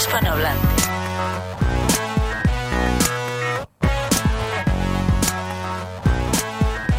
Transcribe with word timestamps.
hispanohablante. 0.00 0.79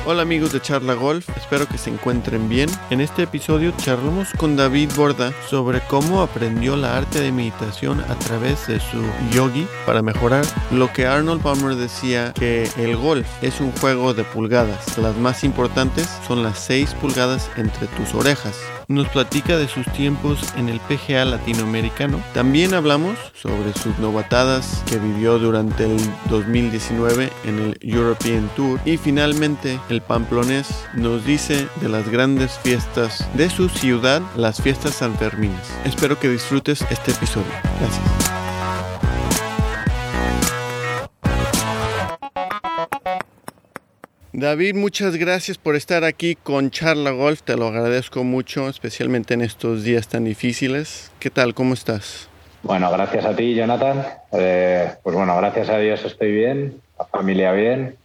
Hola 0.04 0.24
amigos 0.24 0.52
de 0.52 0.60
Charla 0.60 0.96
Golf, 0.96 1.30
espero 1.38 1.68
que 1.68 1.78
se 1.78 1.92
encuentren 1.92 2.50
bien. 2.50 2.68
En 2.90 3.02
este 3.02 3.22
episodio 3.22 3.72
charlamos 3.78 4.30
con 4.36 4.58
David 4.58 4.90
Borda 4.98 5.32
sobre 5.48 5.80
cómo 5.82 6.24
aprendió 6.24 6.76
la 6.76 6.98
arte 6.98 7.22
de 7.22 7.32
meditación 7.32 8.00
a 8.00 8.16
través 8.16 8.66
de 8.66 8.80
su 8.80 9.04
yogi 9.32 9.68
para 9.86 10.02
mejorar 10.02 10.44
lo 10.72 10.92
que 10.92 11.06
Arnold 11.06 11.44
Palmer 11.44 11.76
decía 11.76 12.34
que 12.34 12.68
el 12.78 12.98
golf 12.98 13.28
es 13.44 13.62
un 13.62 13.72
juego 13.74 14.16
de 14.16 14.24
pulgadas. 14.24 14.98
Las 14.98 15.16
más 15.18 15.44
importantes 15.44 16.10
son 16.28 16.42
las 16.42 16.58
6 16.58 16.96
pulgadas 16.96 17.52
entre 17.56 17.86
tus 17.86 18.16
orejas. 18.16 18.58
Nos 18.88 19.08
platica 19.08 19.58
de 19.58 19.70
sus 19.70 19.86
tiempos 19.94 20.42
en 20.58 20.68
el 20.68 20.82
PGA 20.82 21.24
latinoamericano. 21.24 22.22
También 22.34 22.74
hablamos 22.74 23.18
sobre 23.34 23.72
sus 23.72 23.98
novatadas 24.00 24.84
que 24.90 24.98
vivió 24.98 25.40
durante 25.40 25.86
el 25.86 25.98
2019 26.30 27.30
en 27.46 27.60
el 27.60 27.78
European 27.80 28.50
Tour. 28.56 28.82
Y 28.84 28.98
finalmente 28.98 29.80
el 29.92 30.02
pamplonés 30.02 30.88
nos 30.94 31.26
dice 31.26 31.68
de 31.82 31.90
las 31.90 32.10
grandes 32.10 32.58
fiestas 32.60 33.28
de 33.36 33.50
su 33.50 33.68
ciudad, 33.68 34.22
las 34.38 34.62
fiestas 34.62 34.96
sanfermines. 34.96 35.78
Espero 35.84 36.18
que 36.18 36.30
disfrutes 36.30 36.86
este 36.90 37.12
episodio. 37.12 37.52
Gracias. 37.80 38.32
David, 44.32 44.76
muchas 44.76 45.18
gracias 45.18 45.58
por 45.58 45.76
estar 45.76 46.06
aquí 46.06 46.36
con 46.36 46.72
Charla 46.72 47.12
Golf, 47.12 47.42
te 47.42 47.58
lo 47.58 47.68
agradezco 47.68 48.24
mucho, 48.24 48.70
especialmente 48.70 49.34
en 49.34 49.42
estos 49.42 49.84
días 49.84 50.08
tan 50.08 50.24
difíciles. 50.24 51.12
¿Qué 51.20 51.30
tal? 51.30 51.54
¿Cómo 51.54 51.74
estás? 51.74 52.30
Bueno, 52.64 52.90
gracias 52.92 53.26
a 53.26 53.36
ti, 53.36 53.54
Jonathan. 53.56 54.06
Eh, 54.32 54.90
pues 55.04 55.16
bueno, 55.16 55.36
gracias 55.36 55.68
a 55.70 55.78
Dios 55.80 56.06
estoy 56.06 56.32
bien, 56.32 56.82
la 56.98 57.06
familia 57.06 57.52
bien, 57.52 57.98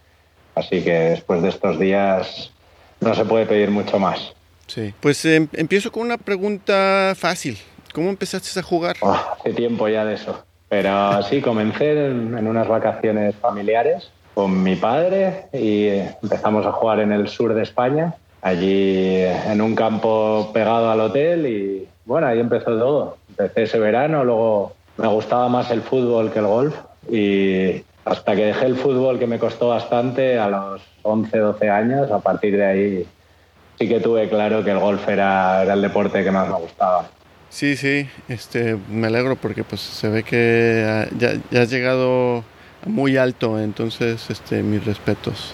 así 0.57 0.83
que 0.83 0.91
después 0.91 1.41
de 1.41 1.49
estos 1.49 1.79
días 1.79 2.51
no 2.99 3.13
se 3.13 3.25
puede 3.25 3.45
pedir 3.45 3.71
mucho 3.71 3.99
más. 3.99 4.33
Sí, 4.67 4.93
pues 4.99 5.23
eh, 5.25 5.47
empiezo 5.53 5.91
con 5.91 6.03
una 6.03 6.17
pregunta 6.17 7.13
fácil. 7.15 7.57
¿Cómo 7.93 8.09
empezaste 8.09 8.59
a 8.59 8.63
jugar? 8.63 8.95
Oh, 9.01 9.17
hace 9.39 9.53
tiempo 9.53 9.87
ya 9.87 10.05
de 10.05 10.15
eso, 10.15 10.43
pero 10.69 11.23
sí, 11.23 11.41
comencé 11.41 12.07
en, 12.07 12.37
en 12.37 12.47
unas 12.47 12.67
vacaciones 12.67 13.35
familiares 13.35 14.11
con 14.33 14.61
mi 14.61 14.75
padre 14.75 15.45
y 15.51 15.87
empezamos 16.21 16.65
a 16.65 16.71
jugar 16.71 16.99
en 16.99 17.11
el 17.11 17.27
sur 17.27 17.55
de 17.55 17.63
España, 17.63 18.13
allí 18.41 19.23
en 19.23 19.61
un 19.61 19.73
campo 19.73 20.51
pegado 20.53 20.91
al 20.91 20.99
hotel 20.99 21.47
y 21.47 21.87
bueno, 22.05 22.27
ahí 22.27 22.39
empezó 22.39 22.77
todo. 22.77 23.17
Empecé 23.29 23.63
ese 23.63 23.79
verano, 23.79 24.23
luego 24.23 24.73
me 24.97 25.07
gustaba 25.07 25.49
más 25.49 25.71
el 25.71 25.81
fútbol 25.81 26.31
que 26.31 26.39
el 26.39 26.45
golf 26.45 26.75
y 27.09 27.83
hasta 28.09 28.35
que 28.35 28.45
dejé 28.45 28.65
el 28.65 28.77
fútbol 28.77 29.19
que 29.19 29.27
me 29.27 29.39
costó 29.39 29.69
bastante 29.69 30.39
a 30.39 30.49
los 30.49 30.81
11, 31.03 31.37
12 31.37 31.69
años, 31.69 32.11
a 32.11 32.19
partir 32.19 32.55
de 32.55 32.65
ahí 32.65 33.07
sí 33.77 33.87
que 33.87 33.99
tuve 33.99 34.29
claro 34.29 34.63
que 34.63 34.71
el 34.71 34.79
golf 34.79 35.07
era, 35.07 35.63
era 35.63 35.73
el 35.73 35.81
deporte 35.81 36.23
que 36.23 36.31
más 36.31 36.47
me 36.47 36.55
gustaba. 36.55 37.09
Sí, 37.49 37.75
sí, 37.77 38.07
este, 38.27 38.77
me 38.89 39.07
alegro 39.07 39.35
porque 39.35 39.63
pues 39.63 39.81
se 39.81 40.09
ve 40.09 40.23
que 40.23 41.07
ya, 41.17 41.37
ya 41.51 41.61
has 41.61 41.69
llegado 41.69 42.43
muy 42.85 43.17
alto, 43.17 43.59
entonces 43.59 44.29
este, 44.29 44.63
mis 44.63 44.83
respetos. 44.85 45.53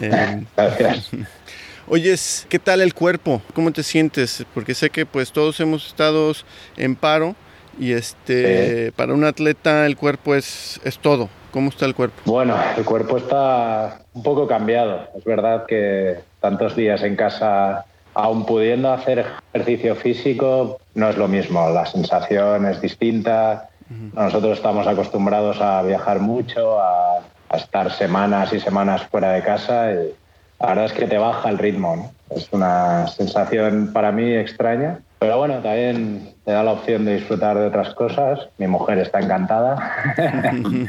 Eh, 0.00 0.44
Gracias. 0.56 1.10
Oyes, 1.88 2.46
¿qué 2.48 2.58
tal 2.58 2.80
el 2.80 2.92
cuerpo? 2.92 3.40
¿Cómo 3.54 3.72
te 3.72 3.82
sientes? 3.82 4.44
Porque 4.52 4.74
sé 4.74 4.90
que 4.90 5.06
pues 5.06 5.32
todos 5.32 5.58
hemos 5.60 5.86
estado 5.86 6.32
en 6.76 6.96
paro 6.96 7.34
y 7.80 7.92
este 7.92 8.86
sí. 8.86 8.92
para 8.94 9.14
un 9.14 9.24
atleta 9.24 9.86
el 9.86 9.96
cuerpo 9.96 10.34
es, 10.34 10.80
es 10.84 10.98
todo. 10.98 11.30
¿Cómo 11.50 11.70
está 11.70 11.86
el 11.86 11.94
cuerpo? 11.94 12.20
Bueno, 12.24 12.56
el 12.76 12.84
cuerpo 12.84 13.16
está 13.16 14.00
un 14.12 14.22
poco 14.22 14.46
cambiado. 14.46 15.08
Es 15.16 15.24
verdad 15.24 15.64
que 15.66 16.18
tantos 16.40 16.76
días 16.76 17.02
en 17.02 17.16
casa, 17.16 17.86
aún 18.14 18.44
pudiendo 18.44 18.92
hacer 18.92 19.24
ejercicio 19.52 19.96
físico, 19.96 20.78
no 20.94 21.08
es 21.08 21.16
lo 21.16 21.26
mismo. 21.26 21.70
La 21.70 21.86
sensación 21.86 22.66
es 22.66 22.80
distinta. 22.80 23.70
Nosotros 24.12 24.58
estamos 24.58 24.86
acostumbrados 24.86 25.60
a 25.62 25.80
viajar 25.82 26.20
mucho, 26.20 26.78
a, 26.78 27.20
a, 27.48 27.56
estar 27.56 27.90
semanas 27.90 28.52
y 28.52 28.60
semanas 28.60 29.06
fuera 29.06 29.32
de 29.32 29.42
casa 29.42 29.90
y 29.92 30.14
la 30.60 30.66
verdad 30.66 30.84
es 30.84 30.92
que 30.92 31.06
te 31.06 31.16
baja 31.16 31.48
el 31.48 31.56
ritmo. 31.56 31.96
¿no? 31.96 32.36
Es 32.36 32.48
una 32.52 33.06
sensación 33.06 33.90
para 33.94 34.12
mí 34.12 34.34
extraña, 34.34 34.98
pero 35.18 35.38
bueno, 35.38 35.54
también 35.54 36.34
te 36.44 36.52
da 36.52 36.62
la 36.62 36.72
opción 36.72 37.04
de 37.04 37.14
disfrutar 37.14 37.58
de 37.58 37.66
otras 37.66 37.94
cosas. 37.94 38.48
Mi 38.58 38.66
mujer 38.66 38.98
está 38.98 39.20
encantada. 39.20 39.76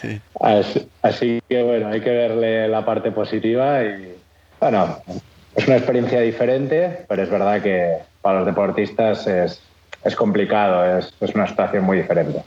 sí. 0.00 0.20
así, 0.40 0.88
así 1.02 1.42
que 1.48 1.62
bueno, 1.62 1.88
hay 1.88 2.00
que 2.00 2.10
verle 2.10 2.68
la 2.68 2.84
parte 2.84 3.10
positiva 3.10 3.82
y 3.84 4.14
bueno, 4.60 4.98
es 5.54 5.66
una 5.66 5.76
experiencia 5.76 6.20
diferente, 6.20 7.04
pero 7.08 7.22
es 7.22 7.30
verdad 7.30 7.62
que 7.62 7.96
para 8.22 8.38
los 8.38 8.46
deportistas 8.46 9.26
es, 9.26 9.60
es 10.04 10.16
complicado, 10.16 10.98
es, 10.98 11.12
es, 11.20 11.34
una 11.34 11.46
situación 11.46 11.84
muy 11.84 11.98
diferente. 11.98 12.42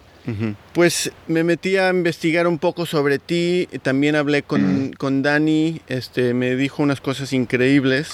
Pues 0.74 1.12
me 1.28 1.44
metí 1.44 1.78
a 1.78 1.90
investigar 1.90 2.46
un 2.46 2.59
poco 2.59 2.86
sobre 2.86 3.18
ti, 3.18 3.68
también 3.82 4.16
hablé 4.16 4.44
con, 4.44 4.62
-huh. 4.62 4.98
con 4.98 5.24
Dani, 5.24 5.82
este, 5.88 6.36
me 6.36 6.56
dijo 6.56 6.84
unas 6.84 7.02
cosas 7.02 7.34
increíbles, 7.34 8.12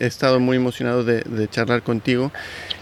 he 0.00 0.06
estado 0.06 0.40
muy 0.40 0.56
emocionado 0.56 1.04
de, 1.04 1.20
de, 1.20 1.48
charlar 1.48 1.82
contigo 1.82 2.32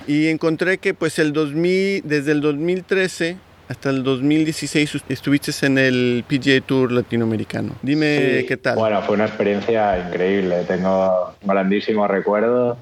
y 0.07 0.29
encontré 0.29 0.79
que 0.79 0.95
pues 0.95 1.19
el 1.19 1.35
2000, 1.35 2.03
desde 2.05 2.33
el 2.33 2.41
2013 2.41 3.37
hasta 3.71 3.91
el 3.91 4.03
2016 4.03 5.05
estuviste 5.09 5.53
en 5.65 5.79
el 5.79 6.25
PGA 6.29 6.61
Tour 6.61 6.91
latinoamericano. 6.91 7.75
Dime 7.83 8.41
sí, 8.41 8.47
qué 8.47 8.57
tal. 8.57 8.77
Bueno, 8.77 9.01
fue 9.03 9.15
una 9.15 9.27
experiencia 9.27 9.97
increíble, 10.09 10.65
tengo 10.67 11.33
un 11.41 11.49
grandísimo 11.49 12.09
recuerdo 12.09 12.77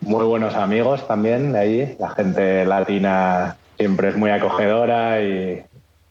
muy 0.00 0.24
buenos 0.24 0.54
amigos 0.54 1.08
también 1.08 1.52
de 1.52 1.58
allí. 1.58 1.96
La 1.98 2.10
gente 2.10 2.64
latina 2.64 3.56
siempre 3.76 4.10
es 4.10 4.16
muy 4.16 4.30
acogedora 4.30 5.20
y, 5.20 5.60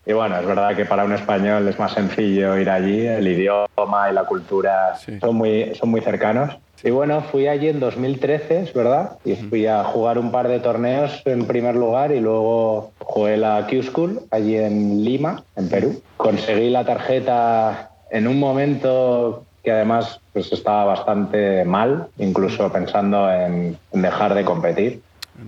y, 0.07 0.13
bueno, 0.13 0.39
es 0.39 0.45
verdad 0.45 0.75
que 0.75 0.85
para 0.85 1.03
un 1.03 1.13
español 1.13 1.67
es 1.67 1.77
más 1.77 1.93
sencillo 1.93 2.57
ir 2.57 2.69
allí. 2.69 3.05
El 3.05 3.27
idioma 3.27 4.09
y 4.09 4.13
la 4.13 4.23
cultura 4.23 4.95
sí. 4.95 5.19
son, 5.19 5.35
muy, 5.35 5.75
son 5.75 5.89
muy 5.89 6.01
cercanos. 6.01 6.57
Y 6.83 6.91
bueno, 6.91 7.21
fui 7.21 7.47
allí 7.47 7.69
en 7.69 7.79
2013, 7.79 8.61
es 8.61 8.73
verdad, 8.73 9.17
y 9.25 9.35
fui 9.35 9.65
a 9.65 9.83
jugar 9.83 10.19
un 10.19 10.31
par 10.31 10.47
de 10.47 10.59
torneos 10.59 11.21
en 11.25 11.45
primer 11.45 11.75
lugar 11.75 12.11
y 12.11 12.19
luego 12.19 12.91
jugué 12.99 13.35
la 13.35 13.65
Q-School 13.67 14.21
allí 14.31 14.55
en 14.55 15.03
Lima, 15.03 15.43
en 15.55 15.69
Perú. 15.69 16.01
Conseguí 16.17 16.69
la 16.69 16.85
tarjeta 16.85 17.91
en 18.11 18.27
un 18.27 18.39
momento 18.39 19.43
que 19.63 19.71
además 19.71 20.21
pues 20.31 20.53
estaba 20.53 20.85
bastante 20.85 21.65
mal, 21.65 22.07
incluso 22.17 22.71
pensando 22.71 23.29
en, 23.29 23.77
en 23.91 24.01
dejar 24.01 24.33
de 24.35 24.45
competir. 24.45 25.01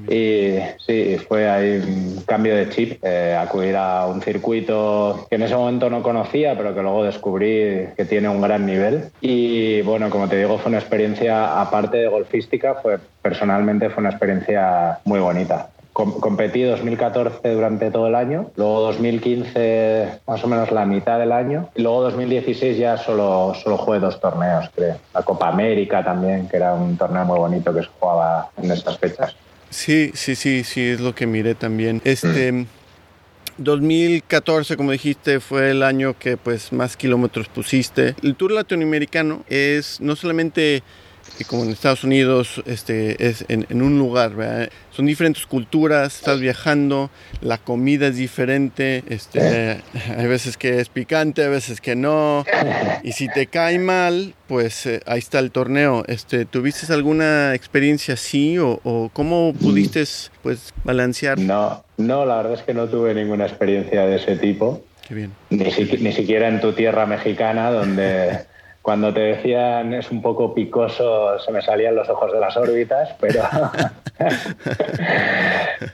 Y 0.07 0.57
sí, 0.85 1.17
fue 1.27 1.49
ahí 1.49 1.77
un 1.77 2.23
cambio 2.25 2.55
de 2.55 2.69
chip, 2.69 3.03
eh, 3.03 3.35
acudir 3.35 3.75
a 3.75 4.05
un 4.07 4.21
circuito 4.21 5.27
que 5.29 5.35
en 5.35 5.43
ese 5.43 5.55
momento 5.55 5.89
no 5.89 6.03
conocía, 6.03 6.55
pero 6.57 6.73
que 6.73 6.81
luego 6.81 7.03
descubrí 7.03 7.87
que 7.95 8.05
tiene 8.07 8.29
un 8.29 8.41
gran 8.41 8.65
nivel. 8.65 9.11
Y 9.21 9.81
bueno, 9.81 10.09
como 10.09 10.27
te 10.27 10.37
digo, 10.37 10.57
fue 10.57 10.69
una 10.69 10.79
experiencia, 10.79 11.59
aparte 11.61 11.97
de 11.97 12.07
golfística, 12.07 12.75
fue 12.75 12.99
personalmente 13.21 13.89
fue 13.89 14.01
una 14.01 14.11
experiencia 14.11 14.99
muy 15.05 15.19
bonita. 15.19 15.69
Com 15.93 16.19
competí 16.19 16.61
2014 16.63 17.49
durante 17.51 17.91
todo 17.91 18.07
el 18.07 18.15
año, 18.15 18.51
luego 18.55 18.81
2015 18.81 20.21
más 20.27 20.43
o 20.43 20.47
menos 20.47 20.71
la 20.71 20.85
mitad 20.85 21.19
del 21.19 21.31
año, 21.31 21.69
y 21.75 21.81
luego 21.81 22.03
2016 22.03 22.77
ya 22.77 22.95
solo, 22.95 23.53
solo 23.55 23.77
jugué 23.77 23.99
dos 23.99 24.19
torneos, 24.21 24.69
creo. 24.75 24.97
La 25.13 25.23
Copa 25.23 25.49
América 25.49 26.03
también, 26.03 26.47
que 26.47 26.57
era 26.57 26.73
un 26.73 26.95
torneo 26.95 27.25
muy 27.25 27.37
bonito 27.37 27.73
que 27.73 27.81
se 27.81 27.89
jugaba 27.99 28.49
en 28.61 28.71
estas 28.71 28.97
fechas. 28.97 29.35
Sí, 29.69 30.11
sí, 30.15 30.35
sí, 30.35 30.63
sí, 30.63 30.81
es 30.81 30.99
lo 30.99 31.13
que 31.13 31.27
miré 31.27 31.55
también. 31.55 32.01
Este, 32.03 32.51
mm. 32.51 32.65
2014, 33.57 34.77
como 34.77 34.91
dijiste, 34.91 35.39
fue 35.39 35.71
el 35.71 35.83
año 35.83 36.17
que 36.17 36.37
pues 36.37 36.71
más 36.71 36.95
kilómetros 36.95 37.47
pusiste. 37.49 38.15
El 38.23 38.35
Tour 38.35 38.51
Latinoamericano 38.51 39.43
es 39.49 39.99
no 39.99 40.15
solamente 40.15 40.81
como 41.47 41.63
en 41.63 41.71
Estados 41.71 42.03
Unidos, 42.03 42.61
este, 42.65 43.27
es 43.27 43.45
en, 43.47 43.65
en 43.69 43.81
un 43.81 43.97
lugar, 43.97 44.35
¿verdad? 44.35 44.69
son 44.99 45.05
diferentes 45.05 45.45
culturas, 45.45 46.17
estás 46.17 46.41
viajando, 46.41 47.09
la 47.39 47.57
comida 47.57 48.07
es 48.07 48.17
diferente, 48.17 49.01
este, 49.07 49.79
hay 50.17 50.27
veces 50.27 50.57
que 50.57 50.81
es 50.81 50.89
picante, 50.89 51.43
hay 51.43 51.49
veces 51.49 51.79
que 51.79 51.95
no, 51.95 52.43
y 53.01 53.13
si 53.13 53.29
te 53.29 53.47
cae 53.47 53.79
mal, 53.79 54.33
pues 54.49 54.85
eh, 54.87 54.99
ahí 55.05 55.19
está 55.19 55.39
el 55.39 55.51
torneo. 55.51 56.03
Este, 56.07 56.43
¿Tuviste 56.43 56.91
alguna 56.91 57.55
experiencia 57.55 58.15
así 58.15 58.57
o, 58.57 58.81
o, 58.83 59.09
cómo 59.13 59.53
pudiste 59.53 60.03
pues, 60.43 60.73
balancear? 60.83 61.39
No, 61.39 61.81
no, 61.95 62.25
la 62.25 62.35
verdad 62.35 62.55
es 62.55 62.63
que 62.63 62.73
no 62.73 62.89
tuve 62.89 63.13
ninguna 63.13 63.45
experiencia 63.45 64.05
de 64.05 64.17
ese 64.17 64.35
tipo. 64.35 64.83
Qué 65.07 65.13
bien. 65.13 65.31
Ni, 65.49 65.71
si, 65.71 65.85
ni 65.85 66.11
siquiera 66.11 66.49
en 66.49 66.59
tu 66.59 66.73
tierra 66.73 67.05
mexicana, 67.05 67.71
donde 67.71 68.48
cuando 68.89 69.13
te 69.13 69.19
decían 69.19 69.93
es 69.93 70.09
un 70.09 70.19
poco 70.19 70.51
picoso, 70.51 71.37
se 71.37 71.51
me 71.51 71.61
salían 71.61 71.93
los 71.93 72.09
ojos 72.09 72.33
de 72.33 72.39
las 72.39 72.57
órbitas, 72.57 73.13
pero, 73.19 73.43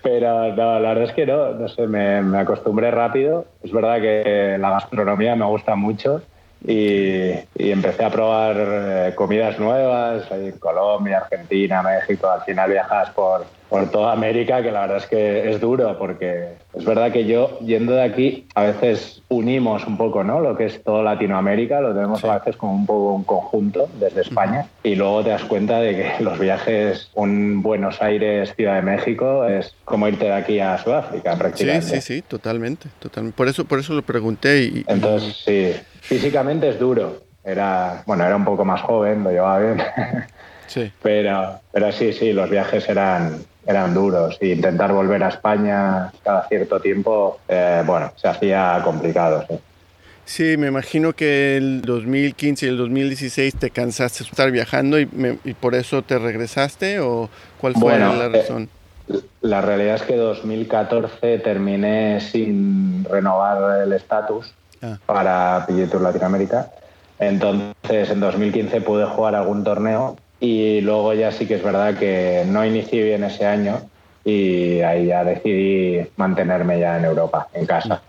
Pero 0.02 0.56
no, 0.56 0.80
la 0.80 0.94
verdad 0.94 1.04
es 1.04 1.12
que 1.12 1.26
no, 1.26 1.52
no 1.56 1.68
sé, 1.68 1.88
me, 1.88 2.38
acostumbré 2.38 2.92
rápido. 2.92 3.48
Es 3.62 3.74
verdad 3.74 4.00
que 4.00 4.56
la 4.58 4.70
gastronomía 4.70 5.36
me 5.36 5.44
gusta 5.44 5.76
mucho 5.76 6.22
y, 6.68 7.32
y 7.58 7.72
empecé 7.72 8.04
a 8.04 8.10
probar 8.10 8.56
eh, 8.58 9.12
comidas 9.16 9.60
nuevas 9.60 10.32
ahí 10.32 10.48
en 10.48 10.58
Colombia, 10.60 11.20
Argentina, 11.20 11.84
México. 11.84 12.30
Al 12.30 12.42
final 12.42 12.72
viajas 12.72 13.12
por, 13.12 13.46
por 13.70 13.90
toda 13.92 14.14
América, 14.14 14.62
que 14.64 14.72
la 14.72 14.82
verdad 14.82 14.98
es 14.98 15.06
que 15.06 15.50
es 15.50 15.60
duro, 15.60 15.98
porque 15.98 16.56
es 16.74 16.86
verdad 16.86 17.12
que 17.12 17.26
yo, 17.26 17.60
yendo 17.60 17.94
de 17.94 18.04
aquí, 18.04 18.48
a 18.56 18.64
veces 18.64 19.22
unimos 19.28 19.86
un 19.86 19.98
poco, 19.98 20.24
¿no? 20.24 20.40
Lo 20.40 20.56
que 20.56 20.66
es 20.66 20.84
todo 20.84 21.04
Latinoamérica, 21.04 21.82
lo 21.82 21.94
tenemos 21.94 22.24
a 22.24 22.40
veces 22.40 22.58
como 22.58 22.74
un 22.74 22.86
poco 22.86 23.14
un 23.14 23.24
conjunto 23.24 23.88
desde 24.00 24.22
España, 24.22 24.68
y 24.84 24.96
luego 24.96 25.24
te 25.24 25.32
das 25.32 25.44
cuenta 25.44 25.80
de 25.80 25.96
que 25.96 26.24
los 26.24 26.40
viajes, 26.40 27.10
un 27.16 27.62
Buenos 27.62 28.02
Aires, 28.02 28.54
Ciudad 28.56 28.76
de 28.76 28.82
México, 28.82 29.46
es 29.46 29.76
como 29.84 30.08
irte 30.08 30.26
de 30.26 30.34
aquí 30.34 30.60
a 30.60 30.78
Sudáfrica, 30.78 31.36
prácticamente. 31.36 31.88
Sí, 31.88 32.02
sí, 32.02 32.16
sí, 32.16 32.22
totalmente, 32.22 32.90
totalmente. 33.00 33.36
Por 33.36 33.48
eso, 33.48 33.66
por 33.66 33.80
eso 33.80 33.94
lo 33.94 34.02
pregunté. 34.02 34.64
Y, 34.64 34.86
Entonces, 34.88 35.42
sí, 35.44 35.74
físicamente 36.08 36.70
es 36.70 36.80
duro. 36.80 37.22
Era, 37.44 38.04
bueno, 38.06 38.26
era 38.26 38.36
un 38.36 38.46
poco 38.46 38.66
más 38.66 38.82
joven, 38.82 39.24
lo 39.24 39.32
llevaba 39.32 39.60
bien. 39.60 39.82
Sí. 40.68 40.92
Pero, 41.04 41.60
pero 41.72 41.92
sí, 41.92 42.12
sí, 42.12 42.34
los 42.34 42.50
viajes 42.50 42.90
eran, 42.90 43.38
eran 43.68 43.94
duros. 43.94 44.36
Y 44.42 44.52
intentar 44.52 44.92
volver 44.92 45.24
a 45.24 45.30
España 45.30 46.12
cada 46.24 46.48
cierto 46.48 46.80
tiempo, 46.80 47.40
eh, 47.48 47.84
bueno, 47.86 48.12
se 48.16 48.28
hacía 48.28 48.82
complicado. 48.84 49.46
Sí. 49.48 49.56
Sí, 50.26 50.58
me 50.58 50.68
imagino 50.68 51.14
que 51.14 51.56
el 51.56 51.84
2015 51.84 52.66
y 52.66 52.70
el 52.70 52.78
2016 52.78 53.56
te 53.56 53.70
cansaste 53.70 54.24
de 54.24 54.30
estar 54.32 54.52
viajando 54.52 55.00
y, 55.00 55.06
me, 55.06 55.38
y 55.44 55.54
por 55.54 55.76
eso 55.76 56.02
te 56.02 56.18
regresaste 56.18 57.00
o 57.00 57.30
cuál 57.62 57.74
fue 57.74 57.84
Bueno, 57.84 58.16
la 58.16 58.26
eh, 58.26 58.30
razón? 58.30 58.70
La 59.42 59.62
realidad 59.62 59.96
es 59.96 60.02
que 60.02 60.16
2014 60.16 61.38
terminé 61.40 62.20
sin 62.22 63.06
renovar 63.06 63.82
el 63.82 63.94
estatus 63.94 64.52
Ah. 64.86 64.98
para 65.06 65.66
PGA 65.68 66.00
Latinoamérica. 66.00 66.68
Entonces, 67.18 68.10
en 68.10 68.20
2015 68.20 68.82
pude 68.82 69.06
jugar 69.06 69.36
algún 69.36 69.64
torneo 69.64 70.18
y 70.40 70.82
luego 70.82 71.14
ya 71.14 71.32
sí 71.32 71.48
que 71.48 71.56
es 71.56 71.64
verdad 71.64 71.98
que 71.98 72.44
no 72.48 72.66
inicié 72.66 73.04
bien 73.04 73.24
ese 73.24 73.46
año 73.46 73.80
y 74.24 74.82
ahí 74.82 75.08
ya 75.08 75.24
decidí 75.24 76.08
mantenerme 76.18 76.80
ya 76.80 76.98
en 76.98 77.06
Europa, 77.06 77.48
en 77.54 77.66
casa. 77.66 78.02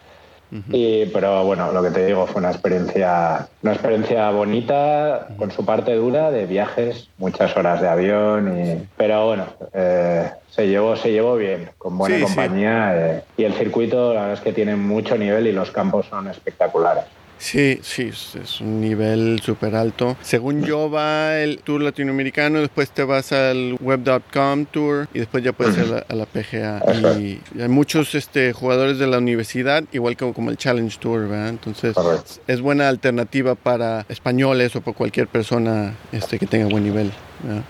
Y, 0.70 1.06
pero 1.06 1.44
bueno, 1.44 1.72
lo 1.72 1.82
que 1.82 1.90
te 1.90 2.06
digo 2.06 2.26
fue 2.26 2.40
una 2.40 2.50
experiencia, 2.52 3.48
una 3.62 3.72
experiencia 3.72 4.30
bonita, 4.30 5.28
con 5.36 5.50
su 5.50 5.64
parte 5.64 5.94
dura 5.94 6.30
de 6.30 6.46
viajes, 6.46 7.08
muchas 7.18 7.56
horas 7.56 7.80
de 7.80 7.88
avión, 7.88 8.56
y, 8.58 8.86
pero 8.96 9.26
bueno, 9.26 9.46
eh, 9.74 10.30
se 10.50 10.68
llevó, 10.68 10.94
se 10.96 11.10
llevó 11.12 11.36
bien, 11.36 11.70
con 11.78 11.98
buena 11.98 12.16
Sí, 12.16 12.22
sí. 12.22 12.26
compañía. 12.26 12.92
eh, 12.94 13.22
y 13.36 13.44
el 13.44 13.54
circuito, 13.54 14.14
la 14.14 14.20
verdad 14.20 14.34
es 14.34 14.40
que 14.40 14.52
tiene 14.52 14.76
mucho 14.76 15.18
nivel 15.18 15.46
y 15.48 15.52
los 15.52 15.70
campos 15.72 16.06
son 16.06 16.28
espectaculares. 16.28 17.04
Sí, 17.38 17.78
sí, 17.82 18.10
es, 18.10 18.60
un 18.60 18.80
nivel 18.80 19.40
súper 19.42 19.74
alto. 19.74 20.16
Según 20.22 20.64
yo 20.64 20.90
va 20.90 21.38
el 21.38 21.58
tour 21.58 21.82
latinoamericano, 21.82 22.60
después 22.60 22.90
te 22.90 23.04
vas 23.04 23.32
al 23.32 23.76
web.com 23.80 24.64
tour 24.66 25.08
y 25.12 25.20
después 25.20 25.44
ya 25.44 25.52
puedes 25.52 25.76
ir 25.76 25.84
a 25.84 25.86
la, 25.86 26.06
a 26.08 26.14
la 26.14 26.26
PGA. 26.26 26.82
Y 27.18 27.40
hay 27.60 27.68
muchos 27.68 28.14
este, 28.14 28.52
jugadores 28.52 28.98
de 28.98 29.06
la 29.06 29.18
universidad, 29.18 29.84
igual 29.92 30.16
como, 30.16 30.32
como 30.32 30.50
el 30.50 30.56
Challenge 30.56 30.96
Tour, 30.98 31.28
¿verdad? 31.28 31.48
Entonces 31.48 31.94
Correcto. 31.94 32.32
es 32.46 32.60
buena 32.60 32.88
alternativa 32.88 33.54
para 33.54 34.06
españoles 34.08 34.74
o 34.76 34.80
para 34.80 34.96
cualquier 34.96 35.28
persona 35.28 35.94
este, 36.12 36.38
que 36.38 36.46
tenga 36.46 36.66
buen 36.66 36.84
nivel. 36.84 37.12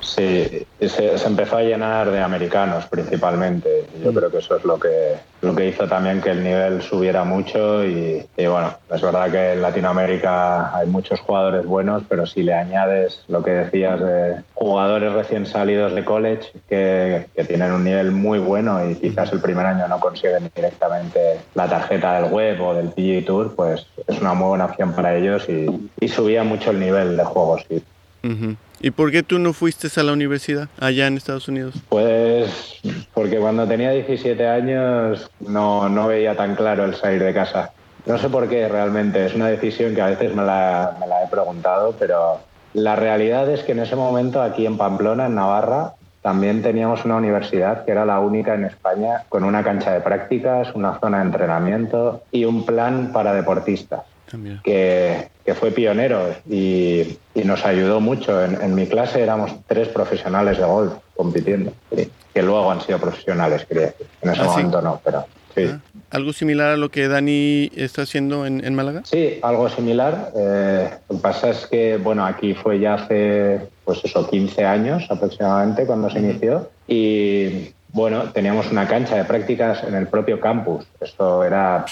Sí, 0.01 0.67
se, 0.81 1.19
se 1.19 1.27
empezó 1.27 1.57
a 1.57 1.63
llenar 1.63 2.11
de 2.11 2.21
americanos 2.21 2.87
principalmente. 2.87 3.85
Yo 4.03 4.13
creo 4.13 4.31
que 4.31 4.39
eso 4.39 4.57
es 4.57 4.65
lo 4.65 4.79
que, 4.79 5.15
lo 5.41 5.55
que 5.55 5.69
hizo 5.69 5.89
también 5.89 6.21
que 6.21 6.31
el 6.31 6.45
nivel 6.45 6.83
subiera 6.83 7.25
mucho. 7.25 7.85
Y, 7.85 8.25
y 8.37 8.47
bueno, 8.47 8.75
es 8.93 9.01
verdad 9.03 9.31
que 9.31 9.53
en 9.55 9.63
Latinoamérica 9.63 10.77
hay 10.77 10.87
muchos 10.87 11.21
jugadores 11.21 11.67
buenos, 11.67 12.05
pero 12.09 12.27
si 12.27 12.43
le 12.43 12.55
añades 12.55 13.25
lo 13.29 13.43
que 13.43 13.51
decías 13.51 14.01
de 14.01 14.37
jugadores 14.55 15.13
recién 15.13 15.47
salidos 15.47 15.95
de 15.95 16.05
college 16.05 16.53
que, 16.69 17.27
que 17.35 17.45
tienen 17.45 17.73
un 17.73 17.85
nivel 17.85 18.13
muy 18.13 18.39
bueno 18.39 18.89
y 18.89 18.95
quizás 18.95 19.33
el 19.33 19.41
primer 19.41 19.67
año 19.67 19.89
no 19.89 19.99
consiguen 19.99 20.51
directamente 20.55 21.41
la 21.55 21.69
tarjeta 21.69 22.21
del 22.21 22.33
web 22.33 22.61
o 22.63 22.75
del 22.75 22.91
PGA 22.91 23.27
Tour, 23.27 23.55
pues 23.55 23.87
es 24.07 24.21
una 24.21 24.35
muy 24.35 24.49
buena 24.49 24.67
opción 24.67 24.93
para 24.93 25.17
ellos 25.17 25.49
y, 25.49 25.91
y 26.01 26.09
subía 26.09 26.45
mucho 26.45 26.71
el 26.71 26.81
nivel 26.81 27.17
de 27.17 27.25
juego. 27.25 27.59
Sí. 27.69 27.83
¿Y 28.81 28.91
por 28.91 29.11
qué 29.11 29.23
tú 29.23 29.39
no 29.39 29.53
fuiste 29.53 29.89
a 29.99 30.03
la 30.03 30.13
universidad 30.13 30.69
allá 30.79 31.07
en 31.07 31.17
Estados 31.17 31.49
Unidos? 31.49 31.75
Pues 31.89 32.81
porque 33.15 33.39
cuando 33.39 33.67
tenía 33.67 33.91
17 33.91 34.47
años 34.47 35.31
no, 35.41 35.89
no 35.89 36.09
veía 36.09 36.37
tan 36.37 36.55
claro 36.55 36.85
el 36.85 36.95
salir 36.95 37.23
de 37.23 37.33
casa. 37.33 37.73
No 38.05 38.19
sé 38.19 38.29
por 38.29 38.49
qué 38.49 38.69
realmente, 38.69 39.27
es 39.27 39.35
una 39.35 39.49
decisión 39.49 39.95
que 39.95 40.03
a 40.03 40.07
veces 40.07 40.35
me 40.35 40.45
la, 40.45 40.97
me 41.01 41.07
la 41.07 41.25
he 41.25 41.29
preguntado, 41.29 41.97
pero 41.99 42.41
la 42.75 42.95
realidad 42.95 43.51
es 43.51 43.63
que 43.63 43.73
en 43.73 43.81
ese 43.81 43.97
momento 43.97 44.43
aquí 44.43 44.67
en 44.67 44.77
Pamplona, 44.77 45.27
en 45.27 45.35
Navarra, 45.35 45.95
también 46.23 46.63
teníamos 46.63 47.05
una 47.05 47.17
universidad 47.17 47.85
que 47.85 47.93
era 47.93 48.05
la 48.05 48.21
única 48.21 48.55
en 48.55 48.65
España 48.65 49.23
con 49.29 49.45
una 49.45 49.63
cancha 49.63 49.93
de 49.93 50.01
prácticas, 50.01 50.75
una 50.75 50.99
zona 50.99 51.19
de 51.19 51.27
entrenamiento 51.27 52.23
y 52.33 52.45
un 52.45 52.67
plan 52.67 53.13
para 53.13 53.33
deportistas. 53.33 54.03
Que, 54.65 55.29
que 55.45 55.55
fue 55.55 55.71
pionero 55.71 56.35
y, 56.49 57.19
y 57.35 57.45
nos 57.45 57.65
ayudó 57.65 58.01
mucho. 58.01 58.45
En, 58.45 58.61
en 58.61 58.75
mi 58.75 58.87
clase 58.87 59.23
éramos 59.23 59.53
tres 59.67 59.89
profesionales 59.89 60.59
de 60.59 60.65
golf 60.65 60.93
compitiendo, 61.17 61.73
sí, 61.95 62.11
que 62.35 62.43
luego 62.43 62.71
han 62.71 62.81
sido 62.81 62.99
profesionales, 62.99 63.65
quería 63.67 63.87
decir. 63.87 64.07
En 64.23 64.31
ese 64.31 64.43
¿Ah, 64.43 64.45
sí? 64.45 64.51
momento 64.51 64.83
no, 64.83 65.01
pero 65.05 65.25
sí. 65.55 65.65
Ah, 65.71 65.81
¿Algo 66.11 66.33
similar 66.33 66.71
a 66.73 66.77
lo 66.77 66.91
que 66.91 67.09
Dani 67.09 67.71
está 67.75 68.03
haciendo 68.03 68.47
en, 68.47 68.65
en 68.65 68.75
Málaga? 68.75 69.03
Sí, 69.05 69.39
algo 69.43 69.69
similar. 69.69 70.33
Eh, 70.37 70.91
lo 71.09 71.17
que 71.17 71.23
pasa 71.23 71.51
es 71.51 71.67
que, 71.67 71.97
bueno, 71.97 72.25
aquí 72.25 72.55
fue 72.55 72.79
ya 72.79 72.95
hace, 72.95 73.61
pues 73.85 74.05
eso, 74.05 74.29
15 74.29 74.65
años 74.65 75.05
aproximadamente 75.11 75.85
cuando 75.85 76.09
se 76.09 76.21
inició. 76.21 76.71
Y, 76.87 77.73
bueno, 77.93 78.31
teníamos 78.33 78.71
una 78.71 78.87
cancha 78.87 79.17
de 79.17 79.25
prácticas 79.25 79.83
en 79.83 79.95
el 79.95 80.07
propio 80.07 80.39
campus. 80.39 80.87
Esto 81.01 81.43
era 81.43 81.85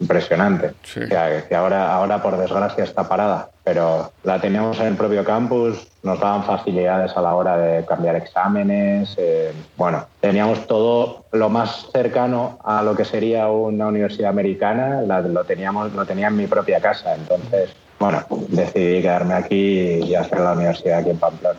impresionante. 0.00 0.72
Sí. 0.82 1.00
Que, 1.00 1.44
que 1.48 1.54
ahora, 1.54 1.92
ahora, 1.94 2.22
por 2.22 2.36
desgracia, 2.36 2.84
está 2.84 3.08
parada. 3.08 3.50
Pero 3.64 4.12
la 4.24 4.40
teníamos 4.40 4.78
en 4.80 4.88
el 4.88 4.96
propio 4.96 5.24
campus, 5.24 5.88
nos 6.02 6.20
daban 6.20 6.44
facilidades 6.44 7.16
a 7.16 7.22
la 7.22 7.34
hora 7.34 7.56
de 7.56 7.84
cambiar 7.86 8.16
exámenes. 8.16 9.14
eh, 9.16 9.52
bueno, 9.76 10.04
teníamos 10.20 10.66
todo 10.66 11.24
lo 11.32 11.48
más 11.48 11.88
cercano 11.92 12.58
a 12.62 12.82
lo 12.82 12.94
que 12.94 13.04
sería 13.06 13.48
una 13.48 13.86
universidad 13.86 14.30
americana, 14.30 15.00
la- 15.02 15.20
lo, 15.22 15.44
teníamos, 15.44 15.92
lo 15.94 16.04
tenía 16.04 16.28
en 16.28 16.36
mi 16.36 16.46
propia 16.46 16.80
casa. 16.80 17.14
Entonces, 17.14 17.70
bueno, 17.98 18.22
decidí 18.48 19.00
quedarme 19.00 19.34
aquí 19.34 20.00
y 20.04 20.14
hacer 20.14 20.40
la 20.40 20.52
universidad 20.52 20.98
aquí 20.98 21.10
en 21.10 21.18
Pamplona. 21.18 21.58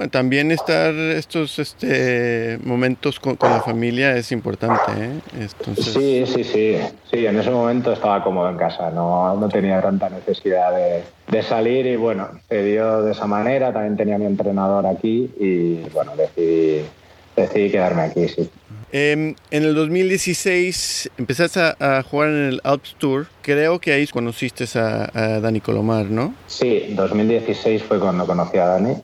Bueno, 0.00 0.12
también 0.12 0.50
estar 0.50 0.94
estos 0.94 1.58
este, 1.58 2.58
momentos 2.64 3.20
con, 3.20 3.36
con 3.36 3.50
la 3.50 3.60
familia 3.60 4.16
es 4.16 4.32
importante, 4.32 4.92
¿eh? 4.96 5.10
Entonces, 5.38 5.92
Sí, 5.92 6.24
sí, 6.24 6.42
sí. 6.42 6.76
Sí, 7.10 7.26
en 7.26 7.38
ese 7.38 7.50
momento 7.50 7.92
estaba 7.92 8.24
cómodo 8.24 8.48
en 8.48 8.56
casa, 8.56 8.90
no, 8.90 9.36
no 9.36 9.48
tenía 9.50 9.82
tanta 9.82 10.08
necesidad 10.08 10.74
de, 10.74 11.02
de 11.28 11.42
salir 11.42 11.84
y 11.84 11.96
bueno, 11.96 12.30
se 12.48 12.64
dio 12.64 13.02
de 13.02 13.12
esa 13.12 13.26
manera. 13.26 13.74
También 13.74 13.98
tenía 13.98 14.16
mi 14.16 14.24
entrenador 14.24 14.86
aquí 14.86 15.30
y 15.38 15.80
bueno, 15.92 16.12
decidí, 16.16 16.80
decidí 17.36 17.70
quedarme 17.70 18.00
aquí, 18.04 18.26
sí. 18.26 18.48
Em, 18.92 19.34
en 19.50 19.64
el 19.64 19.74
2016 19.74 21.10
empezaste 21.18 21.60
a, 21.60 21.76
a 21.78 22.02
jugar 22.02 22.30
en 22.30 22.48
el 22.48 22.60
Alps 22.64 22.96
Tour. 22.96 23.26
Creo 23.42 23.78
que 23.80 23.92
ahí 23.92 24.06
conociste 24.06 24.64
a, 24.78 25.10
a 25.12 25.40
Dani 25.40 25.60
Colomar, 25.60 26.06
¿no? 26.06 26.32
Sí, 26.46 26.86
2016 26.96 27.82
fue 27.82 28.00
cuando 28.00 28.24
conocí 28.24 28.56
a 28.56 28.64
Dani. 28.64 28.94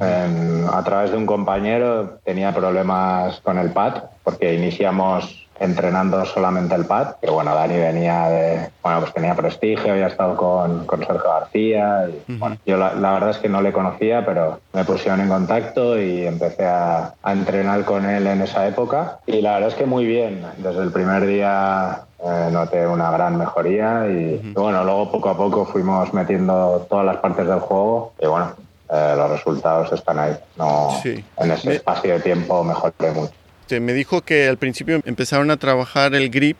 Eh, 0.00 0.66
a 0.72 0.82
través 0.84 1.10
de 1.10 1.16
un 1.16 1.26
compañero 1.26 2.18
tenía 2.24 2.54
problemas 2.54 3.40
con 3.40 3.58
el 3.58 3.70
pad 3.72 4.02
porque 4.24 4.54
iniciamos 4.54 5.46
entrenando 5.58 6.24
solamente 6.26 6.74
el 6.74 6.84
pad, 6.84 7.14
que 7.20 7.30
bueno, 7.30 7.54
Dani 7.54 7.76
venía 7.76 8.28
de, 8.28 8.70
bueno, 8.82 9.00
pues 9.00 9.14
tenía 9.14 9.34
prestigio, 9.34 9.92
había 9.92 10.08
estado 10.08 10.36
con, 10.36 10.84
con 10.86 11.00
Sergio 11.00 11.22
García 11.24 12.08
y 12.08 12.36
bueno, 12.36 12.58
yo 12.66 12.76
la, 12.76 12.94
la 12.94 13.12
verdad 13.12 13.30
es 13.30 13.38
que 13.38 13.48
no 13.48 13.62
le 13.62 13.72
conocía, 13.72 14.24
pero 14.26 14.60
me 14.74 14.84
pusieron 14.84 15.20
en 15.20 15.28
contacto 15.28 15.98
y 15.98 16.26
empecé 16.26 16.66
a, 16.66 17.14
a 17.22 17.32
entrenar 17.32 17.84
con 17.84 18.04
él 18.04 18.26
en 18.26 18.42
esa 18.42 18.66
época. 18.68 19.18
Y 19.26 19.40
la 19.40 19.54
verdad 19.54 19.70
es 19.70 19.74
que 19.76 19.86
muy 19.86 20.04
bien, 20.04 20.44
desde 20.58 20.82
el 20.82 20.92
primer 20.92 21.26
día 21.26 22.02
eh, 22.22 22.48
noté 22.52 22.86
una 22.86 23.10
gran 23.10 23.38
mejoría 23.38 24.06
y, 24.08 24.40
y 24.44 24.52
bueno, 24.52 24.84
luego 24.84 25.10
poco 25.10 25.30
a 25.30 25.36
poco 25.36 25.64
fuimos 25.64 26.12
metiendo 26.12 26.86
todas 26.90 27.06
las 27.06 27.16
partes 27.16 27.46
del 27.46 27.60
juego 27.60 28.12
y 28.20 28.26
bueno, 28.26 28.52
eh, 28.90 29.14
los 29.16 29.30
resultados 29.30 29.92
están 29.92 30.18
ahí. 30.18 30.34
No, 30.56 30.98
Sí. 31.02 31.24
En 31.38 31.50
ese 31.50 31.68
Me- 31.68 31.74
espacio 31.76 32.14
de 32.14 32.20
tiempo 32.20 32.62
mejoré 32.64 33.12
mucho. 33.12 33.32
Me 33.80 33.92
dijo 33.92 34.20
que 34.22 34.48
al 34.48 34.58
principio 34.58 35.00
empezaron 35.04 35.50
a 35.50 35.56
trabajar 35.56 36.14
el 36.14 36.30
grip 36.30 36.56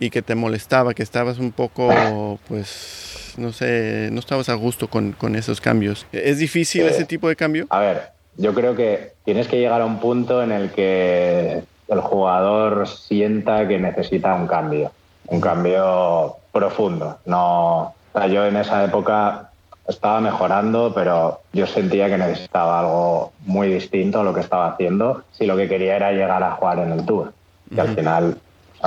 y 0.00 0.10
que 0.10 0.20
te 0.22 0.34
molestaba, 0.34 0.94
que 0.94 1.02
estabas 1.02 1.38
un 1.38 1.52
poco, 1.52 2.40
pues, 2.48 3.34
no 3.36 3.52
sé, 3.52 4.08
no 4.10 4.18
estabas 4.18 4.48
a 4.48 4.54
gusto 4.54 4.88
con, 4.88 5.12
con 5.12 5.36
esos 5.36 5.60
cambios. 5.60 6.06
¿Es 6.12 6.38
difícil 6.38 6.86
ese 6.86 7.04
tipo 7.04 7.28
de 7.28 7.36
cambio? 7.36 7.66
A 7.70 7.78
ver, 7.80 8.08
yo 8.36 8.52
creo 8.54 8.74
que 8.74 9.12
tienes 9.24 9.46
que 9.46 9.58
llegar 9.58 9.80
a 9.80 9.84
un 9.86 10.00
punto 10.00 10.42
en 10.42 10.50
el 10.50 10.70
que 10.72 11.62
el 11.86 12.00
jugador 12.00 12.88
sienta 12.88 13.68
que 13.68 13.78
necesita 13.78 14.34
un 14.34 14.46
cambio, 14.48 14.90
un 15.26 15.40
cambio 15.40 16.36
profundo. 16.52 17.18
No, 17.26 17.94
yo 18.28 18.46
en 18.46 18.56
esa 18.56 18.82
época 18.84 19.49
estaba 19.88 20.20
mejorando, 20.20 20.92
pero 20.94 21.40
yo 21.52 21.66
sentía 21.66 22.08
que 22.08 22.18
necesitaba 22.18 22.80
algo 22.80 23.32
muy 23.44 23.68
distinto 23.68 24.20
a 24.20 24.24
lo 24.24 24.32
que 24.34 24.40
estaba 24.40 24.68
haciendo 24.68 25.24
si 25.32 25.46
lo 25.46 25.56
que 25.56 25.68
quería 25.68 25.96
era 25.96 26.12
llegar 26.12 26.42
a 26.42 26.52
jugar 26.52 26.78
en 26.78 26.92
el 26.92 27.04
Tour. 27.04 27.32
Y 27.70 27.78
al 27.78 27.94
final, 27.94 28.38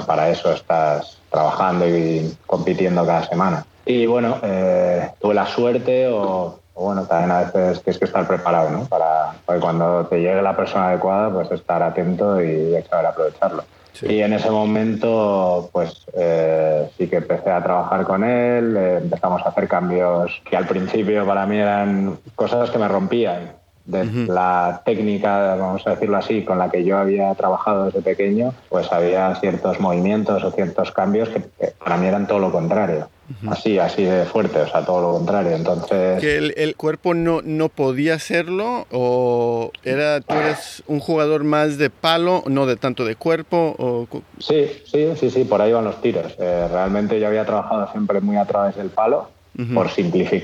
para 0.06 0.30
eso 0.30 0.52
estás 0.52 1.20
trabajando 1.30 1.88
y 1.88 2.36
compitiendo 2.46 3.06
cada 3.06 3.24
semana. 3.24 3.66
Y 3.86 4.06
bueno, 4.06 4.38
eh, 4.44 5.10
tuve 5.20 5.34
la 5.34 5.46
suerte 5.46 6.08
o, 6.08 6.60
bueno, 6.76 7.06
también 7.06 7.32
a 7.32 7.40
veces 7.40 7.84
tienes 7.84 8.00
que 8.00 8.06
estar 8.06 8.26
preparado, 8.28 8.70
¿no? 8.70 8.86
Para, 8.86 9.34
para, 9.46 9.60
cuando 9.60 10.06
te 10.06 10.18
llegue 10.18 10.42
la 10.42 10.56
persona 10.56 10.88
adecuada, 10.88 11.30
pues 11.32 11.52
estar 11.52 11.84
atento 11.84 12.42
y 12.42 12.82
saber 12.90 13.08
aprovecharlo. 13.08 13.64
Y 14.02 14.20
en 14.22 14.34
ese 14.34 14.50
momento, 14.50 15.70
pues 15.72 16.06
eh, 16.14 16.90
sí 16.98 17.08
que 17.08 17.18
empecé 17.18 17.52
a 17.52 17.64
trabajar 17.64 18.04
con 18.04 18.24
él, 18.24 18.76
eh, 18.76 18.98
empezamos 19.04 19.42
a 19.46 19.50
hacer 19.50 19.68
cambios 19.68 20.42
que 20.50 20.58
al 20.58 20.68
principio 20.68 21.26
para 21.26 21.46
mí 21.46 21.58
eran 21.58 22.18
cosas 22.36 22.70
que 22.72 22.80
me 22.80 22.88
rompían. 22.88 23.54
De 23.86 24.06
la 24.30 24.82
técnica, 24.86 25.56
vamos 25.56 25.86
a 25.86 25.90
decirlo 25.90 26.16
así, 26.16 26.46
con 26.46 26.58
la 26.58 26.70
que 26.70 26.86
yo 26.86 26.98
había 26.98 27.36
trabajado 27.36 27.86
desde 27.86 28.02
pequeño, 28.02 28.54
pues 28.70 28.90
había 28.94 29.36
ciertos 29.36 29.82
movimientos 29.82 30.42
o 30.42 30.52
ciertos 30.52 30.92
cambios 30.92 31.28
que 31.28 31.42
para 31.84 31.98
mí 31.98 32.08
eran 32.08 32.26
todo 32.26 32.40
lo 32.40 32.50
contrario 32.50 33.10
así, 33.50 33.80
así 33.80 34.04
de 34.04 34.25
fuerte, 34.25 34.60
o 34.60 34.68
sea, 34.68 34.86
todo 34.86 35.02
lo 35.02 35.12
contrario. 35.13 35.56
Entonces. 35.56 36.20
¿Que 36.22 36.38
el, 36.38 36.75
cuerpo 36.75 37.13
no, 37.13 37.42
no 37.44 37.70
podía 37.70 38.16
hacerlo? 38.16 38.88
¿O 38.92 39.72
era, 39.84 40.22
tú 40.22 40.36
eres 40.36 40.84
un 40.88 41.00
jugador 41.00 41.44
más 41.44 41.78
de 41.78 41.90
palo, 41.90 42.44
no 42.48 42.66
de 42.66 42.75
tanto 42.75 43.06
de 43.06 43.16
cuerpo? 43.16 43.75
O... 43.78 44.08
Sí, 44.40 44.68
sí, 44.86 45.13
sí, 45.20 45.30
sí, 45.30 45.44
por 45.44 45.62
ahí 45.62 45.72
van 45.72 45.86
los 45.86 46.02
tiros. 46.02 46.36
Eh, 46.40 46.68
realmente 46.72 47.20
yo 47.20 47.28
había 47.28 47.46
trabajado 47.46 47.92
siempre 47.92 48.22
muy 48.22 48.38
a 48.38 48.46
través 48.46 48.75
del 48.75 48.90
palo. 48.90 49.30
por, 49.74 49.88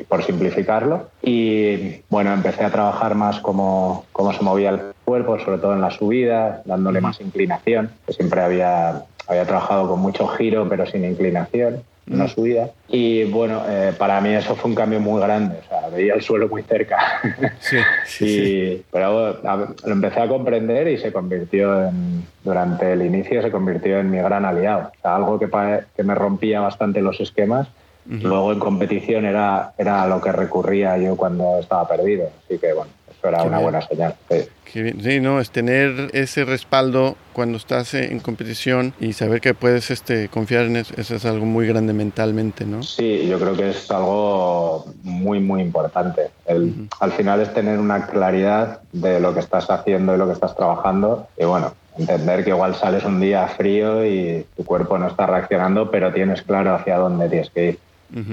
por 0.08 0.24
simplificarlo. 0.24 1.10
Y 1.24 2.01
bueno, 2.10 2.34
empecé 2.34 2.63
a 2.63 2.72
trabajar 2.72 3.15
más 3.15 3.39
como, 3.39 4.05
cómo 4.12 4.34
se 4.34 4.43
movía 4.43 4.69
el 4.69 4.81
cuerpo, 5.03 5.39
sobre 5.39 5.58
todo 5.58 5.74
en 5.74 5.81
la 5.81 5.89
subida, 5.89 6.62
dándole 6.65 7.01
más 7.01 7.19
inclinación, 7.19 7.89
siempre 8.10 8.41
había, 8.41 9.05
había 9.27 9.46
trabajado 9.46 9.89
con 9.89 10.00
mucho 10.00 10.27
giro, 10.27 10.69
pero 10.69 10.86
sin 10.86 11.03
inclinación 11.03 11.81
una 12.10 12.28
subida. 12.28 12.72
Y 12.88 13.25
bueno, 13.25 13.63
eh, 13.68 13.94
para 13.98 14.20
mí 14.22 14.30
eso 14.30 14.56
fue 14.56 14.72
un 14.72 14.75
cambio 14.75 15.00
muy 15.00 15.22
grande, 15.22 15.60
o 15.63 15.70
sea, 15.70 15.89
veía 15.89 16.16
el 16.16 16.22
suelo 16.22 16.48
muy 16.48 16.63
cerca. 16.63 16.98
Sí, 17.60 17.78
sí, 18.06 18.84
Pero 18.92 19.42
lo 19.44 19.92
empecé 19.92 20.22
a 20.22 20.28
comprender 20.28 20.88
y 20.88 20.98
se 20.98 21.12
convirtió 21.12 21.88
en, 21.88 22.25
durante 22.44 22.94
el 22.94 23.01
inicio 23.04 23.42
se 23.42 23.51
convirtió 23.51 24.00
en 24.00 24.10
mi 24.10 24.18
gran 24.18 24.46
aliado. 24.46 24.92
O 24.98 25.01
sea, 25.01 25.16
algo 25.16 25.39
que, 25.39 25.50
que 25.96 26.04
me 26.04 26.16
rompía 26.16 26.62
bastante 26.62 27.01
los 27.01 27.20
esquemas. 27.20 27.68
Luego 28.06 28.51
en 28.51 28.60
competición 28.60 29.25
era, 29.25 29.74
era 29.78 30.08
lo 30.08 30.20
que 30.20 30.32
recurría 30.32 30.98
yo 30.98 31.16
cuando 31.16 31.60
estaba 31.60 31.88
perdido. 31.88 32.32
Así 32.44 32.58
que 32.58 32.74
bueno, 32.74 32.89
era 33.23 33.43
una 33.43 33.59
buena 33.59 33.81
señal. 33.81 34.15
Sí. 34.29 35.19
no, 35.19 35.39
es 35.39 35.51
tener 35.51 36.09
ese 36.13 36.45
respaldo 36.45 37.15
cuando 37.33 37.57
estás 37.57 37.93
en 37.93 38.19
competición 38.19 38.93
y 38.99 39.13
saber 39.13 39.41
que 39.41 39.53
puedes 39.53 39.91
este, 39.91 40.29
confiar 40.29 40.65
en 40.65 40.77
eso, 40.77 40.93
eso 40.97 41.15
es 41.15 41.25
algo 41.25 41.45
muy 41.45 41.67
grande 41.67 41.93
mentalmente, 41.93 42.65
¿no? 42.65 42.83
Sí, 42.83 43.27
yo 43.27 43.39
creo 43.39 43.55
que 43.55 43.71
es 43.71 43.89
algo 43.91 44.85
muy, 45.03 45.39
muy 45.39 45.61
importante. 45.61 46.29
Al 46.47 47.11
final 47.11 47.41
es 47.41 47.53
tener 47.53 47.79
una 47.79 48.07
claridad 48.07 48.81
de 48.91 49.19
lo 49.19 49.33
que 49.33 49.39
estás 49.39 49.69
haciendo 49.69 50.15
y 50.15 50.17
lo 50.17 50.27
que 50.27 50.33
estás 50.33 50.55
trabajando 50.55 51.27
y 51.38 51.45
bueno, 51.45 51.73
entender 51.97 52.43
que 52.43 52.51
igual 52.51 52.75
sales 52.75 53.03
un 53.03 53.19
día 53.19 53.47
frío 53.47 54.05
y 54.05 54.45
tu 54.55 54.63
cuerpo 54.63 54.97
no 54.97 55.07
está 55.07 55.27
reaccionando, 55.27 55.91
pero 55.91 56.13
tienes 56.13 56.41
claro 56.41 56.73
hacia 56.73 56.97
dónde 56.97 57.29
tienes 57.29 57.49
que 57.49 57.65
ir. 57.69 57.79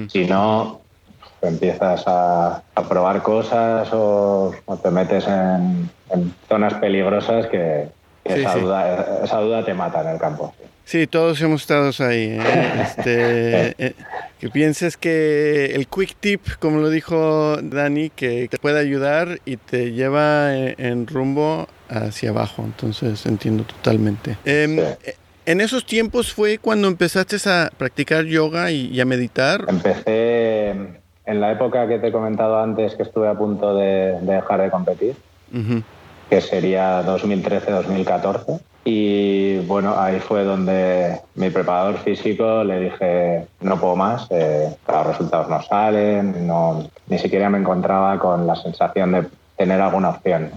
Si 0.08 0.24
no, 0.24 0.80
empiezas 1.42 2.04
a, 2.06 2.62
probar 2.88 3.22
cosas 3.22 3.88
o, 3.92 4.54
te 4.82 4.90
metes 4.90 5.26
en, 5.26 5.90
zonas 6.48 6.74
peligrosas 6.74 7.46
que, 7.46 7.88
esa, 8.24 8.56
Duda, 8.56 9.20
esa, 9.24 9.40
Duda, 9.40 9.64
te 9.64 9.74
mata 9.74 10.02
en 10.02 10.08
el 10.08 10.18
campo. 10.18 10.52
Sí, 10.84 11.06
todos 11.06 11.40
hemos 11.42 11.62
estado 11.62 11.90
ahí. 12.06 12.38
¿eh? 12.38 12.40
Este, 12.82 13.74
eh, 13.78 13.94
que 14.38 14.48
pienses 14.50 14.96
que 14.96 15.74
el 15.74 15.88
quick 15.88 16.16
tip, 16.18 16.42
como 16.58 16.80
lo 16.80 16.90
dijo 16.90 17.56
Dani, 17.60 18.10
que 18.10 18.48
te 18.48 18.58
puede 18.58 18.80
ayudar 18.80 19.40
y 19.44 19.56
te 19.56 19.92
lleva 19.92 20.54
en, 20.54 21.06
rumbo 21.06 21.68
hacia 21.88 22.30
abajo. 22.30 22.62
Entonces 22.64 23.24
entiendo 23.26 23.64
totalmente. 23.64 24.36
Em, 24.44 24.78
¿En 25.44 25.60
esos 25.60 25.86
tiempos 25.86 26.32
fue 26.32 26.58
cuando 26.58 26.88
empezaste 26.88 27.36
a 27.48 27.70
practicar 27.76 28.24
yoga 28.24 28.72
y 28.72 29.00
a 29.00 29.04
meditar? 29.04 29.64
Empecé 29.68 30.74
en 31.26 31.40
la 31.40 31.52
época 31.52 31.86
que 31.88 31.98
te 31.98 32.08
he 32.08 32.12
comentado 32.12 32.58
antes 32.58 32.94
que 32.94 33.02
estuve 33.02 33.28
a 33.28 33.34
punto 33.34 33.74
de, 33.74 34.18
dejar 34.22 34.62
de 34.62 34.70
competir, 34.70 35.16
que 36.30 36.40
sería 36.40 37.04
2013-2014. 37.04 38.60
Y 38.84 39.58
bueno, 39.66 39.94
ahí 39.98 40.20
fue 40.20 40.44
donde 40.44 41.20
mi 41.34 41.50
preparador 41.50 41.96
físico 41.98 42.62
le 42.62 42.80
dije, 42.80 43.46
no 43.60 43.80
puedo 43.80 43.96
más, 43.96 44.28
eh, 44.30 44.76
los 44.86 45.06
resultados 45.08 45.48
no 45.48 45.60
salen, 45.62 46.46
no, 46.46 46.88
ni 47.08 47.18
siquiera 47.18 47.50
me 47.50 47.58
encontraba 47.58 48.16
con 48.20 48.46
la 48.46 48.54
sensación 48.54 49.10
de 49.10 49.26
tener 49.56 49.80
alguna 49.80 50.10
opción. 50.10 50.52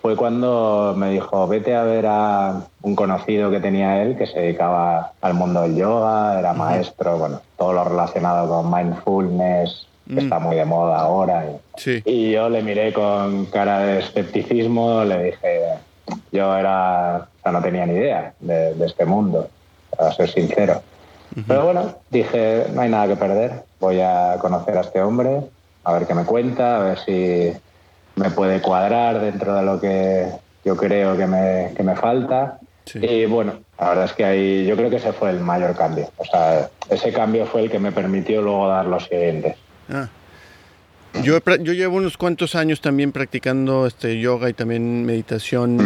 Fue 0.00 0.16
cuando 0.16 0.94
me 0.96 1.10
dijo, 1.10 1.46
vete 1.46 1.76
a 1.76 1.82
ver 1.82 2.06
a 2.06 2.62
un 2.80 2.96
conocido 2.96 3.50
que 3.50 3.60
tenía 3.60 4.02
él 4.02 4.16
que 4.16 4.26
se 4.26 4.40
dedicaba 4.40 5.12
al 5.20 5.34
mundo 5.34 5.60
del 5.60 5.76
yoga, 5.76 6.38
era 6.38 6.54
maestro, 6.54 7.18
bueno, 7.18 7.42
todo 7.58 7.74
lo 7.74 7.84
relacionado 7.84 8.48
con 8.48 8.72
mindfulness, 8.72 9.86
que 10.08 10.20
está 10.20 10.38
muy 10.38 10.56
de 10.56 10.64
moda 10.64 10.98
ahora. 10.98 11.46
Y, 12.04 12.32
yo 12.32 12.48
le 12.48 12.62
miré 12.62 12.92
con 12.92 13.46
cara 13.46 13.80
de 13.80 14.00
escepticismo, 14.00 15.04
le 15.04 15.24
dije, 15.24 15.60
yo 16.32 16.56
era, 16.56 17.28
no 17.44 17.62
tenía 17.62 17.86
ni 17.86 17.94
idea 17.94 18.34
de, 18.40 18.74
este 18.84 19.04
mundo, 19.04 19.48
para 19.96 20.12
ser 20.12 20.30
sincero. 20.30 20.82
Pero 21.46 21.64
bueno, 21.64 21.94
dije, 22.10 22.66
no 22.74 22.80
hay 22.80 22.90
nada 22.90 23.06
que 23.06 23.16
perder, 23.16 23.64
voy 23.78 24.00
a 24.00 24.36
conocer 24.40 24.76
a 24.76 24.80
este 24.80 25.00
hombre, 25.00 25.42
a 25.84 25.92
ver 25.92 26.06
qué 26.06 26.14
me 26.14 26.24
cuenta, 26.24 26.76
a 26.76 26.78
ver 26.80 26.98
si 26.98 27.52
me 28.16 28.30
puede 28.30 28.60
cuadrar 28.60 29.20
dentro 29.20 29.54
de 29.54 29.62
lo 29.62 29.80
que 29.80 30.26
yo 30.64 30.76
creo 30.76 31.16
que 31.16 31.26
me, 31.26 31.72
que 31.76 31.82
me 31.82 31.94
falta. 31.94 32.58
Y 32.94 33.26
bueno, 33.26 33.60
la 33.78 33.88
verdad 33.88 34.04
es 34.06 34.12
que 34.12 34.24
ahí 34.24 34.66
yo 34.66 34.76
creo 34.76 34.90
que 34.90 34.96
ese 34.96 35.12
fue 35.12 35.30
el 35.30 35.40
mayor 35.40 35.76
cambio. 35.76 36.08
O 36.16 36.24
sea, 36.24 36.68
ese 36.88 37.12
cambio 37.12 37.46
fue 37.46 37.62
el 37.62 37.70
que 37.70 37.78
me 37.78 37.92
permitió 37.92 38.42
luego 38.42 38.68
dar 38.68 38.86
los 38.86 39.04
siguientes. 39.04 39.56
Ah. 39.92 40.08
Yo, 41.22 41.38
yo 41.60 41.72
llevo 41.72 41.96
unos 41.96 42.16
cuantos 42.16 42.54
años 42.54 42.80
también 42.80 43.12
practicando 43.12 43.86
este 43.86 44.18
yoga 44.20 44.48
y 44.48 44.54
también 44.54 45.04
meditación. 45.04 45.78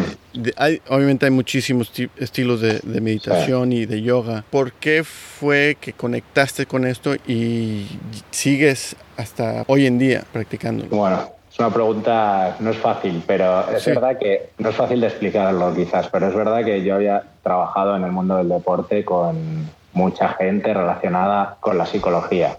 hay, 0.57 0.81
obviamente 0.89 1.27
hay 1.27 1.33
muchísimos 1.33 1.91
estilos 2.17 2.61
de, 2.61 2.81
meditación 3.01 3.73
y 3.73 3.87
de 3.87 4.03
yoga. 4.03 4.45
¿Por 4.51 4.73
qué 4.73 5.03
fue 5.03 5.77
que 5.81 5.93
conectaste 5.93 6.67
con 6.67 6.87
esto 6.87 7.15
y 7.27 7.87
sigues 8.31 8.97
hasta 9.17 9.65
hoy 9.67 9.87
en 9.87 9.99
día 9.99 10.25
practicando? 10.33 10.87
Bueno, 10.91 11.31
es 11.51 11.59
una 11.59 11.71
pregunta, 11.71 12.57
no 12.61 12.71
es 12.71 12.77
fácil, 12.77 13.23
pero 13.27 13.71
es 13.75 13.85
verdad 13.87 14.19
que 14.19 14.51
no 14.59 14.69
es 14.69 14.77
fácil 14.77 15.01
de 15.01 15.09
explicarlo 15.09 15.75
quizás, 15.75 16.09
pero 16.11 16.29
es 16.29 16.35
verdad 16.35 16.65
que 16.65 16.85
yo 16.85 16.97
había 16.97 17.25
trabajado 17.43 17.97
en 17.97 18.05
el 18.05 18.13
mundo 18.13 18.37
del 18.37 18.51
deporte 18.51 19.05
con 19.05 19.69
mucha 19.95 20.29
gente 20.35 20.75
relacionada 20.75 21.57
con 21.61 21.79
la 21.79 21.87
psicología 21.87 22.59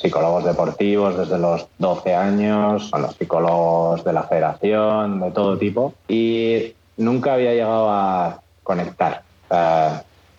psicólogos 0.00 0.44
deportivos 0.44 1.16
desde 1.16 1.38
los 1.38 1.68
12 1.78 2.14
años, 2.14 2.90
con 2.90 3.02
los 3.02 3.14
psicólogos 3.16 4.04
de 4.04 4.12
la 4.12 4.22
federación, 4.24 5.20
de 5.20 5.30
todo 5.30 5.58
tipo, 5.58 5.94
y 6.08 6.74
nunca 6.96 7.34
había 7.34 7.52
llegado 7.52 7.90
a 7.90 8.40
conectar. 8.62 9.22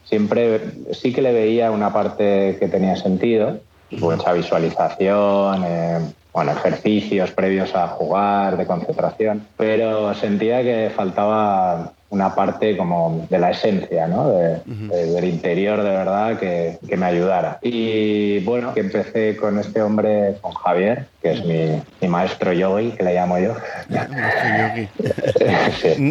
siempre 0.03 0.61
sí 0.93 1.13
que 1.13 1.21
le 1.21 1.33
veía 1.33 1.71
una 1.71 1.93
parte 1.93 2.57
que 2.59 2.67
tenía 2.67 2.95
sentido, 2.95 3.59
mucha 3.91 4.33
visualización, 4.33 5.63
eh, 5.65 5.99
bueno, 6.33 6.51
ejercicios 6.51 7.31
previos 7.31 7.75
a 7.75 7.87
jugar, 7.87 8.57
de 8.57 8.65
concentración, 8.65 9.47
pero 9.57 10.13
sentía 10.13 10.61
que 10.61 10.91
faltaba 10.95 11.93
una 12.09 12.33
parte 12.33 12.75
como 12.75 13.27
de 13.29 13.37
la 13.37 13.51
esencia, 13.51 14.07
¿no? 14.07 14.29
del 14.29 15.25
interior 15.25 15.83
de 15.83 15.89
verdad 15.89 16.39
que, 16.39 16.79
me 16.97 17.05
ayudara. 17.05 17.59
Y 17.61 18.39
bueno, 18.39 18.73
que 18.73 18.79
empecé 18.81 19.37
con 19.37 19.59
este 19.59 19.81
hombre, 19.81 20.35
con 20.41 20.53
Javier, 20.53 21.05
que 21.21 21.31
es 21.33 21.45
mi, 21.45 22.07
maestro 22.07 22.51
yogi, 22.51 22.91
que 22.91 23.03
le 23.03 23.13
llamo 23.13 23.37
yo. 23.37 23.53
Yogi. 23.89 24.89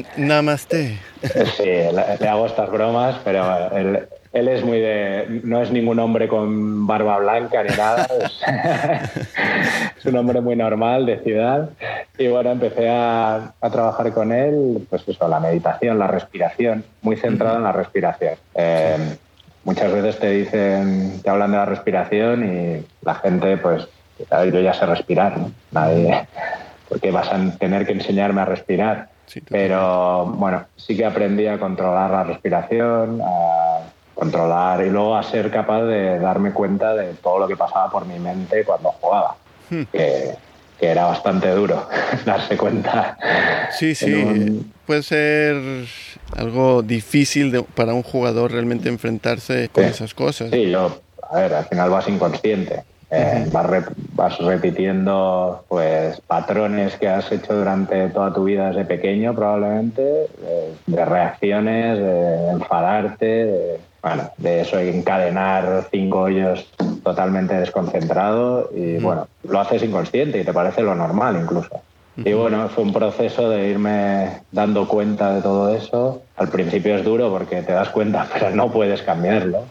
Namaste. 0.17 0.99
Sí, 1.57 1.65
le, 1.65 2.29
hago 2.29 2.47
estas 2.47 2.71
bromas, 2.71 3.17
pero 3.25 3.77
él, 3.77 4.07
él 4.39 4.49
es 4.49 4.65
muy 4.65 4.81
de. 4.81 5.41
No 5.45 5.61
es 5.63 5.71
ningún 5.71 5.99
hombre 5.99 6.29
con 6.29 6.87
barba 6.87 7.19
blanca 7.19 7.63
ni 7.63 7.77
nada. 7.77 8.07
Es, 9.99 10.07
un 10.07 10.17
hombre 10.17 10.41
muy 10.41 10.55
normal 10.55 11.07
de 11.07 11.19
ciudad. 11.19 11.71
Y 12.17 12.29
bueno, 12.29 12.53
empecé 12.53 12.89
a, 12.89 13.53
a, 13.61 13.71
trabajar 13.71 14.13
con 14.13 14.33
él, 14.33 14.87
pues 14.89 15.07
eso, 15.09 15.27
la 15.29 15.41
meditación, 15.41 15.99
la 15.99 16.07
respiración, 16.07 16.85
muy 17.03 17.17
centrado 17.17 17.57
en 17.57 17.65
la 17.65 17.73
respiración. 17.73 18.35
Eh, 18.55 19.17
muchas 19.65 19.93
veces 19.93 20.19
te 20.19 20.31
dicen, 20.31 21.21
te 21.23 21.31
hablan 21.31 21.51
de 21.51 21.57
la 21.59 21.67
respiración 21.67 22.45
y 22.45 22.87
la 23.05 23.15
gente, 23.17 23.57
pues, 23.59 23.89
yo 24.19 24.61
ya 24.61 24.73
sé 24.73 24.87
respirar, 24.87 25.39
¿no? 25.39 25.53
Nadie, 25.73 26.27
porque 26.89 27.11
vas 27.11 27.31
a 27.33 27.39
tener 27.59 27.87
que 27.87 27.93
enseñarme 27.93 28.41
a 28.41 28.45
respirar. 28.45 29.09
Sí, 29.27 29.43
Pero 29.47 30.25
bueno, 30.25 30.65
sí 30.77 30.97
que 30.97 31.05
aprendí 31.05 31.47
a 31.47 31.59
controlar 31.59 32.11
la 32.11 32.25
respiración, 32.25 33.21
a 33.23 33.81
controlar 34.19 34.85
y 34.85 34.91
luego 34.91 35.17
a 35.17 35.23
ser 35.23 35.49
capaz 35.51 35.85
de 35.85 36.19
darme 36.19 36.53
cuenta 36.53 36.95
de 36.95 37.15
todo 37.15 37.39
lo 37.39 37.47
que 37.47 37.57
pasaba 37.57 37.89
por 37.89 38.05
mi 38.05 38.19
mente 38.19 38.65
cuando 38.65 38.91
jugaba. 39.01 39.37
Hmm. 39.71 39.83
Que, 39.93 40.35
que, 40.79 40.87
era 40.87 41.05
bastante 41.05 41.49
duro 41.51 41.89
darse 42.25 42.57
cuenta. 42.57 43.17
Sí, 43.71 43.95
sí. 43.95 44.13
Un... 44.13 44.73
Puede 44.87 45.03
ser 45.05 45.57
algo 46.37 46.83
difícil 46.83 47.53
de, 47.53 47.63
para 47.63 47.95
un 47.95 48.03
jugador 48.03 48.51
realmente 48.51 48.89
enfrentarse 48.89 49.69
con 49.69 49.85
esas 49.85 50.15
cosas. 50.15 50.51
Sí, 50.51 50.71
yo, 50.71 51.01
a 51.31 51.37
ver, 51.37 51.55
al 51.55 51.67
final 51.67 51.91
vas 51.91 52.09
inconsciente. 52.09 52.83
Eh, 53.11 53.47
vas, 53.53 53.67
re, 53.67 53.85
vas, 54.15 54.37
repitiendo 54.39 55.65
pues 55.69 56.21
patrones 56.23 56.95
que 56.97 57.09
has 57.09 57.31
hecho 57.33 57.55
durante 57.55 58.09
toda 58.11 58.35
tu 58.35 58.45
vida 58.45 58.69
desde 58.69 58.85
pequeño 58.85 59.35
probablemente 59.35 60.03
de, 60.03 60.75
de 60.87 61.05
reacciones 61.07 61.99
de 61.99 62.51
enfadarte 62.51 63.25
de, 63.25 63.81
bueno, 64.03 64.31
de 64.37 64.61
eso 64.61 64.79
encadenar 64.79 65.87
cinco 65.91 66.23
hoyos 66.23 66.69
totalmente 67.03 67.55
desconcentrado 67.55 68.71
y 68.75 68.99
bueno 68.99 69.29
lo 69.45 69.61
haces 69.61 69.83
inconsciente 69.83 70.41
y 70.41 70.45
te 70.45 70.53
parece 70.53 70.83
lo 70.83 70.95
normal 70.95 71.39
incluso. 71.41 71.81
Y 72.17 72.33
bueno 72.33 72.69
fue 72.69 72.85
un 72.85 72.93
proceso 72.93 73.49
de 73.49 73.69
irme 73.69 74.43
dando 74.51 74.89
cuenta 74.89 75.35
de 75.35 75.43
todo 75.43 75.75
eso. 75.75 76.23
Al 76.37 76.49
principio 76.49 76.97
es 76.97 77.05
duro 77.05 77.31
porque 77.31 77.63
te 77.63 77.73
das 77.73 77.89
cuenta 77.91 78.29
pero 78.33 78.51
no 78.51 78.71
puedes 78.71 79.03
cambiarlo 79.03 79.65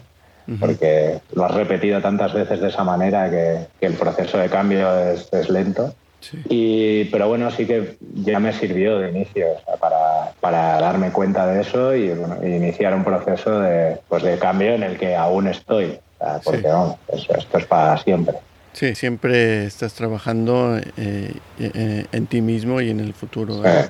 porque 0.60 1.20
lo 1.34 1.44
has 1.44 1.54
repetido 1.54 2.00
tantas 2.00 2.32
veces 2.32 2.60
de 2.60 2.68
esa 2.68 2.82
manera 2.82 3.28
que, 3.28 3.66
que 3.78 3.86
el 3.86 3.94
proceso 3.94 4.38
de 4.38 4.48
cambio 4.48 4.98
es, 4.98 5.28
es 5.32 5.50
lento. 5.50 5.94
Sí. 6.20 6.38
Y, 6.48 7.04
pero 7.06 7.28
bueno, 7.28 7.50
sí 7.50 7.66
que 7.66 7.96
ya 8.14 8.40
me 8.40 8.52
sirvió 8.52 8.98
de 8.98 9.10
inicio 9.10 9.46
o 9.52 9.64
sea, 9.64 9.76
para, 9.76 10.32
para, 10.40 10.80
darme 10.80 11.12
cuenta 11.12 11.46
de 11.46 11.60
eso 11.60 11.94
y 11.94 12.08
bueno, 12.10 12.44
iniciar 12.44 12.94
un 12.94 13.04
proceso 13.04 13.60
de, 13.60 13.98
pues 14.08 14.22
de 14.24 14.36
cambio 14.38 14.74
en 14.74 14.82
el 14.82 14.98
que 14.98 15.14
aún 15.14 15.46
estoy. 15.46 15.98
O 16.18 16.24
sea, 16.24 16.40
porque 16.44 16.60
sí. 16.62 16.66
no, 16.66 16.98
eso, 17.12 17.34
esto 17.36 17.58
es 17.58 17.66
para 17.66 17.96
siempre. 17.98 18.36
Sí, 18.72 18.94
siempre 18.94 19.64
estás 19.64 19.94
trabajando 19.94 20.78
eh, 20.96 21.32
eh, 21.58 22.04
en 22.12 22.26
ti 22.26 22.40
mismo 22.40 22.80
y 22.80 22.90
en 22.90 23.00
el 23.00 23.12
futuro. 23.14 23.64
¿eh? 23.64 23.88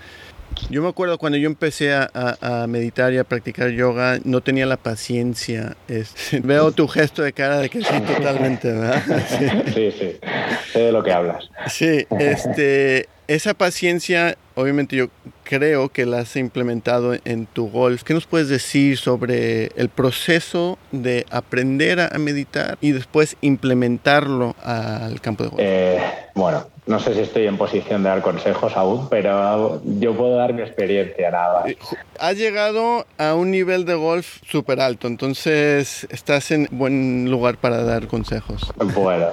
Yo 0.71 0.83
me 0.83 0.89
acuerdo 0.89 1.19
cuando 1.19 1.39
yo 1.39 1.47
empecé 1.47 1.95
a, 1.95 2.11
a, 2.13 2.67
meditar 2.67 3.13
y 3.13 3.19
a 3.19 3.25
practicar 3.25 3.71
yoga, 3.71 4.19
no 4.25 4.41
tenía 4.41 4.67
la 4.67 4.77
paciencia. 4.77 5.77
Es, 5.89 6.15
veo 6.43 6.73
tu 6.73 6.89
gesto 6.89 7.23
de 7.23 7.33
cara 7.33 7.59
de 7.59 7.69
que 7.69 7.83
sí, 7.83 8.01
totalmente, 8.01 8.73
¿verdad? 8.73 9.03
Sí, 9.29 9.49
sí, 9.75 9.93
sí. 9.99 10.19
sé 10.73 10.79
de 10.81 10.93
lo 10.93 11.03
que 11.03 11.13
hablas. 11.13 11.49
Sí, 11.69 12.07
este, 12.19 13.09
esa 13.29 13.55
paciencia, 13.55 14.37
obviamente 14.55 14.97
yo 14.97 15.09
creo 15.45 15.91
que 15.91 16.07
la 16.07 16.21
has 16.21 16.37
implementado 16.37 17.15
en 17.25 17.47
tu 17.47 17.71
golf. 17.71 18.03
¿Qué 18.03 18.15
nos 18.15 18.27
puedes 18.27 18.49
decir 18.49 18.97
sobre 18.97 19.67
el 19.77 19.89
proceso 19.89 20.79
de 20.93 21.27
aprender 21.31 22.01
a 22.01 22.19
meditar 22.19 22.79
y 22.81 22.93
después 22.93 23.37
implementarlo 23.41 24.57
al 24.63 25.21
campo 25.21 25.45
de 25.45 25.49
golf? 25.51 25.63
Eh, 25.63 26.01
bueno, 26.35 26.67
no 26.89 26.99
sé 26.99 27.13
si 27.13 27.21
estoy 27.21 27.47
en 27.47 27.59
posición 27.59 28.03
de 28.03 28.09
dar 28.09 28.23
consejos 28.23 28.75
aún, 28.75 29.09
pero 29.11 29.81
yo 29.85 30.15
puedo 30.17 30.37
dar 30.37 30.55
mi 30.55 30.63
experiencia 30.63 31.31
nada. 31.31 31.65
Has 32.19 32.37
llegado 32.37 33.05
a 33.19 33.35
un 33.35 33.51
nivel 33.51 33.85
de 33.85 33.95
golf 33.95 34.39
súper 34.49 34.81
alto, 34.81 35.07
entonces 35.07 36.09
estás 36.11 36.51
en 36.51 36.67
buen 36.71 37.31
lugar 37.31 37.59
para 37.59 37.85
dar 37.85 38.07
consejos. 38.07 38.73
Bueno, 38.95 39.27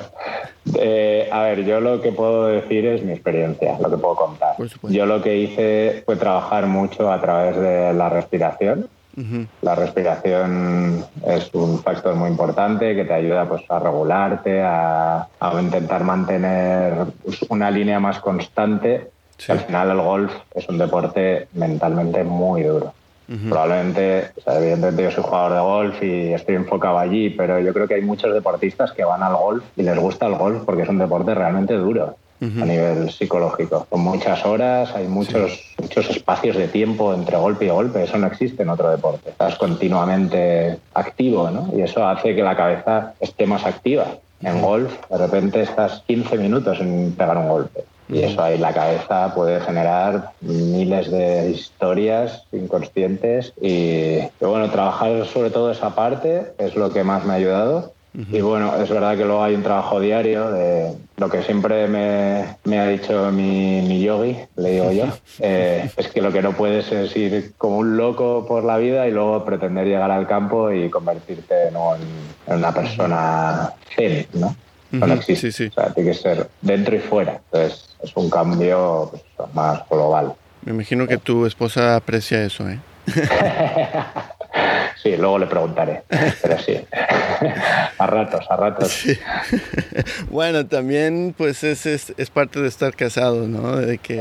eh, 0.77 1.29
a 1.31 1.43
ver, 1.43 1.63
yo 1.63 1.79
lo 1.79 2.01
que 2.01 2.11
puedo 2.11 2.47
decir 2.47 2.85
es 2.87 3.03
mi 3.03 3.13
experiencia, 3.13 3.77
lo 3.79 3.89
que 3.89 3.97
puedo 3.97 4.15
contar. 4.15 4.55
Yo 4.89 5.05
lo 5.05 5.21
que 5.21 5.37
hice 5.37 6.03
fue 6.05 6.17
trabajar 6.17 6.67
mucho 6.67 7.09
a 7.09 7.21
través 7.21 7.55
de 7.55 7.93
la 7.93 8.09
respiración. 8.09 8.89
Uh 9.17 9.21
-huh. 9.21 9.47
La 9.61 9.75
respiración 9.75 11.05
es 11.25 11.49
un 11.53 11.79
factor 11.81 12.15
muy 12.15 12.29
importante 12.29 12.95
que 12.95 13.05
te 13.05 13.13
ayuda 13.13 13.47
pues, 13.47 13.63
a 13.69 13.79
regularte, 13.79 14.61
a, 14.61 15.27
a 15.39 15.61
intentar 15.61 16.03
mantener 16.03 17.05
pues, 17.23 17.41
una 17.49 17.71
línea 17.71 17.99
más 17.99 18.19
constante. 18.19 19.09
Sí. 19.37 19.51
Al 19.51 19.59
final 19.59 19.91
el 19.91 20.01
golf 20.01 20.33
es 20.53 20.67
un 20.69 20.77
deporte 20.77 21.47
mentalmente 21.53 22.23
muy 22.23 22.63
duro. 22.63 22.93
Uh 23.27 23.33
-huh. 23.33 23.49
Probablemente, 23.49 24.31
o 24.37 24.41
sea, 24.41 24.59
evidentemente 24.59 25.03
yo 25.03 25.11
soy 25.11 25.23
jugador 25.23 25.53
de 25.53 25.59
golf 25.59 26.03
y 26.03 26.33
estoy 26.33 26.55
enfocado 26.55 26.99
allí, 26.99 27.29
pero 27.31 27.59
yo 27.59 27.73
creo 27.73 27.87
que 27.87 27.95
hay 27.95 28.01
muchos 28.01 28.33
deportistas 28.33 28.91
que 28.91 29.03
van 29.03 29.23
al 29.23 29.35
golf 29.35 29.63
y 29.75 29.83
les 29.83 29.97
gusta 29.97 30.27
el 30.27 30.35
golf 30.35 30.63
porque 30.65 30.83
es 30.83 30.89
un 30.89 30.99
deporte 30.99 31.33
realmente 31.33 31.73
duro. 31.73 32.15
Uh 32.41 32.45
-huh. 32.45 32.63
a 32.63 32.65
nivel 32.65 33.09
psicológico. 33.11 33.87
Con 33.89 34.01
muchas 34.01 34.45
horas, 34.45 34.93
hay 34.93 35.07
muchos, 35.07 35.51
sí. 35.53 35.75
muchos 35.81 36.09
espacios 36.09 36.57
de 36.57 36.67
tiempo 36.67 37.13
entre 37.13 37.37
golpe 37.37 37.65
y 37.65 37.69
golpe. 37.69 38.03
Eso 38.03 38.17
no 38.17 38.27
existe 38.27 38.63
en 38.63 38.69
otro 38.69 38.89
deporte. 38.91 39.29
Estás 39.29 39.55
continuamente 39.55 40.77
activo, 40.93 41.49
¿no? 41.49 41.69
Y 41.75 41.81
eso 41.81 42.05
hace 42.05 42.35
que 42.35 42.43
la 42.43 42.57
cabeza 42.57 43.13
esté 43.21 43.45
más 43.45 43.65
activa. 43.65 44.05
En 44.41 44.61
golf, 44.61 44.91
de 45.09 45.17
repente 45.17 45.61
estás 45.61 46.03
15 46.07 46.37
minutos 46.37 46.79
en 46.81 47.13
pegar 47.17 47.37
un 47.37 47.47
golpe. 47.47 47.85
Y 48.07 48.21
eso 48.21 48.43
ahí 48.43 48.59
la 48.59 48.71
cabeza 48.71 49.33
puede 49.33 49.59
generar 49.61 50.31
miles 50.41 51.09
de 51.09 51.49
historias 51.49 52.43
inconscientes. 52.51 53.53
Y, 53.59 54.19
y 54.19 54.29
bueno, 54.41 54.69
trabajar 54.69 55.25
sobre 55.25 55.49
todo 55.49 55.71
esa 55.71 55.95
parte 55.95 56.53
es 56.59 56.75
lo 56.75 56.91
que 56.91 57.03
más 57.03 57.25
me 57.25 57.33
ha 57.33 57.37
ayudado. 57.37 57.94
Y 58.31 58.39
bueno, 58.39 58.73
es 58.81 58.89
verdad 58.89 59.17
que 59.17 59.25
luego 59.25 59.43
hay 59.43 59.55
un 59.55 59.63
trabajo 59.63 59.99
diario 59.99 60.49
de 60.49 60.93
lo 61.17 61.29
que 61.29 61.43
siempre 61.43 61.87
me, 61.87 62.55
me 62.63 62.79
ha 62.79 62.87
dicho 62.87 63.29
mi, 63.31 63.81
mi, 63.81 64.01
yogi, 64.01 64.37
le 64.55 64.71
digo 64.71 64.91
yo, 64.91 65.05
eh, 65.39 65.89
es 65.97 66.07
que 66.07 66.21
lo 66.21 66.31
que 66.31 66.41
no 66.41 66.53
puedes 66.53 66.91
es 66.91 67.15
ir 67.17 67.53
como 67.57 67.79
un 67.79 67.97
loco 67.97 68.45
por 68.47 68.63
la 68.63 68.77
vida 68.77 69.07
y 69.07 69.11
luego 69.11 69.43
pretender 69.43 69.87
llegar 69.87 70.11
al 70.11 70.27
campo 70.27 70.71
y 70.71 70.89
convertirte 70.89 71.71
¿no? 71.71 71.95
en, 71.95 72.01
en, 72.47 72.55
una 72.55 72.73
persona 72.73 73.73
zen, 73.95 74.27
¿no? 74.33 74.55
No 74.91 75.13
existe. 75.13 75.51
Sí, 75.51 75.65
sí. 75.65 75.69
O 75.71 75.73
sea, 75.73 75.93
tiene 75.93 76.11
que 76.11 76.17
ser 76.17 76.49
dentro 76.61 76.95
y 76.95 76.99
fuera. 76.99 77.41
Entonces, 77.51 77.97
es 78.01 78.15
un 78.15 78.29
cambio 78.29 79.11
pues, 79.35 79.53
más 79.53 79.81
global. 79.89 80.33
Me 80.63 80.71
imagino 80.71 81.07
que 81.07 81.17
tu 81.17 81.45
esposa 81.45 81.95
aprecia 81.95 82.43
eso, 82.43 82.69
¿eh? 82.69 82.79
Sí, 85.05 85.15
luego 85.17 85.37
le 85.37 85.45
preguntaré, 85.45 86.01
pero 86.41 86.57
sí, 86.57 86.79
a 87.99 88.07
ratos, 88.07 88.43
a 88.49 88.55
ratos. 88.55 88.91
Sí. 88.91 89.15
Bueno, 90.31 90.65
también 90.65 91.35
pues 91.37 91.63
es, 91.63 91.85
es, 91.85 92.13
es, 92.17 92.29
parte 92.31 92.59
de 92.59 92.67
estar 92.67 92.95
casado, 92.95 93.47
¿no? 93.47 93.77
De 93.77 93.99
que 93.99 94.19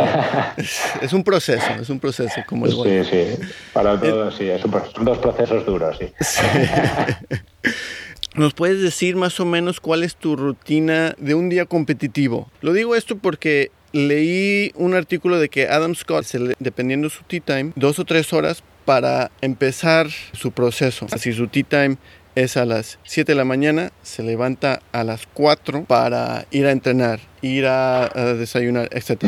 es, 0.59 0.83
es, 1.01 1.12
un 1.14 1.25
proceso, 1.25 1.66
es 1.81 1.88
un 1.88 1.99
proceso 2.01 2.35
como 2.47 2.66
el 2.66 2.73
Sí, 2.73 2.77
bueno. 2.77 3.05
sí, 3.05 3.27
para 3.73 3.99
todos 3.99 4.37
sí, 4.37 4.47
es 4.47 4.62
un, 4.62 4.73
son 4.94 5.05
dos 5.07 5.18
procesos 5.18 5.64
duros, 5.64 5.97
sí. 5.99 6.12
sí. 6.20 6.42
¿Nos 8.35 8.53
puedes 8.53 8.83
decir 8.83 9.16
más 9.16 9.40
o 9.40 9.47
menos 9.47 9.81
cuál 9.81 10.05
es 10.05 10.16
tu 10.16 10.37
rutina 10.37 11.14
de 11.16 11.35
un 11.35 11.49
día 11.49 11.64
competitivo? 11.64 12.51
Lo 12.61 12.75
digo 12.75 12.94
esto 12.94 13.16
porque 13.16 13.70
leí 13.92 14.70
un 14.75 14.94
artículo 14.94 15.38
de 15.38 15.49
que 15.49 15.66
Adam 15.66 15.94
Scott, 15.94 16.27
dependiendo 16.59 17.09
de 17.09 17.14
su 17.14 17.23
tea 17.25 17.40
time, 17.40 17.73
dos 17.75 17.99
o 17.99 18.05
tres 18.05 18.35
horas 18.35 18.62
para 18.85 19.31
empezar 19.40 20.09
su 20.11 20.53
proceso. 20.53 21.07
Si 21.16 21.33
su 21.33 21.49
tea 21.49 21.64
time 21.64 21.97
es 22.35 22.57
a 22.57 22.64
las 22.64 22.99
7 23.05 23.33
de 23.33 23.37
la 23.37 23.44
mañana, 23.44 23.92
se 24.03 24.23
levanta 24.23 24.81
a 24.92 25.05
las 25.05 25.27
4 25.35 25.85
para 25.85 26.47
ir 26.51 26.66
a 26.66 26.73
entrenar, 26.73 27.20
ir 27.42 27.66
a, 27.66 28.05
a 28.05 28.35
desayunar, 28.35 28.88
etc. 28.92 29.25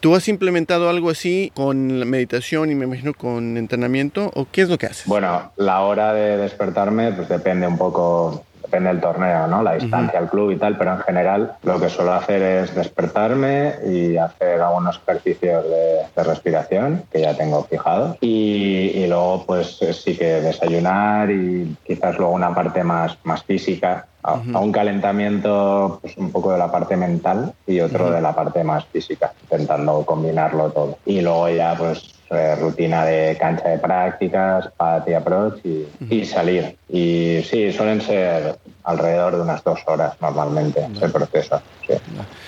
¿Tú 0.00 0.14
has 0.14 0.28
implementado 0.28 0.88
algo 0.88 1.10
así 1.10 1.52
con 1.54 2.00
la 2.00 2.04
meditación 2.04 2.70
y 2.70 2.74
me 2.74 2.84
imagino 2.84 3.14
con 3.14 3.56
entrenamiento 3.56 4.30
o 4.34 4.46
qué 4.50 4.62
es 4.62 4.68
lo 4.68 4.78
que 4.78 4.86
haces? 4.86 5.06
Bueno, 5.06 5.52
la 5.56 5.80
hora 5.82 6.12
de 6.14 6.36
despertarme 6.36 7.12
pues 7.12 7.28
depende 7.28 7.66
un 7.66 7.78
poco 7.78 8.44
depende 8.62 8.90
del 8.90 9.00
torneo, 9.00 9.46
¿no? 9.46 9.62
La 9.62 9.74
distancia 9.74 10.18
uh 10.18 10.22
-huh. 10.22 10.24
al 10.24 10.30
club 10.30 10.50
y 10.50 10.56
tal, 10.56 10.76
pero 10.76 10.92
en 10.92 11.00
general 11.00 11.52
lo 11.62 11.80
que 11.80 11.88
suelo 11.88 12.12
hacer 12.12 12.42
es 12.42 12.74
despertarme 12.74 13.74
y 13.86 14.16
hacer 14.16 14.60
algunos 14.60 15.00
ejercicios 15.06 15.64
de, 15.64 16.02
de 16.16 16.24
respiración 16.24 17.02
que 17.10 17.20
ya 17.20 17.34
tengo 17.36 17.64
fijados 17.64 18.16
y, 18.20 18.92
y, 18.94 19.06
luego 19.06 19.44
pues 19.46 19.78
sí 19.92 20.16
que 20.16 20.40
desayunar 20.40 21.30
y 21.30 21.76
quizás 21.86 22.18
luego 22.18 22.32
una 22.32 22.54
parte 22.54 22.84
más, 22.84 23.18
más 23.24 23.42
física 23.44 24.06
a, 24.22 24.32
a 24.32 24.58
un 24.58 24.72
calentamiento 24.72 25.98
pues, 26.00 26.16
un 26.16 26.30
poco 26.30 26.52
de 26.52 26.58
la 26.58 26.70
parte 26.70 26.96
mental 26.96 27.52
y 27.66 27.80
otro 27.80 28.10
de 28.10 28.20
la 28.20 28.34
parte 28.34 28.64
más 28.64 28.84
física, 28.86 29.32
intentando 29.42 30.04
combinarlo 30.04 30.70
todo. 30.70 30.98
Y 31.06 31.20
luego 31.20 31.48
ya 31.48 31.74
pues 31.76 32.17
eh, 32.30 32.54
rutina 32.56 33.04
de 33.04 33.36
cancha 33.38 33.68
de 33.68 33.78
prácticas, 33.78 34.68
party 34.76 35.14
approach 35.14 35.60
y, 35.64 35.86
y 36.10 36.24
salir. 36.24 36.76
Y 36.88 37.42
sí, 37.42 37.72
suelen 37.72 38.00
ser 38.00 38.58
alrededor 38.88 39.36
de 39.36 39.42
unas 39.42 39.62
dos 39.62 39.80
horas 39.86 40.14
normalmente 40.20 40.84
el 41.02 41.10
proceso. 41.12 41.60
sí. 41.86 41.94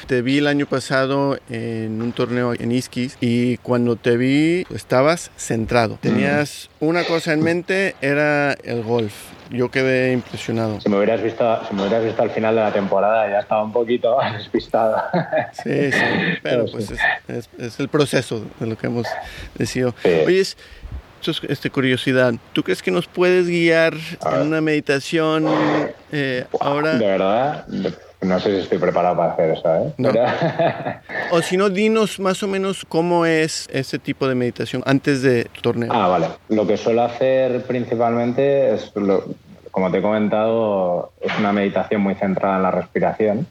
Te 0.07 0.22
vi 0.22 0.38
el 0.38 0.46
año 0.48 0.66
pasado 0.66 1.38
en 1.48 2.03
un 2.03 2.12
torneo 2.12 2.53
en 2.55 2.72
Iskis 2.72 3.16
y 3.20 3.59
cuando 3.59 3.94
te 3.96 4.16
vi 4.16 4.66
estabas 4.74 5.31
centrado. 5.37 5.98
Tenías 6.00 6.68
una 6.81 7.05
cosa 7.05 7.33
en 7.33 7.42
mente, 7.42 7.94
era 8.00 8.55
el 8.64 8.83
golf. 8.83 9.12
Yo 9.50 9.68
quedé 9.70 10.12
impresionado. 10.12 10.81
Si 10.81 10.88
me 10.88 10.96
hubieras 10.96 11.20
visto, 11.22 11.44
si 11.68 11.74
me 11.74 11.83
hubieras 11.83 12.05
visto 12.05 12.22
al 12.22 12.31
final 12.31 12.55
de 12.55 12.61
la 12.62 12.72
temporada 12.72 13.29
ya 13.29 13.40
estaba 13.40 13.62
un 13.64 13.72
poquito 13.72 14.16
despistado. 14.37 14.96
Sí, 15.53 15.92
sí, 15.92 15.98
pero 16.42 16.66
pues 16.70 16.90
es, 16.92 17.00
es- 17.29 17.50
es 17.59 17.81
el 17.81 17.88
proceso 17.88 18.44
de 18.61 18.66
lo 18.66 18.76
que 18.79 18.87
hemos 18.87 19.07
decidido. 19.57 19.94
Sí. 20.03 20.09
Oye, 20.26 20.44
este, 21.48 21.70
curiosidad, 21.70 22.35
¿tú 22.52 22.62
crees 22.62 22.83
que 22.83 22.90
nos 22.90 23.06
puedes 23.06 23.46
guiar 23.48 23.94
en 24.33 24.40
una 24.46 24.61
meditación 24.61 25.46
eh, 26.12 26.44
ahora? 26.61 26.94
De 26.98 27.06
verdad, 27.06 27.66
no 28.22 28.38
sé 28.40 28.50
si 28.56 28.56
estoy 28.62 28.78
preparado 28.78 29.16
para 29.16 29.33
hacer 29.33 29.50
eso, 29.50 29.74
¿eh? 29.76 29.92
No. 29.98 30.11
Pero- 30.12 30.26
O 31.33 31.42
si 31.42 31.56
no, 31.56 31.68
dinos 31.70 32.18
más 32.20 32.42
o 32.42 32.48
menos 32.48 32.85
cómo 32.88 33.26
es 33.26 33.68
ese 33.72 33.98
tipo 33.98 34.26
de 34.28 34.35
meditación 34.35 34.83
antes 34.87 35.22
de 35.22 35.44
tu 35.44 35.61
torneo. 35.61 35.90
Ah, 35.92 36.09
vale. 36.09 36.28
Lo 36.48 36.66
que 36.66 36.76
suelo 36.76 37.02
hacer 37.02 37.62
principalmente 37.62 38.74
es, 38.74 38.90
lo- 38.94 39.24
como 39.70 39.90
te 39.90 39.98
he 39.98 40.02
comentado, 40.02 41.12
es 41.20 41.33
una 41.38 41.52
meditación 41.52 42.00
muy 42.00 42.14
centrada 42.16 42.56
en 42.56 42.62
la 42.62 42.70
respiración. 42.70 43.46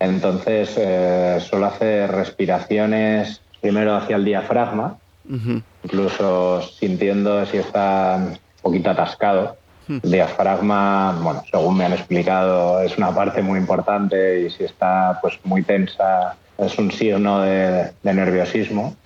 Entonces, 0.00 0.74
eh, 0.76 1.38
suelo 1.40 1.66
hacer 1.66 2.10
respiraciones 2.10 3.40
primero 3.60 3.94
hacia 3.96 4.16
el 4.16 4.24
diafragma, 4.24 4.98
ujú, 5.28 5.62
incluso 5.84 6.62
sintiendo 6.62 7.44
si 7.46 7.58
está 7.58 8.16
un 8.16 8.38
poquito 8.62 8.90
atascado. 8.90 9.56
El 9.88 10.10
diafragma, 10.10 11.16
bueno, 11.22 11.44
según 11.48 11.76
me 11.76 11.84
han 11.84 11.92
explicado, 11.92 12.80
es 12.80 12.98
una 12.98 13.14
parte 13.14 13.40
muy 13.40 13.58
importante 13.60 14.40
y 14.40 14.50
si 14.50 14.64
está 14.64 15.18
pues 15.22 15.38
muy 15.44 15.62
tensa 15.62 16.36
es 16.58 16.76
un 16.78 16.90
signo 16.90 17.40
de, 17.42 17.92
de 18.02 18.14
nerviosismo. 18.14 18.96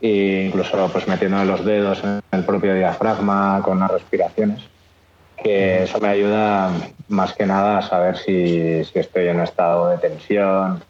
E 0.00 0.46
incluso 0.46 0.88
pues 0.92 1.06
metiendo 1.06 1.44
los 1.44 1.64
dedos 1.64 2.02
en 2.02 2.20
el 2.32 2.44
propio 2.44 2.74
diafragma 2.74 3.60
con 3.62 3.76
unas 3.76 3.92
respiraciones, 3.92 4.62
que 5.36 5.84
eso 5.84 6.00
me 6.00 6.08
ayuda 6.08 6.70
más 7.08 7.34
que 7.34 7.46
nada 7.46 7.78
a 7.78 7.82
saber 7.82 8.16
si, 8.16 8.84
si 8.84 8.98
estoy 8.98 9.28
en 9.28 9.36
un 9.36 9.42
estado 9.42 9.90
de 9.90 9.98
tensión, 9.98 10.82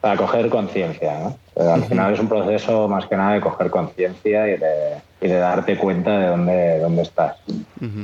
para 0.00 0.16
coger 0.16 0.48
conciencia. 0.48 1.18
¿no? 1.18 1.38
Eh, 1.60 1.68
Al 1.68 1.84
final 1.84 2.14
es 2.14 2.20
un 2.20 2.28
proceso 2.28 2.88
más 2.88 3.06
que 3.06 3.16
nada 3.16 3.34
de 3.34 3.40
coger 3.40 3.70
conciencia 3.70 4.48
y 4.48 4.56
de, 4.56 4.96
y 5.20 5.28
de 5.28 5.36
darte 5.36 5.76
cuenta 5.76 6.18
de 6.18 6.26
dónde, 6.28 6.78
dónde 6.78 7.02
estás. 7.02 7.36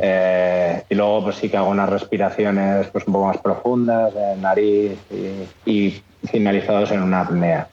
Eh, 0.01 0.83
y 0.89 0.95
luego 0.95 1.25
pues 1.25 1.37
sí 1.37 1.49
que 1.49 1.57
hago 1.57 1.71
unas 1.71 1.89
respiraciones 1.89 2.89
pues 2.89 3.07
un 3.07 3.13
poco 3.15 3.27
más 3.27 3.39
profundas 3.39 4.13
de 4.15 4.37
nariz 4.37 4.99
y, 5.11 5.71
y 5.71 6.03
finalizados 6.31 6.91
en 6.91 7.03
una 7.03 7.21
apnea 7.23 7.69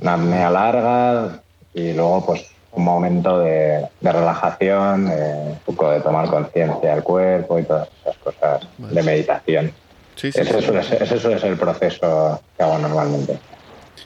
una 0.00 0.14
apnea 0.14 0.50
larga 0.50 1.40
y 1.74 1.92
luego 1.92 2.26
pues 2.26 2.46
un 2.72 2.84
momento 2.84 3.38
de, 3.40 3.86
de 4.00 4.12
relajación, 4.12 5.06
un 5.06 5.58
poco 5.64 5.90
de 5.90 6.00
tomar 6.00 6.26
conciencia 6.28 6.94
del 6.94 7.02
cuerpo 7.02 7.58
y 7.58 7.64
todas 7.64 7.88
esas 8.00 8.16
cosas 8.18 8.66
de 8.78 9.02
meditación. 9.02 9.72
Sí, 10.16 10.32
sí, 10.32 10.40
Ese 10.40 10.60
sí. 10.60 10.66
suele, 10.66 10.82
ser, 10.82 11.02
ese 11.02 11.18
suele 11.18 11.38
ser 11.38 11.52
el 11.52 11.58
proceso 11.58 12.40
que 12.56 12.62
hago 12.62 12.78
normalmente. 12.78 13.38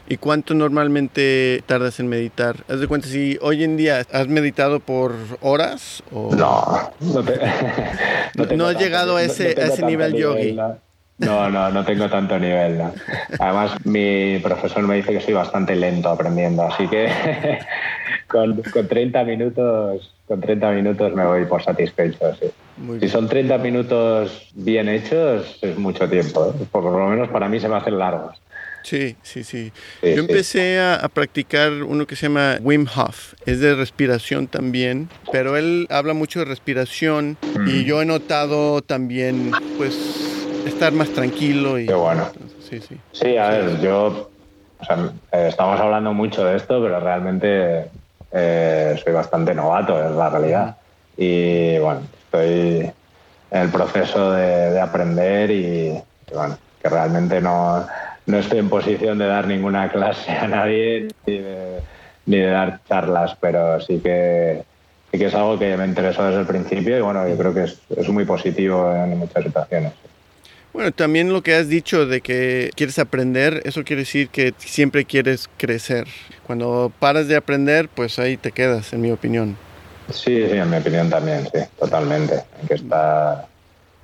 ¿Y 0.08 0.18
cuánto 0.18 0.54
normalmente 0.54 1.62
tardas 1.66 1.98
en 1.98 2.06
meditar? 2.08 2.56
Haz 2.68 2.78
de 2.80 2.86
cuenta, 2.86 3.08
si 3.08 3.38
hoy 3.42 3.64
en 3.64 3.76
día 3.76 4.02
has 4.12 4.28
meditado 4.28 4.78
por 4.80 5.12
horas 5.40 6.02
o... 6.12 6.34
No, 6.34 6.90
no, 7.00 7.22
te- 7.24 7.40
No 8.36 8.46
tengo 8.46 8.66
has 8.66 8.72
tanto- 8.74 8.84
llegado 8.84 9.16
a 9.16 9.20
no- 9.20 9.26
ese- 9.26 9.54
no 9.56 9.62
a 9.62 9.64
ese 9.64 9.68
tanto 9.68 9.86
nivel 9.86 10.14
yogi. 10.14 10.52
¿no? 10.52 10.78
No, 11.18 11.50
no, 11.50 11.70
no 11.70 11.84
tengo 11.84 12.08
tanto 12.08 12.38
nivel. 12.38 12.78
no. 12.78 12.92
Además, 13.40 13.72
mi 13.84 14.38
profesor 14.38 14.82
me 14.86 14.96
dice 14.96 15.12
que 15.12 15.20
soy 15.20 15.34
bastante 15.34 15.74
lento 15.74 16.08
aprendiendo, 16.10 16.62
así 16.62 16.86
que 16.86 17.08
con, 18.28 18.62
con 18.62 18.86
30 18.86 19.24
minutos, 19.24 20.14
con 20.28 20.40
30 20.40 20.70
minutos 20.72 21.12
me 21.14 21.26
voy 21.26 21.46
por 21.46 21.64
satisfecho. 21.64 22.32
sí. 22.38 22.46
Si 23.00 23.08
son 23.08 23.26
30 23.28 23.58
minutos 23.58 24.50
bien 24.54 24.88
hechos, 24.88 25.58
es 25.62 25.76
mucho 25.78 26.08
tiempo. 26.08 26.54
¿eh? 26.60 26.64
Por 26.70 26.84
lo 26.84 27.06
menos 27.08 27.28
para 27.30 27.48
mí 27.48 27.58
se 27.58 27.68
me 27.68 27.76
hacen 27.76 27.98
largos. 27.98 28.36
Sí, 28.86 29.16
sí, 29.24 29.42
sí. 29.42 29.72
Yo 30.00 30.20
empecé 30.20 30.78
a, 30.78 30.94
a 30.94 31.08
practicar 31.08 31.72
uno 31.72 32.06
que 32.06 32.14
se 32.14 32.28
llama 32.28 32.58
Wim 32.60 32.86
Hof. 32.94 33.34
Es 33.44 33.58
de 33.58 33.74
respiración 33.74 34.46
también, 34.46 35.10
pero 35.32 35.56
él 35.56 35.88
habla 35.90 36.14
mucho 36.14 36.38
de 36.38 36.44
respiración 36.44 37.36
y 37.66 37.84
yo 37.84 38.00
he 38.00 38.04
notado 38.04 38.82
también, 38.82 39.50
pues, 39.76 40.48
estar 40.64 40.92
más 40.92 41.10
tranquilo 41.10 41.80
y... 41.80 41.86
Qué 41.86 41.94
bueno. 41.94 42.30
Sí, 42.60 42.80
sí. 42.80 42.96
Sí, 43.10 43.36
a 43.36 43.48
ver, 43.48 43.80
yo. 43.80 44.30
o 44.78 44.84
sea, 44.84 45.10
eh, 45.32 45.48
estamos 45.48 45.80
hablando 45.80 46.12
mucho 46.12 46.44
de 46.44 46.56
esto, 46.56 46.80
pero 46.80 47.00
realmente 47.00 47.90
eh, 48.30 49.00
soy 49.02 49.12
bastante 49.12 49.52
novato, 49.52 50.00
es 50.00 50.12
la 50.12 50.30
realidad. 50.30 50.76
Y 51.16 51.76
bueno, 51.78 52.02
estoy 52.22 52.92
en 53.50 53.62
el 53.62 53.68
proceso 53.70 54.30
de, 54.30 54.70
de 54.70 54.80
aprender 54.80 55.50
y, 55.50 55.88
y, 55.88 56.34
bueno, 56.34 56.56
que 56.80 56.88
realmente 56.88 57.40
no, 57.40 57.84
no 58.26 58.38
estoy 58.38 58.58
en 58.58 58.68
posición 58.68 59.18
de 59.18 59.26
dar 59.26 59.46
ninguna 59.46 59.90
clase 59.90 60.30
a 60.30 60.48
nadie 60.48 61.08
ni 61.26 61.38
de, 61.38 61.80
ni 62.26 62.36
de 62.38 62.46
dar 62.46 62.80
charlas, 62.88 63.36
pero 63.40 63.80
sí 63.80 63.98
que, 63.98 64.62
sí 65.10 65.18
que 65.18 65.26
es 65.26 65.34
algo 65.34 65.58
que 65.58 65.76
me 65.76 65.84
interesó 65.84 66.24
desde 66.24 66.40
el 66.40 66.46
principio 66.46 66.98
y 66.98 67.00
bueno, 67.00 67.26
yo 67.28 67.36
creo 67.36 67.54
que 67.54 67.64
es, 67.64 67.78
es 67.96 68.08
muy 68.08 68.24
positivo 68.24 68.92
en 68.92 69.16
muchas 69.16 69.44
situaciones. 69.44 69.92
Bueno, 70.72 70.92
también 70.92 71.32
lo 71.32 71.42
que 71.42 71.54
has 71.54 71.68
dicho 71.68 72.04
de 72.04 72.20
que 72.20 72.70
quieres 72.76 72.98
aprender, 72.98 73.62
eso 73.64 73.82
quiere 73.82 74.02
decir 74.02 74.28
que 74.28 74.52
siempre 74.58 75.06
quieres 75.06 75.48
crecer. 75.56 76.06
Cuando 76.46 76.92
paras 76.98 77.28
de 77.28 77.36
aprender, 77.36 77.88
pues 77.88 78.18
ahí 78.18 78.36
te 78.36 78.52
quedas, 78.52 78.92
en 78.92 79.00
mi 79.00 79.10
opinión. 79.10 79.56
Sí, 80.10 80.46
sí, 80.46 80.52
en 80.52 80.68
mi 80.68 80.76
opinión 80.76 81.08
también, 81.08 81.44
sí, 81.44 81.60
totalmente. 81.78 82.34
Hay 82.60 82.68
que 82.68 82.74
estar 82.74 83.46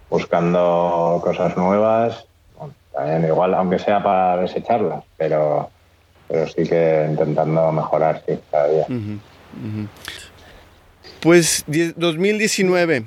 buscando 0.08 1.20
cosas 1.22 1.54
nuevas, 1.58 2.24
también 2.92 3.24
igual, 3.24 3.54
aunque 3.54 3.78
sea 3.78 4.02
para 4.02 4.42
desecharlas, 4.42 5.04
pero, 5.16 5.70
pero 6.28 6.46
sí 6.48 6.62
que 6.64 7.06
intentando 7.10 7.72
mejorar, 7.72 8.22
sí, 8.26 8.38
cada 8.50 8.68
día. 8.68 8.86
Pues 11.20 11.64
die- 11.66 11.92
2019, 11.96 13.04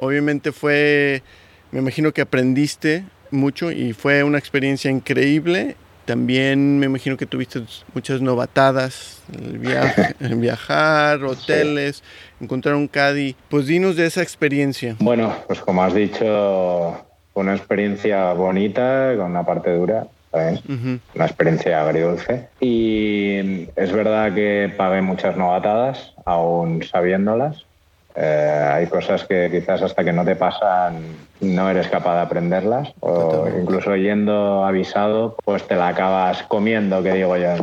obviamente 0.00 0.52
fue, 0.52 1.22
me 1.70 1.78
imagino 1.80 2.12
que 2.12 2.20
aprendiste 2.22 3.04
mucho 3.30 3.70
y 3.70 3.92
fue 3.92 4.22
una 4.24 4.38
experiencia 4.38 4.90
increíble. 4.90 5.76
También 6.04 6.80
me 6.80 6.86
imagino 6.86 7.16
que 7.16 7.26
tuviste 7.26 7.62
muchas 7.94 8.20
novatadas, 8.20 9.22
el 9.32 9.58
viaje, 9.58 10.14
el 10.20 10.34
viajar, 10.34 11.22
hoteles, 11.22 12.02
encontrar 12.40 12.74
un 12.74 12.88
caddy. 12.88 13.36
Pues 13.48 13.66
dinos 13.66 13.94
de 13.94 14.06
esa 14.06 14.20
experiencia. 14.22 14.96
Bueno, 14.98 15.32
pues 15.46 15.60
como 15.60 15.84
has 15.84 15.94
dicho, 15.94 17.06
una 17.34 17.54
experiencia 17.54 18.32
bonita, 18.32 19.14
con 19.16 19.30
una 19.30 19.44
parte 19.44 19.74
dura, 19.74 20.06
una 21.14 21.26
experiencia 21.26 21.82
agridulce. 21.82 22.48
Y 22.60 23.68
es 23.76 23.92
verdad 23.92 24.34
que 24.34 24.72
pagué 24.76 25.02
muchas 25.02 25.36
novatadas, 25.36 26.14
aún 26.24 26.82
sabiéndolas. 26.82 27.64
Eh, 28.14 28.70
hay 28.72 28.86
cosas 28.88 29.24
que 29.24 29.48
quizás 29.50 29.80
hasta 29.82 30.04
que 30.04 30.12
no 30.12 30.24
te 30.24 30.36
pasan 30.36 31.00
no 31.40 31.70
eres 31.70 31.88
capaz 31.88 32.16
de 32.16 32.20
aprenderlas 32.20 32.92
o 33.00 33.48
incluso 33.58 33.96
yendo 33.96 34.64
avisado 34.66 35.36
pues 35.42 35.66
te 35.66 35.76
la 35.76 35.88
acabas 35.88 36.42
comiendo, 36.42 37.02
que 37.02 37.12
digo 37.12 37.36
yo. 37.38 37.56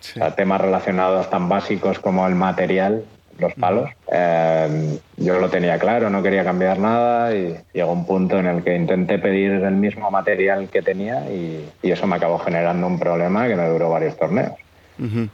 sí. 0.00 0.20
O 0.20 0.22
sea, 0.22 0.34
temas 0.34 0.60
relacionados 0.60 1.30
tan 1.30 1.48
básicos 1.48 1.98
como 1.98 2.26
el 2.26 2.34
material, 2.34 3.04
los 3.40 3.54
palos. 3.54 3.90
Eh, 4.12 4.98
yo 5.16 5.38
lo 5.38 5.48
tenía 5.48 5.78
claro, 5.78 6.10
no 6.10 6.22
quería 6.22 6.44
cambiar 6.44 6.78
nada 6.78 7.34
y 7.34 7.56
llegó 7.72 7.92
un 7.92 8.06
punto 8.06 8.38
en 8.38 8.46
el 8.46 8.62
que 8.62 8.74
intenté 8.76 9.18
pedir 9.18 9.52
el 9.52 9.74
mismo 9.74 10.10
material 10.10 10.68
que 10.68 10.82
tenía 10.82 11.20
y, 11.30 11.68
y 11.82 11.90
eso 11.90 12.06
me 12.06 12.16
acabó 12.16 12.38
generando 12.38 12.86
un 12.86 12.98
problema 12.98 13.48
que 13.48 13.56
me 13.56 13.68
duró 13.68 13.90
varios 13.90 14.16
torneos. 14.16 14.52
Ujú. 14.98 15.28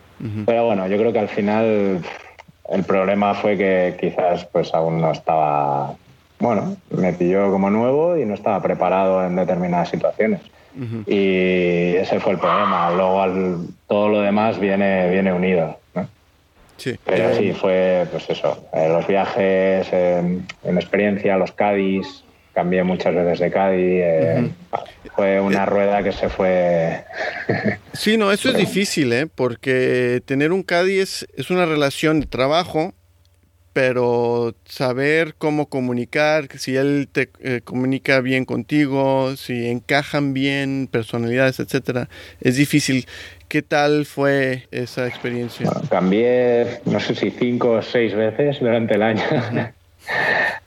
Pero 0.46 0.66
bueno, 0.66 0.86
yo 0.86 0.96
creo 0.96 1.12
que 1.12 1.18
al 1.18 1.28
final 1.28 2.00
el 2.70 2.84
problema 2.84 3.34
fue 3.34 3.56
que 3.56 3.96
quizás 4.00 4.46
pues 4.52 4.72
aún 4.74 5.00
no 5.00 5.10
estaba, 5.12 5.94
bueno, 6.40 6.76
me 6.90 7.12
pilló 7.12 7.50
como 7.50 7.70
nuevo 7.70 8.16
y 8.16 8.24
no 8.24 8.34
estaba 8.34 8.62
preparado 8.62 9.24
en 9.26 9.36
determinadas 9.36 9.88
situaciones. 9.90 10.40
Ujú. 10.74 11.04
Y 11.06 11.96
ese 11.96 12.20
fue 12.20 12.32
el 12.32 12.38
problema. 12.38 12.90
Luego 12.90 13.20
al- 13.22 13.58
todo 13.88 14.08
lo 14.08 14.20
demás 14.20 14.58
viene, 14.58 15.10
viene 15.10 15.32
unido. 15.32 15.78
Pero 17.04 17.30
Eh, 17.30 17.34
sí, 17.38 17.52
fue 17.52 18.06
pues 18.10 18.28
eso, 18.30 18.68
eh, 18.72 18.88
los 18.88 19.06
viajes, 19.06 19.86
eh, 19.92 20.40
en 20.64 20.76
experiencia, 20.76 21.36
los 21.36 21.52
Cádiz, 21.52 22.22
cambié 22.54 22.82
muchas 22.84 23.14
veces 23.14 23.38
de 23.40 23.50
Cádiz. 23.50 24.00
eh, 24.02 24.48
Fue 25.14 25.40
una 25.40 25.64
rueda 25.66 26.02
que 26.02 26.12
se 26.12 26.28
fue. 26.28 27.04
Sí, 27.94 28.16
no, 28.18 28.30
eso 28.32 28.50
es 28.50 28.56
difícil, 28.56 29.12
¿eh? 29.12 29.26
Porque 29.26 30.20
tener 30.26 30.52
un 30.52 30.62
es, 31.00 31.26
es 31.36 31.50
una 31.50 31.64
relación 31.64 32.20
de 32.20 32.26
trabajo, 32.26 32.92
pero 33.76 34.54
saber 34.64 35.34
cómo 35.36 35.66
comunicar, 35.66 36.48
si 36.56 36.76
él 36.78 37.10
te 37.12 37.28
eh, 37.40 37.60
comunica 37.62 38.22
bien 38.22 38.46
contigo, 38.46 39.36
si 39.36 39.68
encajan 39.68 40.32
bien 40.32 40.88
personalidades, 40.90 41.60
etcétera, 41.60 42.08
es 42.40 42.56
difícil. 42.56 43.04
¿Qué 43.48 43.60
tal 43.60 44.06
fue 44.06 44.66
esa 44.70 45.06
experiencia? 45.06 45.68
Bueno, 45.70 45.86
cambié, 45.90 46.80
no 46.86 46.98
sé 47.00 47.14
si 47.14 47.30
cinco 47.30 47.72
o 47.72 47.82
seis 47.82 48.14
veces 48.14 48.60
durante 48.60 48.94
el 48.94 49.02
año. 49.02 49.22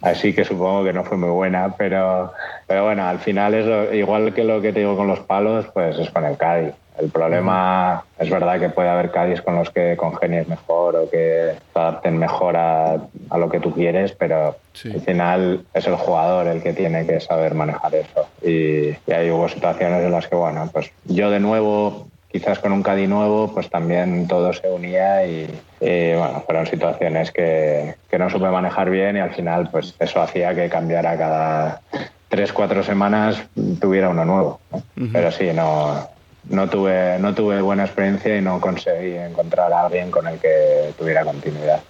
Así 0.02 0.32
que 0.32 0.46
supongo 0.46 0.84
que 0.84 0.94
no 0.94 1.04
fue 1.04 1.18
muy 1.18 1.32
buena, 1.32 1.76
pero, 1.78 2.32
pero 2.68 2.84
bueno, 2.86 3.08
al 3.08 3.18
final 3.18 3.56
es 3.56 3.66
lo- 3.66 3.92
igual 3.92 4.36
que 4.36 4.44
lo 4.44 4.62
que 4.62 4.72
te 4.72 4.82
digo 4.82 4.96
con 4.96 5.08
los 5.08 5.22
palos, 5.22 5.66
pues 5.74 5.98
es 5.98 6.12
con 6.12 6.26
el 6.26 6.38
Cádiz. 6.38 6.74
El 7.00 7.10
problema 7.10 8.04
es 8.18 8.30
verdad 8.30 8.60
que 8.60 8.70
puede 8.70 8.90
haber 8.90 9.12
Cádiz 9.12 9.42
con 9.42 9.56
los 9.56 9.70
que 9.70 9.96
congenies 9.96 10.48
mejor 10.48 10.96
o 10.98 11.10
que 11.10 11.54
se 11.74 11.80
adapten 11.80 12.18
mejor 12.18 12.58
a, 12.58 12.98
a 13.30 13.38
lo 13.38 13.50
que 13.50 13.60
tú 13.60 13.74
quieres, 13.74 14.12
pero 14.14 14.56
Sí. 14.74 14.92
al 14.94 15.02
final 15.02 15.66
es 15.74 15.88
el 15.88 15.96
jugador 15.96 16.48
el 16.48 16.62
que 16.62 16.74
tiene 16.74 17.06
que 17.06 17.20
saber 17.20 17.54
manejar 17.54 17.96
eso. 17.96 18.28
Y, 18.42 18.90
y 19.08 19.12
ahí 19.14 19.30
hubo 19.30 19.48
situaciones 19.50 20.04
en 20.04 20.12
las 20.12 20.28
que, 20.28 20.36
bueno, 20.36 20.70
pues 20.72 20.92
yo 21.06 21.30
de 21.32 21.40
nuevo 21.40 22.08
quizás 22.32 22.60
con 22.60 22.72
un 22.74 22.84
Cádiz 22.84 23.10
nuevo, 23.10 23.52
pues 23.54 23.70
también 23.70 24.28
todo 24.28 24.54
se 24.54 24.70
unía 24.70 25.26
y, 25.26 25.50
y, 25.82 26.14
bueno, 26.14 26.44
fueron 26.46 26.68
situaciones 26.68 27.32
que, 27.32 27.96
que 28.10 28.20
no 28.20 28.30
supe 28.30 28.48
manejar 28.50 28.90
bien 28.90 29.18
y 29.18 29.20
al 29.20 29.34
final 29.34 29.70
pues 29.72 29.96
eso 30.00 30.22
hacía 30.22 30.54
que 30.54 30.70
cambiara 30.70 31.18
cada 31.18 31.82
tres, 32.28 32.54
cuatro 32.54 32.84
semanas 32.84 33.42
tuviera 33.82 34.10
uno 34.10 34.26
nuevo. 34.26 34.60
¿no? 34.72 34.84
Pero 35.12 35.32
sí, 35.32 35.50
no, 35.54 36.08
no, 36.46 36.70
tuve, 36.70 37.18
no 37.20 37.34
tuve 37.34 37.62
buena 37.62 37.86
experiencia 37.86 38.38
y 38.38 38.42
no 38.42 38.60
conseguí 38.62 39.16
encontrar 39.16 39.72
a 39.74 39.86
alguien 39.86 40.12
con 40.12 40.28
el 40.28 40.40
que 40.40 40.94
tuviera 40.98 41.24
continuidad. 41.24 41.82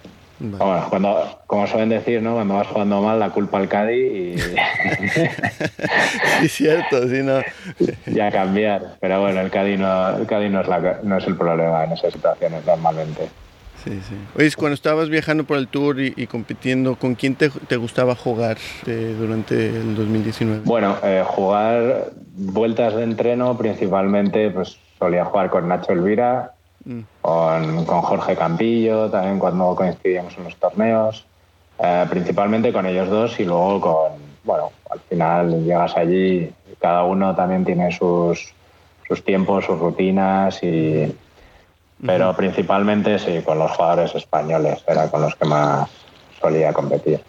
Vale. 0.42 0.64
Bueno, 0.64 0.86
cuando, 0.88 1.40
como 1.46 1.66
suelen 1.66 1.90
decir, 1.90 2.22
¿no? 2.22 2.34
cuando 2.34 2.54
vas 2.54 2.66
jugando 2.66 3.02
mal, 3.02 3.20
la 3.20 3.28
culpa 3.28 3.58
al 3.58 3.68
Cádiz 3.68 4.42
Sí, 6.40 6.48
cierto, 6.48 7.06
sí, 7.08 7.22
no. 7.22 7.40
y, 7.78 8.16
y 8.16 8.20
a 8.20 8.30
cambiar. 8.30 8.96
Pero 9.00 9.20
bueno, 9.20 9.42
el 9.42 9.50
Cádiz, 9.50 9.78
no, 9.78 10.16
el 10.16 10.26
Cádiz 10.26 10.50
no, 10.50 10.62
es 10.62 10.68
la, 10.68 11.00
no 11.02 11.18
es 11.18 11.26
el 11.26 11.36
problema 11.36 11.84
en 11.84 11.92
esas 11.92 12.14
situaciones 12.14 12.64
normalmente. 12.64 13.28
Sí, 13.84 14.00
sí. 14.08 14.14
Oye, 14.36 14.50
cuando 14.56 14.74
estabas 14.74 15.08
viajando 15.08 15.44
por 15.44 15.56
el 15.56 15.68
tour 15.68 16.00
y, 16.00 16.12
y 16.16 16.26
compitiendo, 16.26 16.96
¿con 16.96 17.14
quién 17.14 17.34
te, 17.34 17.48
te 17.50 17.76
gustaba 17.76 18.14
jugar 18.14 18.58
eh, 18.86 19.16
durante 19.18 19.68
el 19.68 19.94
2019? 19.94 20.62
Bueno, 20.64 20.96
eh, 21.02 21.24
jugar 21.26 22.10
vueltas 22.34 22.94
de 22.94 23.04
entreno 23.04 23.56
principalmente, 23.56 24.50
pues 24.50 24.78
solía 24.98 25.24
jugar 25.24 25.50
con 25.50 25.68
Nacho 25.68 25.92
Elvira, 25.92 26.52
Mm. 26.84 27.00
con, 27.20 27.84
con 27.84 28.00
Jorge 28.00 28.34
Campillo, 28.36 29.10
también 29.10 29.38
cuando 29.38 29.74
coincidíamos 29.76 30.36
en 30.38 30.44
los 30.44 30.56
torneos, 30.56 31.26
eh, 31.78 32.06
principalmente 32.08 32.72
con 32.72 32.86
ellos 32.86 33.08
dos 33.10 33.38
y 33.38 33.44
luego 33.44 33.80
con, 33.80 34.12
bueno, 34.44 34.72
al 34.90 35.00
final 35.00 35.62
llegas 35.64 35.94
allí, 35.96 36.44
y 36.44 36.76
cada 36.80 37.04
uno 37.04 37.34
también 37.36 37.66
tiene 37.66 37.92
sus, 37.92 38.54
sus 39.06 39.22
tiempos, 39.24 39.66
sus 39.66 39.78
rutinas 39.78 40.62
y... 40.62 41.14
Pero 42.06 42.34
principalmente 42.36 43.18
sí, 43.18 43.40
con 43.44 43.58
los 43.58 43.70
jugadores 43.72 44.14
españoles, 44.14 44.78
era 44.88 45.08
con 45.10 45.22
los 45.22 45.34
que 45.36 45.44
más 45.46 45.88
solía 46.40 46.72
competir. 46.72 47.20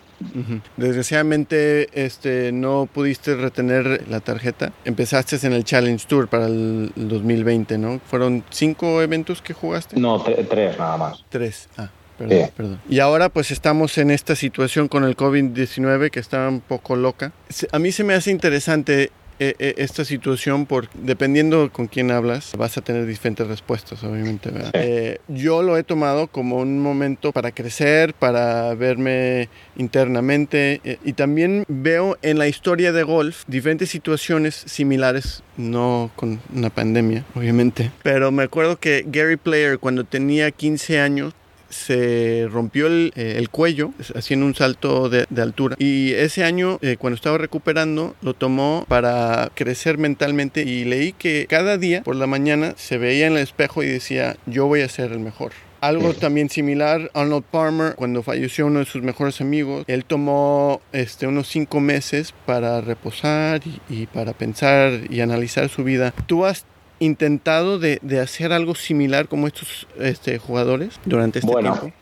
Desgraciadamente 0.77 1.89
este, 1.93 2.51
no 2.51 2.87
pudiste 2.91 3.35
retener 3.35 4.05
la 4.09 4.19
tarjeta. 4.19 4.71
Empezaste 4.85 5.37
en 5.45 5.53
el 5.53 5.63
Challenge 5.63 6.05
Tour 6.07 6.27
para 6.27 6.45
el 6.47 6.91
2020, 6.95 7.77
¿no? 7.77 7.99
¿Fueron 8.05 8.43
cinco 8.49 9.01
eventos 9.01 9.41
que 9.41 9.53
jugaste? 9.53 9.99
No, 9.99 10.23
tre- 10.23 10.47
tres 10.47 10.77
nada 10.77 10.97
más. 10.97 11.23
Tres. 11.29 11.69
Ah, 11.77 11.89
perdón, 12.17 12.37
Sí. 12.45 12.51
perdón. 12.55 12.81
Y 12.89 12.99
ahora 12.99 13.29
pues 13.29 13.51
estamos 13.51 13.97
en 13.97 14.11
esta 14.11 14.35
situación 14.35 14.87
con 14.87 15.03
el 15.03 15.15
COVID-19 15.17 16.09
que 16.11 16.19
está 16.19 16.47
un 16.47 16.61
poco 16.61 16.95
loca. 16.95 17.31
A 17.71 17.79
mí 17.79 17.91
se 17.91 18.03
me 18.03 18.13
hace 18.13 18.31
interesante 18.31 19.11
esta 19.41 20.05
situación 20.05 20.65
por 20.65 20.89
dependiendo 20.93 21.71
con 21.71 21.87
quién 21.87 22.11
hablas 22.11 22.53
vas 22.57 22.77
a 22.77 22.81
tener 22.81 23.05
diferentes 23.05 23.47
respuestas 23.47 24.03
obviamente 24.03 24.51
¿verdad? 24.51 24.71
Eh, 24.73 25.19
yo 25.27 25.63
lo 25.63 25.77
he 25.77 25.83
tomado 25.83 26.27
como 26.27 26.57
un 26.57 26.79
momento 26.79 27.31
para 27.31 27.51
crecer 27.51 28.13
para 28.13 28.73
verme 28.75 29.49
internamente 29.75 30.81
eh, 30.83 30.97
y 31.03 31.13
también 31.13 31.65
veo 31.67 32.17
en 32.21 32.37
la 32.37 32.47
historia 32.47 32.91
de 32.91 33.03
golf 33.03 33.43
diferentes 33.47 33.89
situaciones 33.89 34.55
similares 34.67 35.43
no 35.57 36.11
con 36.15 36.39
una 36.53 36.69
pandemia 36.69 37.25
obviamente 37.35 37.91
pero 38.03 38.31
me 38.31 38.43
acuerdo 38.43 38.79
que 38.79 39.03
Gary 39.07 39.37
Player 39.37 39.79
cuando 39.79 40.03
tenía 40.03 40.51
15 40.51 40.99
años 40.99 41.33
se 41.71 42.47
rompió 42.51 42.87
el, 42.87 43.11
eh, 43.15 43.35
el 43.37 43.49
cuello 43.49 43.91
haciendo 44.15 44.45
un 44.45 44.55
salto 44.55 45.09
de, 45.09 45.25
de 45.29 45.41
altura. 45.41 45.75
Y 45.79 46.13
ese 46.13 46.43
año 46.43 46.79
eh, 46.81 46.97
cuando 46.99 47.15
estaba 47.15 47.37
recuperando 47.37 48.15
lo 48.21 48.33
tomó 48.33 48.85
para 48.87 49.51
crecer 49.55 49.97
mentalmente 49.97 50.63
y 50.63 50.85
leí 50.85 51.13
que 51.13 51.47
cada 51.49 51.77
día 51.77 52.03
por 52.03 52.15
la 52.15 52.27
mañana 52.27 52.73
se 52.77 52.97
veía 52.97 53.27
en 53.27 53.33
el 53.33 53.39
espejo 53.39 53.83
y 53.83 53.87
decía 53.87 54.37
yo 54.45 54.67
voy 54.67 54.81
a 54.81 54.89
ser 54.89 55.11
el 55.11 55.19
mejor 55.19 55.51
algo 55.81 56.13
también 56.13 56.49
similar, 56.49 57.09
Arnold 57.15 57.43
Palmer, 57.43 57.95
cuando 57.95 58.21
falleció 58.21 58.67
uno 58.67 58.79
de 58.79 58.85
sus 58.85 59.01
mejores 59.01 59.41
amigos, 59.41 59.83
él 59.87 60.05
tomó 60.05 60.79
este, 60.91 61.25
unos 61.25 61.47
cinco 61.47 61.79
meses 61.79 62.35
para 62.45 62.81
reposar 62.81 63.61
y, 63.65 63.81
y 63.89 64.05
para 64.05 64.33
pensar 64.33 64.91
y 65.09 65.21
analizar 65.21 65.69
su 65.69 65.83
vida. 65.83 66.13
¿Tú 66.27 66.45
has 66.45 66.65
intentado 67.01 67.79
de, 67.79 67.99
de 68.03 68.19
hacer 68.19 68.53
algo 68.53 68.75
similar 68.75 69.27
como 69.27 69.47
estos 69.47 69.87
este, 69.99 70.37
jugadores 70.37 70.99
durante 71.03 71.39
este 71.39 71.51
Bueno, 71.51 71.73
tiempo? 71.73 71.97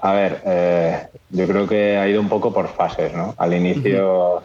A 0.00 0.12
ver, 0.12 0.42
eh, 0.44 1.06
yo 1.30 1.46
creo 1.46 1.68
que 1.68 1.96
ha 1.96 2.08
ido 2.08 2.20
un 2.20 2.28
poco 2.28 2.52
por 2.52 2.68
fases, 2.68 3.14
¿no? 3.14 3.34
Al 3.38 3.54
inicio 3.54 4.42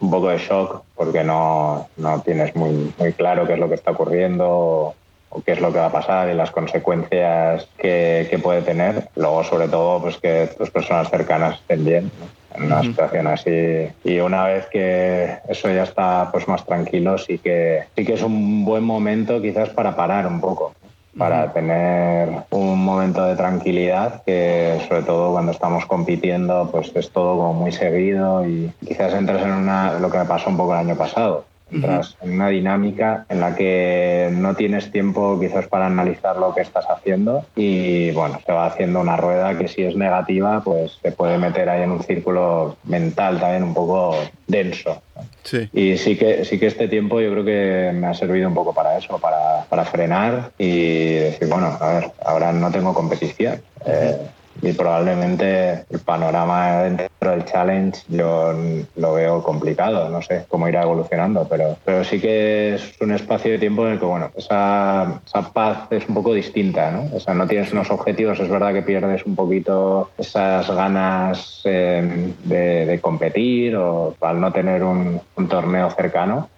un 0.00 0.10
poco 0.10 0.30
de 0.30 0.38
shock 0.38 0.82
porque 0.96 1.22
no, 1.24 1.88
no 1.98 2.22
tienes 2.22 2.56
muy, 2.56 2.92
muy 2.98 3.12
claro 3.12 3.46
qué 3.46 3.52
es 3.52 3.58
lo 3.58 3.68
que 3.68 3.74
está 3.74 3.90
ocurriendo 3.90 4.48
o, 4.48 4.94
o 5.28 5.42
qué 5.42 5.52
es 5.52 5.60
lo 5.60 5.72
que 5.72 5.78
va 5.78 5.86
a 5.86 5.92
pasar 5.92 6.30
y 6.30 6.34
las 6.34 6.50
consecuencias 6.50 7.68
que, 7.76 8.28
que 8.30 8.38
puede 8.38 8.62
tener. 8.62 9.10
Luego, 9.14 9.44
sobre 9.44 9.68
todo, 9.68 10.00
pues 10.00 10.16
que 10.16 10.48
tus 10.56 10.70
personas 10.70 11.10
cercanas 11.10 11.56
estén 11.56 11.84
bien 11.84 12.04
¿no? 12.18 12.37
En 12.58 12.66
una 12.66 12.82
situación 12.82 13.26
así. 13.26 13.88
Y 14.04 14.18
una 14.20 14.44
vez 14.44 14.66
que 14.66 15.38
eso 15.48 15.70
ya 15.70 15.84
está 15.84 16.28
pues 16.32 16.46
más 16.48 16.64
tranquilo, 16.64 17.18
sí 17.18 17.38
que, 17.38 17.84
sí 17.96 18.04
que 18.04 18.14
es 18.14 18.22
un 18.22 18.64
buen 18.64 18.84
momento 18.84 19.40
quizás 19.40 19.70
para 19.70 19.96
parar 19.96 20.26
un 20.26 20.40
poco 20.40 20.74
para 21.18 21.52
tener 21.52 22.28
un 22.50 22.84
momento 22.84 23.24
de 23.24 23.34
tranquilidad 23.34 24.22
que 24.24 24.78
sobre 24.88 25.02
todo 25.02 25.32
cuando 25.32 25.50
estamos 25.50 25.84
compitiendo 25.86 26.68
pues 26.70 26.92
es 26.94 27.10
todo 27.10 27.36
como 27.36 27.54
muy 27.54 27.72
seguido 27.72 28.46
y 28.46 28.72
quizás 28.86 29.12
entras 29.14 29.42
en 29.42 29.50
una 29.50 29.98
lo 29.98 30.10
que 30.10 30.18
me 30.18 30.24
pasó 30.26 30.48
un 30.48 30.56
poco 30.56 30.74
el 30.74 30.80
año 30.80 30.96
pasado 30.96 31.44
entras 31.70 32.16
en 32.22 32.32
una 32.32 32.48
dinámica 32.48 33.26
en 33.28 33.40
la 33.40 33.54
que 33.54 34.30
no 34.32 34.54
tienes 34.54 34.90
tiempo 34.90 35.38
quizás 35.40 35.66
para 35.66 35.86
analizar 35.86 36.36
lo 36.36 36.54
que 36.54 36.62
estás 36.62 36.86
haciendo 36.88 37.44
y 37.56 38.10
bueno 38.12 38.40
se 38.44 38.52
va 38.52 38.66
haciendo 38.66 39.00
una 39.00 39.16
rueda 39.16 39.56
que 39.58 39.68
si 39.68 39.82
es 39.82 39.94
negativa 39.96 40.62
pues 40.64 40.98
te 41.02 41.12
puede 41.12 41.38
meter 41.38 41.68
ahí 41.68 41.82
en 41.82 41.90
un 41.92 42.02
círculo 42.02 42.76
mental 42.84 43.38
también 43.40 43.62
un 43.62 43.74
poco 43.74 44.16
denso 44.46 45.02
Sí. 45.42 45.68
y 45.72 45.96
sí 45.96 46.16
que, 46.16 46.44
sí 46.44 46.58
que 46.60 46.66
este 46.66 46.88
tiempo 46.88 47.20
yo 47.20 47.30
creo 47.32 47.44
que 47.44 47.90
me 47.94 48.06
ha 48.06 48.14
servido 48.14 48.48
un 48.48 48.54
poco 48.54 48.72
para 48.74 48.98
eso, 48.98 49.18
para, 49.18 49.64
para 49.68 49.84
frenar 49.84 50.50
y 50.58 51.14
decir, 51.14 51.48
bueno, 51.48 51.76
a 51.80 51.92
ver, 51.94 52.10
ahora 52.24 52.52
no 52.52 52.70
tengo 52.70 52.92
competición. 52.94 53.60
eh, 53.86 54.16
y 54.62 54.72
probablemente 54.72 55.84
el 55.90 56.00
panorama 56.00 56.82
dentro 56.82 57.30
del 57.30 57.44
challenge 57.44 58.02
yo 58.08 58.54
lo 58.96 59.14
veo 59.14 59.42
complicado, 59.42 60.08
no 60.08 60.22
sé 60.22 60.44
cómo 60.48 60.68
irá 60.68 60.82
evolucionando, 60.82 61.46
pero, 61.48 61.76
pero 61.84 62.04
sí 62.04 62.20
que 62.20 62.74
es 62.74 62.94
un 63.00 63.12
espacio 63.12 63.52
de 63.52 63.58
tiempo 63.58 63.86
en 63.86 63.92
el 63.92 63.98
que, 63.98 64.04
bueno, 64.04 64.30
esa, 64.36 65.20
esa 65.26 65.52
paz 65.52 65.86
es 65.90 66.08
un 66.08 66.14
poco 66.14 66.34
distinta, 66.34 66.90
¿no? 66.90 67.08
O 67.14 67.20
sea, 67.20 67.34
no 67.34 67.46
tienes 67.46 67.72
unos 67.72 67.90
objetivos, 67.90 68.40
es 68.40 68.48
verdad 68.48 68.72
que 68.72 68.82
pierdes 68.82 69.24
un 69.26 69.36
poquito 69.36 70.10
esas 70.18 70.68
ganas 70.70 71.62
eh, 71.64 72.32
de, 72.44 72.98
competir 73.00 73.76
o 73.76 74.14
al 74.20 74.40
no 74.40 74.52
tener 74.52 74.82
un 74.82 75.20
torneo 75.48 75.90
cercano. 75.90 76.48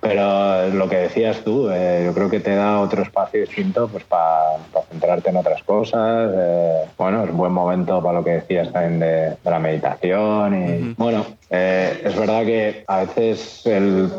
Pero 0.00 0.68
lo 0.70 0.88
que 0.88 0.96
decías 0.96 1.42
tú, 1.42 1.70
eh, 1.70 2.02
yo 2.04 2.12
creo 2.12 2.28
que 2.28 2.40
te 2.40 2.54
da 2.54 2.80
otro 2.80 3.02
espacio 3.02 3.40
distinto 3.40 3.88
pues 3.88 4.04
para 4.04 4.58
centrarte 4.90 5.30
en 5.30 5.36
otras 5.36 5.62
cosas. 5.62 6.30
eh, 6.36 6.84
bueno, 6.98 7.24
es 7.24 7.30
un 7.30 7.36
buen 7.38 7.52
momento 7.52 8.02
para 8.02 8.18
lo 8.18 8.24
que 8.24 8.32
decías 8.32 8.70
también 8.72 9.00
de, 9.00 9.06
de 9.42 9.50
la 9.50 9.58
meditación. 9.58 10.54
Y 10.54 10.94
bueno, 10.98 11.24
eh, 11.48 12.02
es 12.04 12.18
verdad 12.18 12.44
que 12.44 12.84
a 12.86 13.00
veces 13.04 13.62
el- 13.66 14.10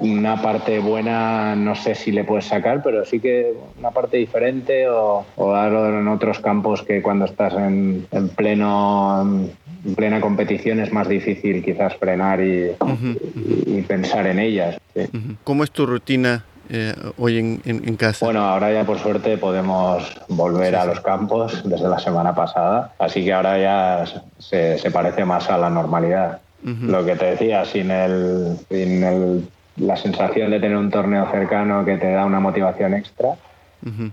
una 0.00 0.40
parte 0.42 0.78
buena 0.80 1.54
no 1.54 1.74
sé 1.74 1.94
si 1.94 2.10
le 2.10 2.24
puedes 2.24 2.46
sacar, 2.46 2.82
pero 2.82 3.04
sí 3.04 3.20
que 3.20 3.52
una 3.78 3.90
parte 3.92 4.16
diferente 4.16 4.88
o, 4.88 5.24
o 5.36 5.52
darlo 5.52 5.88
en 6.00 6.08
otros 6.08 6.40
campos 6.40 6.82
que 6.82 7.02
cuando 7.02 7.26
estás 7.26 7.54
en, 7.54 8.06
en 8.10 8.28
pleno 8.30 9.24
en 9.84 9.94
plena 9.94 10.20
competición 10.20 10.80
es 10.80 10.92
más 10.92 11.08
difícil 11.08 11.62
quizás 11.64 11.96
frenar 11.96 12.40
y, 12.40 12.70
y- 13.36 13.78
y 13.78 13.82
pensar 13.82 14.26
en 14.26 14.38
ellas. 14.38 14.76
sí. 14.94 15.02
¿Cómo 15.44 15.64
es 15.64 15.70
tu 15.70 15.86
rutina 15.86 16.44
eh, 16.68 16.94
hoy 17.18 17.38
en, 17.38 17.60
en- 17.64 17.88
en 17.88 17.96
casa? 17.96 18.24
Bueno, 18.26 18.40
ahora 18.40 18.72
ya 18.72 18.84
por 18.84 18.98
suerte 18.98 19.36
podemos 19.38 20.20
volver 20.28 20.76
a 20.76 20.84
los 20.84 21.00
campos 21.00 21.62
desde 21.68 21.88
la 21.88 21.98
semana 21.98 22.34
pasada, 22.34 22.92
así 22.98 23.24
que 23.24 23.32
ahora 23.32 23.58
ya 23.58 24.04
se, 24.38 24.78
se 24.78 24.90
parece 24.90 25.24
más 25.24 25.48
a 25.50 25.58
la 25.58 25.70
normalidad. 25.70 26.40
Lo 26.62 27.04
que 27.06 27.16
te 27.16 27.24
decía, 27.24 27.64
sin, 27.64 27.90
el, 27.90 28.56
sin 28.70 29.02
el- 29.02 29.48
la 29.76 29.96
sensación 29.96 30.50
de 30.50 30.60
tener 30.60 30.76
un 30.76 30.90
torneo 30.90 31.26
cercano 31.30 31.84
que 31.86 31.96
te 31.96 32.10
da 32.12 32.26
una 32.26 32.38
motivación 32.38 32.92
extra, 32.92 33.30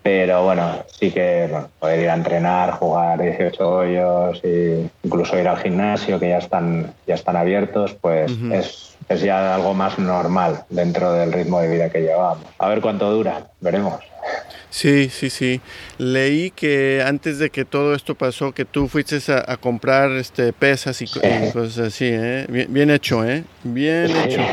Pero 0.01 0.43
bueno, 0.43 0.83
sí 0.87 1.11
que 1.11 1.47
bueno, 1.49 1.67
poder 1.79 1.99
ir 2.01 2.09
a 2.09 2.13
entrenar, 2.15 2.71
jugar 2.71 3.21
18 3.21 3.69
hoyos 3.69 4.39
e 4.43 4.89
incluso 5.03 5.37
ir 5.37 5.47
al 5.47 5.57
gimnasio 5.57 6.19
que 6.19 6.29
ya 6.29 6.37
están, 6.37 6.93
ya 7.05 7.15
están 7.15 7.35
abiertos, 7.35 7.93
pues 7.99 8.31
es, 8.51 8.96
es 9.09 9.21
ya 9.21 9.55
algo 9.55 9.73
más 9.73 9.97
normal 9.99 10.63
dentro 10.69 11.13
del 11.13 11.31
ritmo 11.31 11.59
de 11.61 11.69
vida 11.69 11.89
que 11.89 12.01
llevamos. 12.01 12.45
A 12.59 12.67
ver 12.69 12.81
cuánto 12.81 13.09
dura, 13.11 13.47
veremos. 13.61 13.95
Sí, 14.69 15.09
sí, 15.09 15.29
sí. 15.29 15.61
Leí 15.97 16.51
que 16.51 17.01
antes 17.05 17.39
de 17.39 17.49
que 17.49 17.63
todo 17.63 17.95
esto 17.95 18.15
pasó, 18.15 18.51
que 18.51 18.65
tú 18.65 18.89
fuiste 18.89 19.17
a, 19.31 19.51
a 19.53 19.55
comprar 19.57 20.11
este, 20.11 20.51
pesas 20.51 21.01
y, 21.01 21.07
co- 21.07 21.21
y 21.23 21.51
cosas 21.51 21.87
así, 21.87 22.09
¿eh? 22.11 22.45
Bien, 22.49 22.67
bien 22.71 22.91
hecho, 22.91 23.23
¿eh? 23.25 23.43
Bien 23.63 24.11
hecho. 24.25 24.41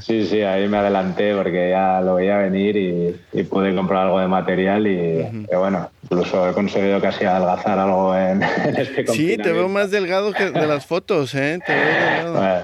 Sí, 0.00 0.26
sí, 0.26 0.42
ahí 0.42 0.68
me 0.68 0.76
adelanté 0.78 1.34
porque 1.34 1.70
ya 1.70 2.00
lo 2.00 2.14
veía 2.16 2.36
venir 2.38 2.76
y, 2.76 3.20
y 3.32 3.42
pude 3.42 3.74
comprar 3.74 4.04
algo 4.04 4.20
de 4.20 4.28
material 4.28 4.86
y, 4.86 5.46
y 5.50 5.56
bueno, 5.56 5.90
incluso 6.04 6.48
he 6.48 6.52
conseguido 6.52 7.00
casi 7.00 7.24
adelgazar 7.24 7.78
algo 7.78 8.14
en, 8.16 8.42
en 8.64 8.76
este 8.76 9.06
Sí, 9.08 9.36
te 9.36 9.52
veo 9.52 9.68
más 9.68 9.90
delgado 9.90 10.32
que 10.32 10.50
de 10.50 10.66
las 10.66 10.86
fotos, 10.86 11.34
¿eh? 11.34 11.58
Te 11.66 11.74
veo 11.74 11.84
delgado. 11.84 12.32
Bueno, 12.34 12.60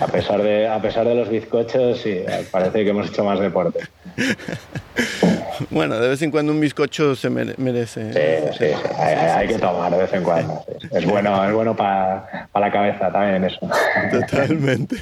a 0.00 0.06
pesar 0.06 0.42
de 0.42 0.68
a 0.68 0.80
pesar 0.80 1.06
de 1.06 1.14
los 1.14 1.28
bizcochos, 1.28 2.00
sí, 2.00 2.22
parece 2.50 2.84
que 2.84 2.90
hemos 2.90 3.08
hecho 3.08 3.24
más 3.24 3.40
deporte. 3.40 3.80
Bueno, 5.70 5.98
de 5.98 6.08
vez 6.08 6.22
en 6.22 6.30
cuando 6.30 6.52
un 6.52 6.60
bizcocho 6.60 7.16
se 7.16 7.30
mere- 7.30 7.54
merece. 7.58 8.12
Sí, 8.12 8.18
¿eh? 8.20 8.50
sí, 8.52 8.64
sí, 8.66 8.90
hay, 8.98 9.48
que 9.48 9.58
tomar 9.58 9.90
de 9.92 9.98
vez 9.98 10.12
en 10.12 10.22
cuando. 10.22 10.64
Es 10.92 11.04
bueno, 11.04 11.44
es 11.46 11.52
bueno 11.52 11.76
para 11.76 12.48
la 12.54 12.70
cabeza 12.72 13.10
también 13.10 13.44
eso. 13.44 13.58
Totalmente. 14.12 14.96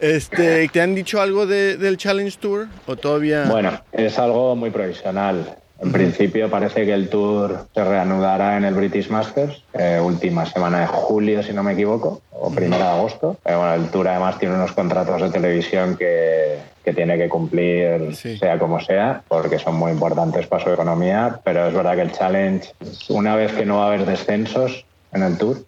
Este, 0.00 0.68
¿Te 0.68 0.80
han 0.80 0.94
dicho 0.94 1.20
algo 1.20 1.46
de- 1.46 1.76
del 1.76 1.96
Challenge 1.96 2.36
Tour 2.38 2.66
o 2.86 2.96
todavía? 2.96 3.44
Bueno, 3.44 3.72
es 3.92 4.18
algo 4.18 4.56
muy 4.56 4.70
provisional. 4.70 5.56
En 5.84 5.92
principio 5.92 6.48
parece 6.48 6.86
que 6.86 6.94
el 6.94 7.08
tour 7.10 7.66
se 7.74 7.84
reanudará 7.84 8.56
en 8.56 8.64
el 8.64 8.72
British 8.74 9.10
Masters, 9.10 9.62
eh, 9.74 10.00
última 10.02 10.46
semana 10.46 10.80
de 10.80 10.86
julio, 10.86 11.42
si 11.42 11.52
no 11.52 11.62
me 11.62 11.72
equivoco, 11.74 12.22
o 12.32 12.50
primera 12.50 12.86
de 12.86 12.90
agosto. 12.98 13.36
Pero 13.44 13.58
bueno, 13.58 13.74
el 13.74 13.90
tour 13.90 14.08
además 14.08 14.38
tiene 14.38 14.54
unos 14.54 14.72
contratos 14.72 15.20
de 15.20 15.30
televisión 15.30 15.96
que, 15.96 16.58
que 16.82 16.94
tiene 16.94 17.18
que 17.18 17.28
cumplir 17.28 18.14
Sí. 18.16 18.38
sea 18.38 18.58
como 18.58 18.80
sea, 18.80 19.22
porque 19.28 19.58
son 19.58 19.76
muy 19.76 19.92
importantes 19.92 20.46
para 20.46 20.64
su 20.64 20.70
economía. 20.70 21.40
Pero 21.44 21.68
es 21.68 21.74
verdad 21.74 21.94
que 21.96 22.02
el 22.02 22.12
Challenge, 22.12 22.66
una 23.10 23.36
vez 23.36 23.52
que 23.52 23.66
no 23.66 23.76
va 23.78 23.84
a 23.84 23.86
haber 23.88 24.06
descensos 24.06 24.86
en 25.12 25.22
el 25.22 25.36
tour, 25.36 25.58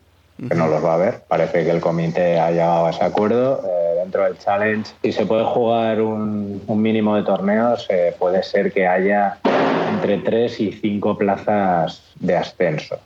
que 0.48 0.54
no 0.54 0.66
los 0.68 0.84
va 0.84 0.92
a 0.92 0.94
haber. 0.94 1.22
Parece 1.28 1.64
que 1.64 1.70
el 1.70 1.80
comité 1.80 2.38
ha 2.38 2.50
llegado 2.50 2.86
a 2.86 2.90
ese 2.90 3.04
acuerdo. 3.04 3.62
Eh, 3.66 3.94
dentro 4.00 4.22
del 4.24 4.36
challenge, 4.38 4.92
si 5.02 5.10
se 5.10 5.24
puede 5.24 5.44
jugar 5.44 6.00
un, 6.02 6.62
un 6.66 6.82
mínimo 6.82 7.16
de 7.16 7.22
torneos, 7.22 7.86
eh, 7.88 8.14
puede 8.18 8.42
ser 8.42 8.70
que 8.70 8.86
haya 8.86 9.38
entre 9.88 10.18
3 10.18 10.60
y 10.60 10.72
5 10.72 11.16
plazas 11.18 12.02
de 12.20 12.36
ascenso. 12.36 12.98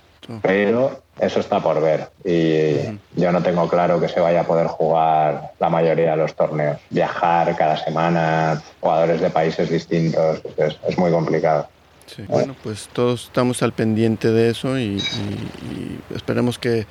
Pero 0.42 1.02
eso 1.18 1.40
está 1.40 1.60
por 1.60 1.80
ver 1.82 2.08
y 2.24 2.74
yo 3.20 3.32
no 3.32 3.42
tengo 3.42 3.66
claro 3.68 3.98
que 4.00 4.06
se 4.08 4.20
vaya 4.20 4.42
a 4.42 4.44
poder 4.46 4.68
jugar 4.68 5.52
la 5.58 5.68
mayoría 5.68 6.12
de 6.12 6.16
los 6.18 6.34
torneos. 6.36 6.78
Viajar 6.90 7.56
cada 7.56 7.76
semana, 7.76 8.62
jugadores 8.80 9.20
de 9.20 9.30
países 9.30 9.68
distintos, 9.70 10.40
es, 10.56 10.78
es 10.86 10.98
muy 10.98 11.10
complicado. 11.10 11.68
Sí. 12.06 12.22
Bueno, 12.28 12.54
pues 12.62 12.88
todos 12.92 13.24
estamos 13.24 13.62
al 13.64 13.72
pendiente 13.72 14.30
de 14.30 14.50
eso 14.50 14.78
y, 14.78 14.82
y- 14.98 15.64
y 15.64 16.14
esperemos 16.14 16.58
que 16.58 16.86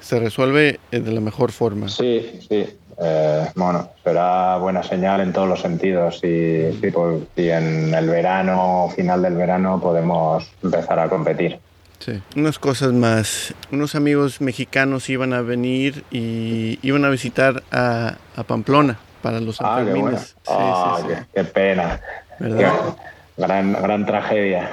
se 0.00 0.18
resuelve 0.20 0.78
de 0.90 1.12
la 1.12 1.20
mejor 1.20 1.50
forma. 1.52 1.88
Sí, 1.88 2.40
sí. 2.48 2.66
Eh, 3.04 3.48
bueno, 3.56 3.90
será 4.04 4.56
buena 4.58 4.82
señal 4.82 5.20
en 5.20 5.32
todos 5.32 5.48
los 5.48 5.60
sentidos. 5.60 6.16
Y, 6.22 6.72
sí, 6.80 6.90
pues, 6.92 7.22
si 7.36 7.50
en 7.50 7.92
el 7.94 8.08
verano, 8.08 8.92
final 8.94 9.22
del 9.22 9.34
verano, 9.34 9.80
podemos 9.80 10.48
empezar 10.62 10.98
a 11.00 11.08
competir. 11.08 11.58
Sí. 11.98 12.20
Unas 12.36 12.58
cosas 12.58 12.92
más. 12.92 13.54
Unos 13.70 13.94
amigos 13.94 14.40
mexicanos 14.40 15.08
iban 15.10 15.32
a 15.32 15.40
venir 15.42 16.04
y 16.10 16.78
iban 16.82 17.04
a 17.04 17.08
visitar 17.10 17.62
a, 17.70 18.14
a 18.36 18.42
Pamplona 18.44 18.98
para 19.22 19.40
los 19.40 19.60
Ah, 19.60 19.82
qué 19.84 19.92
bueno. 19.94 20.18
Sí, 20.18 20.34
Ah, 20.48 20.96
sí, 21.00 21.06
sí. 21.08 21.14
qué, 21.14 21.42
qué 21.42 21.44
pena. 21.44 22.00
¿Verdad? 22.40 22.58
Qué- 22.58 23.42
gran, 23.42 23.72
gran 23.72 24.04
tragedia. 24.06 24.68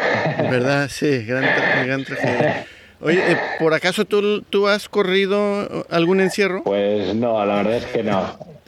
¿Verdad? 0.49 0.87
Sí, 0.89 1.23
gran, 1.25 1.43
tra- 1.43 1.85
gran 1.85 2.03
tragedia. 2.03 2.65
Oye, 3.01 3.31
eh, 3.31 3.37
¿por 3.59 3.73
acaso 3.73 4.05
tú, 4.05 4.41
tú 4.41 4.67
has 4.67 4.89
corrido 4.89 5.85
algún 5.89 6.19
encierro? 6.19 6.63
Pues 6.63 7.15
no, 7.15 7.45
la 7.45 7.55
verdad 7.55 7.75
es 7.75 7.85
que 7.85 8.03
no. 8.03 8.21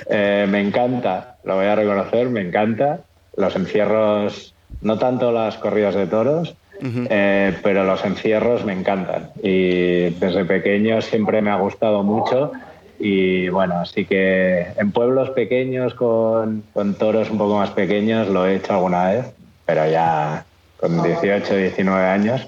Eh, 0.10 0.48
me 0.50 0.62
encanta, 0.62 1.36
lo 1.44 1.56
voy 1.56 1.66
a 1.66 1.76
reconocer, 1.76 2.30
me 2.30 2.42
encanta. 2.42 3.02
Los 3.36 3.56
encierros, 3.56 4.54
no 4.82 4.98
tanto 4.98 5.32
las 5.32 5.58
corridas 5.58 5.96
de 5.96 6.08
toros, 6.08 6.56
eh, 6.82 7.58
pero 7.62 7.84
los 7.84 8.04
encierros 8.06 8.66
me 8.66 8.74
encantan. 8.74 9.32
Y 9.44 10.10
desde 10.12 10.46
pequeño 10.46 11.02
siempre 11.02 11.42
me 11.42 11.52
ha 11.52 11.58
gustado 11.58 12.04
mucho. 12.04 12.52
Y 13.00 13.50
bueno, 13.50 13.80
así 13.80 14.06
que 14.06 14.68
en 14.78 14.92
pueblos 14.92 15.32
pequeños 15.32 15.94
con, 15.94 16.64
con 16.74 16.94
toros 16.94 17.30
un 17.32 17.38
poco 17.38 17.58
más 17.58 17.72
pequeños 17.72 18.28
lo 18.28 18.46
he 18.46 18.56
hecho 18.56 18.74
alguna 18.74 19.10
vez, 19.12 19.26
pero 19.66 19.90
ya 19.90 20.46
con 20.78 21.02
18, 21.02 21.56
19 21.56 22.06
años. 22.06 22.48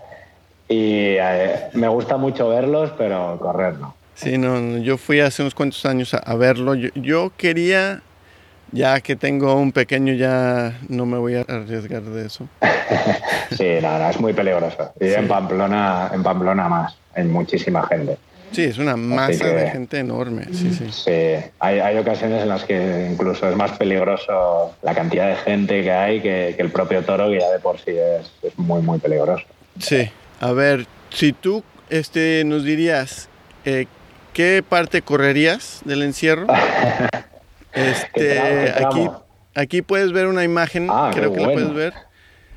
Y 0.74 1.16
eh, 1.20 1.68
me 1.74 1.88
gusta 1.88 2.18
mucho 2.18 2.50
verlos, 2.50 2.92
pero 2.98 3.38
correr 3.40 3.76
no. 3.78 3.94
Sí, 4.16 4.38
no, 4.40 4.78
yo 4.78 4.98
fui 4.98 5.20
hace 5.20 5.44
unos 5.44 5.54
cuantos 5.54 5.86
años 5.86 6.14
a, 6.16 6.18
a 6.18 6.36
verlo. 6.36 6.74
Yo, 6.74 6.90
yo 6.96 7.32
quería, 7.38 8.02
ya 8.72 9.00
que 9.02 9.16
tengo 9.16 9.54
un 9.56 9.72
pequeño, 9.72 10.14
ya 10.14 10.80
no 10.90 11.06
me 11.06 11.18
voy 11.20 11.36
a 11.36 11.42
arriesgar 11.42 12.02
de 12.02 12.26
eso. 12.26 12.48
Sí, 13.52 13.68
no, 13.84 14.00
no, 14.00 14.10
es 14.10 14.20
muy 14.20 14.34
peligroso. 14.34 14.94
Y 15.00 15.10
en 15.14 15.28
Pamplona, 15.28 16.10
en 16.12 16.24
Pamplona 16.24 16.68
más, 16.68 16.98
hay 17.14 17.26
muchísima 17.26 17.86
gente. 17.86 18.18
Sí, 18.52 18.64
es 18.64 18.80
una 18.80 18.96
masa 18.96 19.46
de 19.46 19.66
que- 19.66 19.70
gente 19.72 20.00
enorme. 20.00 20.46
Sí, 20.52 20.74
sí. 20.74 20.88
Sí, 20.92 21.46
hay, 21.60 21.80
hay 21.80 21.98
ocasiones 22.00 22.42
en 22.42 22.50
las 22.50 22.64
que 22.64 23.10
incluso 23.12 23.48
es 23.48 23.56
más 23.56 23.72
peligroso 23.78 24.74
la 24.82 24.96
cantidad 24.96 25.28
de 25.30 25.36
gente 25.36 25.84
que 25.84 25.92
hay 25.92 26.20
que, 26.22 26.54
que 26.56 26.62
el 26.64 26.72
propio 26.72 27.04
toro, 27.04 27.30
que 27.30 27.40
ya 27.40 27.52
de 27.52 27.60
por 27.60 27.78
sí 27.78 27.92
es, 27.92 28.32
es 28.42 28.58
muy, 28.58 28.82
muy 28.82 28.98
peligroso. 28.98 29.44
Sí. 29.80 30.10
A 30.40 30.52
ver, 30.52 30.86
si 31.10 31.34
tú 31.34 31.64
este, 31.90 32.44
nos 32.46 32.64
dirías 32.64 33.30
eh, 33.66 33.86
qué 34.34 34.64
parte 34.68 35.02
correrías 35.02 35.82
del 35.86 36.02
encierro. 36.04 36.48
¿Qué 37.74 37.90
Este, 37.92 38.36
tramo, 38.36 38.50
qué 38.66 38.72
tramo? 38.72 38.88
aquí, 38.92 39.10
aquí 39.62 39.82
puedes 39.82 40.12
ver 40.12 40.28
una 40.28 40.44
imagen, 40.44 40.88
Ah, 40.92 41.12
creo 41.14 41.34
que 41.34 41.40
la 41.40 41.52
puedes 41.52 41.74
ver. 41.74 41.94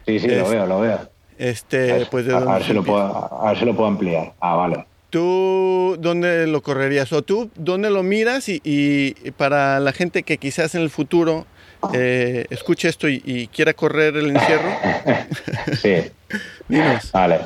Sí, 0.07 0.19
sí, 0.21 0.29
lo 0.29 0.49
veo, 0.49 0.67
lo 0.67 0.81
veo. 0.81 1.11
Este, 1.39 2.07
pues 2.11 2.27
de 2.27 2.35
a, 2.35 2.39
a 2.39 2.55
ver 2.55 2.65
si 2.65 2.73
lo 2.73 2.83
puedo, 2.83 3.03
a 3.43 3.49
ver 3.51 3.59
si 3.59 3.65
lo 3.65 3.75
puedo 3.75 3.89
ampliar. 3.89 4.33
Ah, 4.41 4.55
vale. 4.57 4.87
¿Tú 5.11 5.97
dónde 6.01 6.47
lo 6.47 6.63
correrías? 6.63 7.13
¿O 7.13 7.23
tú 7.23 7.51
dónde 7.57 7.91
lo 7.91 8.03
miras? 8.03 8.49
Y, 8.49 8.61
y 8.65 9.13
para 9.33 9.79
la 9.81 9.93
gente 9.93 10.23
que 10.23 10.37
quizás 10.39 10.75
en 10.75 10.83
el 10.83 10.91
futuro 10.91 11.47
eh, 11.93 12.45
escuche 12.51 12.89
esto 12.89 13.09
y, 13.09 13.23
y 13.25 13.47
quiera 13.49 13.73
correr 13.75 14.17
el 14.17 14.31
encierro, 14.37 14.71
Sí, 15.81 16.11
dinos. 16.69 17.11
vale. 17.13 17.41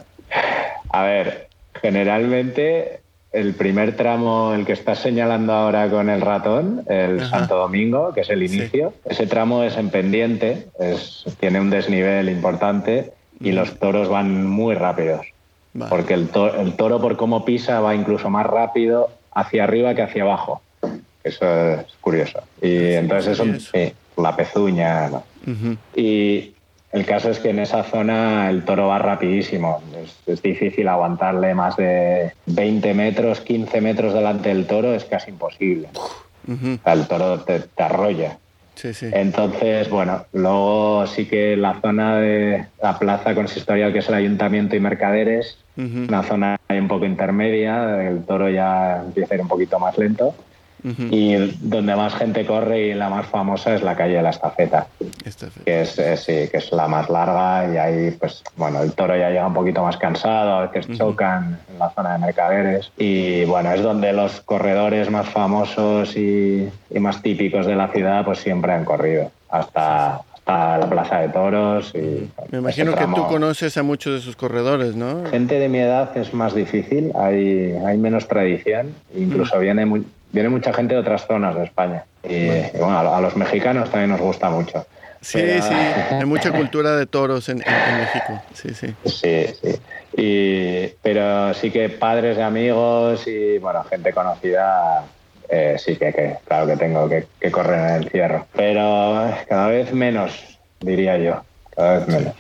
A 0.90 1.02
ver, 1.04 1.48
generalmente 1.80 3.00
el 3.32 3.54
primer 3.54 3.94
tramo, 3.96 4.52
el 4.54 4.66
que 4.66 4.72
estás 4.72 4.98
señalando 4.98 5.52
ahora 5.52 5.88
con 5.88 6.10
el 6.10 6.20
ratón, 6.20 6.82
el 6.88 7.20
Ajá. 7.20 7.30
Santo 7.38 7.56
Domingo, 7.56 8.12
que 8.12 8.22
es 8.22 8.30
el 8.30 8.46
Sí. 8.48 8.56
inicio, 8.56 8.92
ese 9.04 9.26
tramo 9.26 9.62
es 9.62 9.76
en 9.76 9.90
pendiente, 9.90 10.66
es, 10.80 11.24
tiene 11.38 11.60
un 11.60 11.70
desnivel 11.70 12.28
importante 12.28 13.12
y 13.38 13.52
los 13.52 13.78
toros 13.78 14.08
van 14.08 14.46
muy 14.46 14.74
rápidos. 14.74 15.26
Porque 15.88 16.14
el, 16.14 16.28
to- 16.30 16.60
el 16.60 16.72
toro, 16.74 17.00
por 17.00 17.16
cómo 17.16 17.44
pisa, 17.44 17.78
va 17.80 17.94
incluso 17.94 18.28
más 18.28 18.44
rápido 18.46 19.08
hacia 19.32 19.62
arriba 19.62 19.94
que 19.94 20.02
hacia 20.02 20.24
abajo. 20.24 20.60
Eso 21.22 21.46
es 21.74 21.86
curioso. 22.00 22.40
Y 22.60 22.94
entonces 22.94 23.34
eso, 23.34 23.44
sabía 23.44 23.56
eso. 23.58 23.70
sí, 23.72 23.92
la 24.20 24.34
pezuña. 24.34 25.08
¿no? 25.08 25.22
Ujú. 25.46 25.76
Y 25.94 26.54
el 26.92 27.06
caso 27.06 27.30
es 27.30 27.38
que 27.38 27.50
en 27.50 27.60
esa 27.60 27.84
zona 27.84 28.50
el 28.50 28.64
toro 28.64 28.88
va 28.88 28.98
rapidísimo. 28.98 29.82
Es, 30.02 30.18
es 30.26 30.42
difícil 30.42 30.88
aguantarle 30.88 31.54
más 31.54 31.76
de 31.76 32.32
20 32.46 32.94
metros, 32.94 33.40
15 33.40 33.80
metros 33.80 34.12
delante 34.12 34.48
del 34.48 34.66
toro, 34.66 34.94
es 34.94 35.04
casi 35.04 35.30
imposible. 35.30 35.88
Sea, 36.82 36.92
el 36.92 37.06
toro 37.06 37.40
te, 37.40 37.60
te 37.60 37.82
arrolla. 37.82 38.38
Sí, 38.74 38.94
sí. 38.94 39.08
Entonces, 39.12 39.90
bueno, 39.90 40.24
luego 40.32 41.06
sí 41.06 41.26
que 41.26 41.56
la 41.56 41.80
zona 41.80 42.16
de 42.16 42.66
la 42.82 42.98
plaza 42.98 43.34
consistorial, 43.34 43.92
que 43.92 43.98
es 43.98 44.08
el 44.08 44.14
ayuntamiento 44.14 44.74
y 44.74 44.80
mercaderes, 44.80 45.58
una 45.76 46.22
zona 46.22 46.58
un 46.68 46.88
poco 46.88 47.04
intermedia, 47.04 48.06
el 48.08 48.24
toro 48.24 48.48
ya 48.48 49.02
empieza 49.04 49.34
a 49.34 49.36
ir 49.36 49.42
un 49.42 49.48
poquito 49.48 49.78
más 49.78 49.96
lento. 49.96 50.34
Y 51.10 51.34
donde 51.60 51.94
más 51.96 52.14
gente 52.14 52.46
corre 52.46 52.88
y 52.88 52.94
la 52.94 53.08
más 53.08 53.26
famosa 53.26 53.74
es 53.74 53.82
la 53.82 53.94
calle 53.96 54.14
de 54.14 54.22
la 54.22 54.30
Estafeta, 54.30 54.86
Esta 55.24 55.48
fe- 55.50 55.60
que 55.64 55.82
es, 55.82 55.98
eh, 55.98 56.16
sí, 56.16 56.48
que 56.50 56.58
es 56.58 56.72
la 56.72 56.88
más 56.88 57.08
larga 57.10 57.72
y 57.72 57.76
ahí, 57.76 58.10
pues, 58.12 58.42
bueno, 58.56 58.80
el 58.82 58.92
toro 58.92 59.16
ya 59.16 59.28
llega 59.30 59.46
un 59.46 59.54
poquito 59.54 59.82
más 59.82 59.96
cansado, 59.96 60.54
a 60.54 60.66
veces 60.66 60.96
chocan 60.96 61.58
en 61.72 61.78
la 61.78 61.90
zona 61.90 62.12
de 62.14 62.18
mercaderes 62.18 62.90
y, 62.98 63.44
bueno, 63.44 63.72
es 63.72 63.82
donde 63.82 64.12
los 64.12 64.40
corredores 64.40 65.10
más 65.10 65.28
famosos 65.28 66.16
y, 66.16 66.68
y 66.90 66.98
más 66.98 67.20
típicos 67.22 67.66
de 67.66 67.76
la 67.76 67.88
ciudad, 67.88 68.24
pues 68.24 68.38
siempre 68.38 68.72
han 68.72 68.84
corrido, 68.84 69.30
hasta, 69.50 70.20
hasta 70.34 70.78
la 70.78 70.88
Plaza 70.88 71.18
de 71.20 71.28
Toros 71.28 71.92
y... 71.94 72.28
Me 72.50 72.58
imagino 72.58 72.94
que 72.94 73.04
tú 73.04 73.26
conoces 73.28 73.76
a 73.76 73.82
muchos 73.82 74.14
de 74.14 74.20
sus 74.20 74.36
corredores, 74.36 74.96
¿no? 74.96 75.24
Gente 75.30 75.58
de 75.58 75.68
mi 75.68 75.78
edad 75.78 76.16
es 76.16 76.32
más 76.32 76.54
difícil, 76.54 77.12
hay, 77.16 77.74
hay 77.86 77.98
menos 77.98 78.26
tradición, 78.28 78.94
incluso 79.14 79.58
viene, 79.58 79.84
mu- 79.86 80.02
viene 80.32 80.48
mucha 80.48 80.72
gente 80.72 80.94
de 80.94 81.00
otras 81.00 81.26
zonas 81.26 81.54
de 81.56 81.64
España. 81.64 82.04
Y, 82.22 82.34
y 82.34 82.70
bueno, 82.78 82.98
a, 82.98 83.16
a 83.16 83.20
los 83.20 83.36
mexicanos 83.36 83.90
también 83.90 84.10
nos 84.10 84.20
gusta 84.20 84.50
mucho. 84.50 84.86
Sí, 85.22 85.38
Pero- 85.38 85.62
sí, 85.62 85.74
hay 86.18 86.24
mucha 86.24 86.50
cultura 86.50 86.96
de 86.96 87.06
toros 87.06 87.48
en, 87.50 87.58
en- 87.58 87.68
en 87.68 87.98
México. 87.98 88.42
Sí, 88.54 88.74
sí. 88.74 88.94
Sí, 89.04 89.46
sí. 89.62 89.80
Y, 90.16 90.88
pero 91.02 91.52
sí 91.54 91.70
que 91.70 91.88
padres 91.90 92.36
de 92.36 92.42
amigos 92.42 93.26
y 93.26 93.58
bueno, 93.58 93.84
gente 93.84 94.12
conocida, 94.12 95.04
eh, 95.48 95.76
sí 95.78 95.96
que, 95.96 96.12
que 96.12 96.36
claro 96.46 96.66
que 96.66 96.76
tengo 96.76 97.08
que, 97.08 97.26
que 97.38 97.50
correr 97.50 97.78
en 97.80 97.94
el 98.02 98.10
cierro. 98.10 98.46
Pero 98.56 99.30
cada 99.48 99.68
vez 99.68 99.92
menos, 99.92 100.58
diría 100.80 101.18
yo. 101.18 101.42
Cada 101.76 101.98
vez 101.98 102.08
menos. 102.08 102.34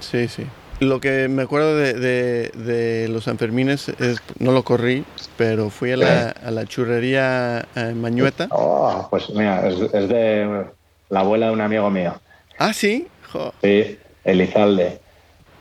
Sí, 0.00 0.28
sí. 0.28 0.46
Lo 0.78 1.00
que 1.00 1.28
me 1.28 1.42
acuerdo 1.42 1.74
de, 1.76 1.94
de- 1.94 2.48
de 2.50 3.08
los 3.08 3.24
Sanfermines 3.24 3.88
es, 3.88 4.18
no 4.38 4.52
lo 4.52 4.62
corrí, 4.62 5.04
pero 5.38 5.70
fui 5.70 5.92
a 5.92 5.96
la, 5.96 6.28
a 6.30 6.50
la 6.50 6.66
churrería 6.66 7.66
eh, 7.74 7.94
Mañueta. 7.96 8.48
Oh, 8.50 9.06
pues 9.10 9.30
mira, 9.30 9.66
es, 9.66 9.80
es 9.80 10.08
de 10.08 10.66
la 11.08 11.20
abuela 11.20 11.46
de 11.46 11.52
un 11.52 11.62
amigo 11.62 11.88
mío. 11.88 12.14
Ah, 12.58 12.74
sí. 12.74 13.06
Jo. 13.32 13.54
Sí, 13.62 13.98
Elizalde. 14.24 15.00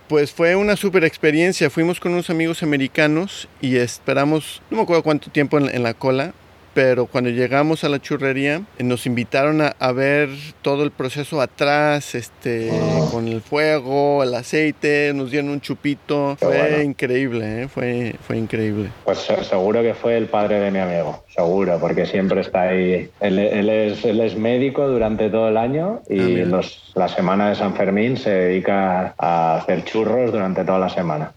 Pues 0.10 0.32
fue 0.34 0.56
una 0.58 0.76
super 0.76 1.06
experiencia. 1.06 1.70
Fuimos 1.70 2.00
con 2.02 2.12
unos 2.12 2.30
amigos 2.30 2.62
americanos 2.62 3.48
y 3.62 3.78
esperamos, 3.78 4.62
no 4.70 4.78
me 4.78 4.84
acuerdo 4.84 5.02
cuánto 5.02 5.32
tiempo 5.32 5.58
en, 5.58 5.74
en 5.74 5.82
la 5.82 5.94
cola, 5.94 6.34
pero 6.76 7.06
cuando 7.08 7.30
llegamos 7.30 7.86
a 7.86 7.90
la 7.90 8.00
churrería 8.02 8.62
eh, 8.78 8.84
nos 8.84 9.06
invitaron 9.06 9.62
a, 9.62 9.74
a 9.80 9.92
ver 9.94 10.28
todo 10.62 10.84
el 10.84 10.92
proceso 10.92 11.40
atrás, 11.42 12.14
este, 12.16 12.70
con 13.12 13.28
el 13.30 13.42
fuego, 13.42 14.22
el 14.24 14.36
aceite, 14.36 15.14
nos 15.16 15.32
dieron 15.32 15.52
un 15.52 15.62
chupito. 15.62 16.36
Qué 16.38 16.46
Fue 16.46 16.58
bueno. 16.58 16.82
increíble, 16.84 17.64
¿eh? 17.64 17.68
fue, 17.70 18.16
fue 18.28 18.38
increíble. 18.38 18.90
Pues 19.06 19.20
se- 19.20 19.44
seguro 19.46 19.82
que 19.82 19.94
fue 19.94 20.18
el 20.18 20.26
padre 20.28 20.60
de 20.60 20.70
mi 20.70 20.80
amigo, 20.80 21.24
seguro, 21.34 21.80
porque 21.80 22.06
siempre 22.06 22.42
está 22.42 22.64
ahí. 22.64 23.10
Él, 23.22 23.40
él 23.40 23.70
es, 23.70 24.04
él 24.04 24.20
es 24.20 24.36
médico 24.36 24.86
durante 24.88 25.30
todo 25.30 25.48
el 25.48 25.58
año 25.58 26.02
y 26.10 26.42
Ah, 26.42 26.46
los, 26.46 26.92
la 26.96 27.08
semana 27.08 27.50
de 27.50 27.56
San 27.56 27.74
Fermín 27.74 28.18
se 28.18 28.30
dedica 28.32 29.16
a 29.18 29.56
hacer 29.60 29.86
churros 29.86 30.32
durante 30.34 30.66
toda 30.66 30.80
la 30.80 30.90
semana. 30.90 31.32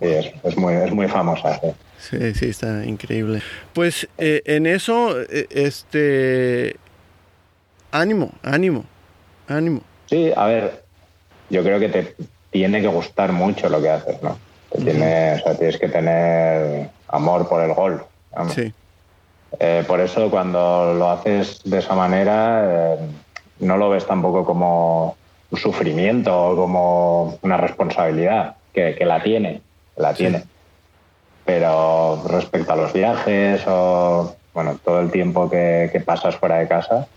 Y 0.00 0.06
es, 0.06 0.32
es 0.44 0.56
muy, 0.56 0.72
es 0.74 0.92
muy 0.92 1.08
famosa. 1.08 1.60
sí. 1.60 1.68
Sí, 2.08 2.34
sí, 2.34 2.46
está 2.46 2.84
increíble. 2.86 3.42
Pues 3.74 4.08
eh, 4.16 4.40
en 4.46 4.66
eso, 4.66 5.20
eh, 5.20 5.46
este, 5.50 6.76
ánimo, 7.90 8.32
ánimo, 8.42 8.84
ánimo. 9.46 9.82
Sí, 10.06 10.32
a 10.34 10.46
ver, 10.46 10.84
yo 11.50 11.62
creo 11.62 11.78
que 11.78 11.88
te 11.90 12.14
tiene 12.50 12.80
que 12.80 12.86
gustar 12.86 13.32
mucho 13.32 13.68
lo 13.68 13.82
que 13.82 13.90
haces, 13.90 14.22
¿no? 14.22 14.38
Te 14.72 14.82
tiene, 14.82 15.34
o 15.34 15.38
sea, 15.40 15.54
tienes 15.54 15.78
que 15.78 15.88
tener 15.88 16.88
amor 17.08 17.46
por 17.48 17.62
el 17.62 17.74
vamos. 17.74 18.54
Sí, 18.54 18.72
Eh, 19.60 19.82
por 19.86 20.00
eso 20.00 20.30
cuando 20.30 20.94
lo 20.94 21.10
haces 21.10 21.60
de 21.64 21.78
esa 21.78 21.94
manera 21.94 22.94
eh, 22.94 22.98
no 23.60 23.76
lo 23.76 23.90
ves 23.90 24.06
tampoco 24.06 24.44
como 24.44 25.16
un 25.50 25.58
sufrimiento 25.58 26.50
o 26.50 26.56
como 26.56 27.38
una 27.42 27.56
responsabilidad, 27.56 28.56
que, 28.72 28.94
que 28.94 29.04
la 29.04 29.22
tiene, 29.22 29.62
la 29.96 30.10
Sí. 30.14 30.18
tiene. 30.24 30.44
Pero 31.48 32.22
respecto 32.28 32.74
a 32.74 32.76
los 32.76 32.92
viajes 32.92 33.62
o 33.66 34.36
bueno, 34.52 34.78
todo 34.84 35.00
el 35.00 35.10
tiempo 35.10 35.48
que, 35.48 35.88
que 35.90 36.00
pasas 36.00 36.36
fuera 36.36 36.58
de 36.58 36.68
casa, 36.68 37.08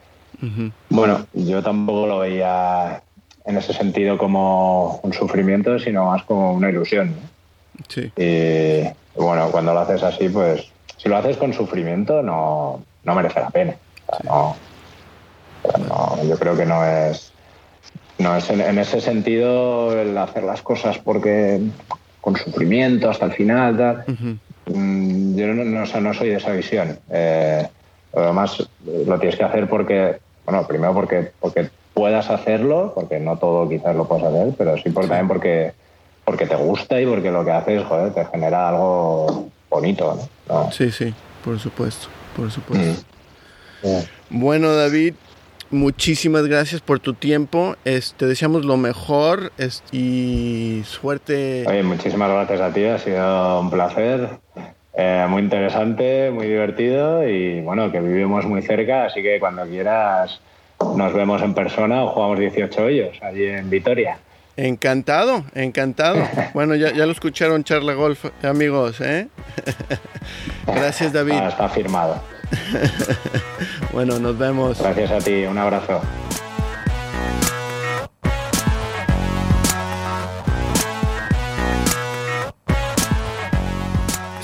bueno, 0.90 1.28
yo 1.34 1.62
tampoco 1.62 2.08
lo 2.08 2.20
veía 2.20 3.04
en 3.44 3.58
ese 3.58 3.74
sentido 3.74 4.18
como 4.18 5.02
un 5.04 5.12
sufrimiento, 5.12 5.78
sino 5.80 6.06
más 6.06 6.24
como 6.24 6.54
una 6.54 6.70
ilusión. 6.70 7.10
¿no? 7.10 7.84
sí, 7.90 8.10
Y 8.16 9.20
bueno, 9.20 9.52
cuando 9.52 9.74
lo 9.74 9.82
haces 9.82 10.02
así, 10.02 10.30
pues 10.30 10.72
si 10.96 11.10
lo 11.10 11.18
haces 11.18 11.36
con 11.36 11.52
sufrimiento, 11.52 12.22
no, 12.24 12.82
no 13.04 13.16
merece 13.16 13.42
la 13.42 13.50
pena. 13.50 13.76
O 14.08 14.16
sea, 14.16 14.32
no- 14.32 14.56
no, 15.90 16.24
yo 16.24 16.38
creo 16.40 16.56
que 16.56 16.66
no 16.66 16.86
es. 16.86 17.34
No 18.18 18.36
es 18.36 18.50
en, 18.50 18.62
en 18.62 18.78
ese 18.80 19.02
sentido 19.02 20.00
el 20.00 20.18
hacer 20.18 20.44
las 20.44 20.62
cosas 20.62 20.98
porque 21.00 21.60
con 22.22 22.36
sufrimiento 22.36 23.10
hasta 23.10 23.26
el 23.26 23.34
final, 23.34 23.78
tal. 23.78 24.04
Mm, 24.68 25.36
Yo 25.36 25.48
no, 25.48 26.14
soy 26.14 26.30
de 26.30 26.36
esa 26.36 26.52
visión. 26.52 26.98
Eh, 27.10 27.68
además, 28.16 28.60
eh, 28.88 29.04
lo 29.08 29.20
tienes 29.20 29.38
que 29.38 29.44
hacer 29.44 29.68
porque, 29.68 30.20
bueno, 30.46 30.66
primero 30.68 30.94
porque, 30.94 31.32
porque 31.40 31.70
puedas 31.94 32.30
hacerlo, 32.30 32.94
porque 32.96 33.20
no 33.20 33.38
todo 33.38 33.68
quizás 33.68 33.96
lo 33.96 34.08
puedas 34.08 34.26
hacer, 34.26 34.54
pero 34.58 34.78
sí, 34.78 34.90
por, 34.92 35.08
también 35.08 35.28
porque, 35.28 35.74
porque 36.24 36.46
te 36.46 36.56
gusta 36.56 37.02
y 37.02 37.06
porque 37.06 37.32
lo 37.32 37.44
que 37.44 37.52
haces, 37.52 37.84
joder, 37.84 38.14
te 38.14 38.26
genera 38.26 38.70
algo 38.70 39.50
bonito, 39.70 40.16
¿no? 40.48 40.64
No. 40.64 40.72
sí, 40.72 40.92
sí, 40.92 41.14
por 41.44 41.60
supuesto, 41.60 42.08
por 42.36 42.52
supuesto. 42.52 43.04
Mm. 43.84 44.40
Bueno, 44.42 44.76
David, 44.76 45.16
muchísimas 45.72 46.46
gracias 46.48 46.82
por 46.82 47.00
tu 47.00 47.14
tiempo. 47.14 47.76
Es- 47.86 48.14
te 48.18 48.26
deseamos 48.26 48.66
lo 48.66 48.78
mejor 48.78 49.52
y 49.92 50.82
suerte. 50.86 51.66
Oye, 51.68 51.84
muchísimas 51.84 52.30
gracias 52.30 52.62
a 52.62 52.72
ti, 52.74 52.86
ha 52.86 52.98
sido 53.00 53.60
un 53.62 53.70
placer, 53.72 54.30
eh, 54.94 55.26
muy 55.30 55.42
interesante, 55.42 56.30
muy 56.32 56.48
divertido 56.48 57.28
y 57.28 57.62
bueno, 57.62 57.92
que 57.92 58.00
vivimos 58.00 58.46
muy 58.46 58.62
cerca, 58.62 59.06
así 59.06 59.22
que 59.22 59.40
cuando 59.40 59.66
quieras 59.66 60.40
nos 60.96 61.14
vemos 61.14 61.42
en 61.42 61.54
persona 61.54 62.04
o 62.04 62.10
jugamos 62.10 62.40
18 62.40 62.84
hoyos 62.84 63.18
allí 63.22 63.46
en 63.46 63.70
Vitoria. 63.70 64.18
Encantado, 64.58 65.46
encantado. 65.56 66.18
Bueno, 66.54 66.76
ya, 66.76 66.92
ya 66.92 67.06
lo 67.06 67.14
escucharon, 67.14 67.64
Charla 67.64 67.94
Golf, 67.94 68.26
amigos, 68.44 69.00
¿eh? 69.00 69.28
Gracias, 70.68 71.14
David. 71.14 71.34
Ah, 71.36 71.48
está 71.50 71.70
firmado. 71.70 72.22
Bueno, 73.92 74.20
nos 74.20 74.38
vemos. 74.38 74.80
Gracias 74.80 75.12
a 75.12 75.18
ti, 75.20 75.44
un 75.46 75.58
abrazo. 75.58 76.02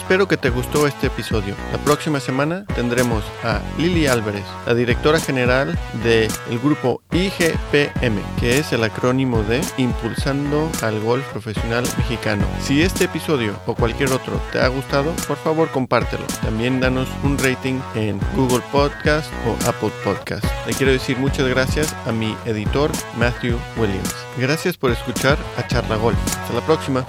Espero 0.07 0.29
que 0.29 0.37
te 0.37 0.49
gustó 0.49 0.87
este 0.87 1.07
episodio. 1.07 1.53
La 1.69 1.79
próxima 1.79 2.21
semana 2.21 2.63
tendremos 2.75 3.25
a 3.43 3.59
Lili 3.77 4.07
Álvarez, 4.07 4.45
la 4.65 4.73
directora 4.73 5.19
general 5.19 5.77
del 6.01 6.31
grupo 6.63 7.01
IGPM, 7.11 8.17
que 8.39 8.57
es 8.57 8.71
el 8.71 8.85
acrónimo 8.85 9.43
de 9.43 9.59
Impulsando 9.75 10.71
al 10.81 11.01
Golf 11.01 11.29
Profesional 11.33 11.83
Mexicano. 11.97 12.45
Si 12.61 12.81
este 12.81 13.03
episodio 13.03 13.59
o 13.65 13.75
cualquier 13.75 14.13
otro 14.13 14.39
te 14.53 14.61
ha 14.61 14.69
gustado, 14.69 15.11
por 15.27 15.35
favor 15.35 15.67
compártelo. 15.71 16.23
También 16.41 16.79
danos 16.79 17.09
un 17.23 17.37
rating 17.37 17.81
en 17.93 18.17
Google 18.33 18.63
Podcast 18.71 19.29
o 19.45 19.67
Apple 19.67 19.91
Podcast. 20.05 20.45
Le 20.65 20.73
quiero 20.73 20.93
decir 20.93 21.17
muchas 21.17 21.49
gracias 21.49 21.93
a 22.05 22.13
mi 22.13 22.33
editor 22.45 22.89
Matthew 23.17 23.57
Williams. 23.75 24.15
Gracias 24.37 24.77
por 24.77 24.89
escuchar 24.91 25.37
a 25.57 25.67
Charla 25.67 25.97
Golf. 25.97 26.17
Hasta 26.27 26.53
la 26.53 26.61
próxima. 26.61 27.05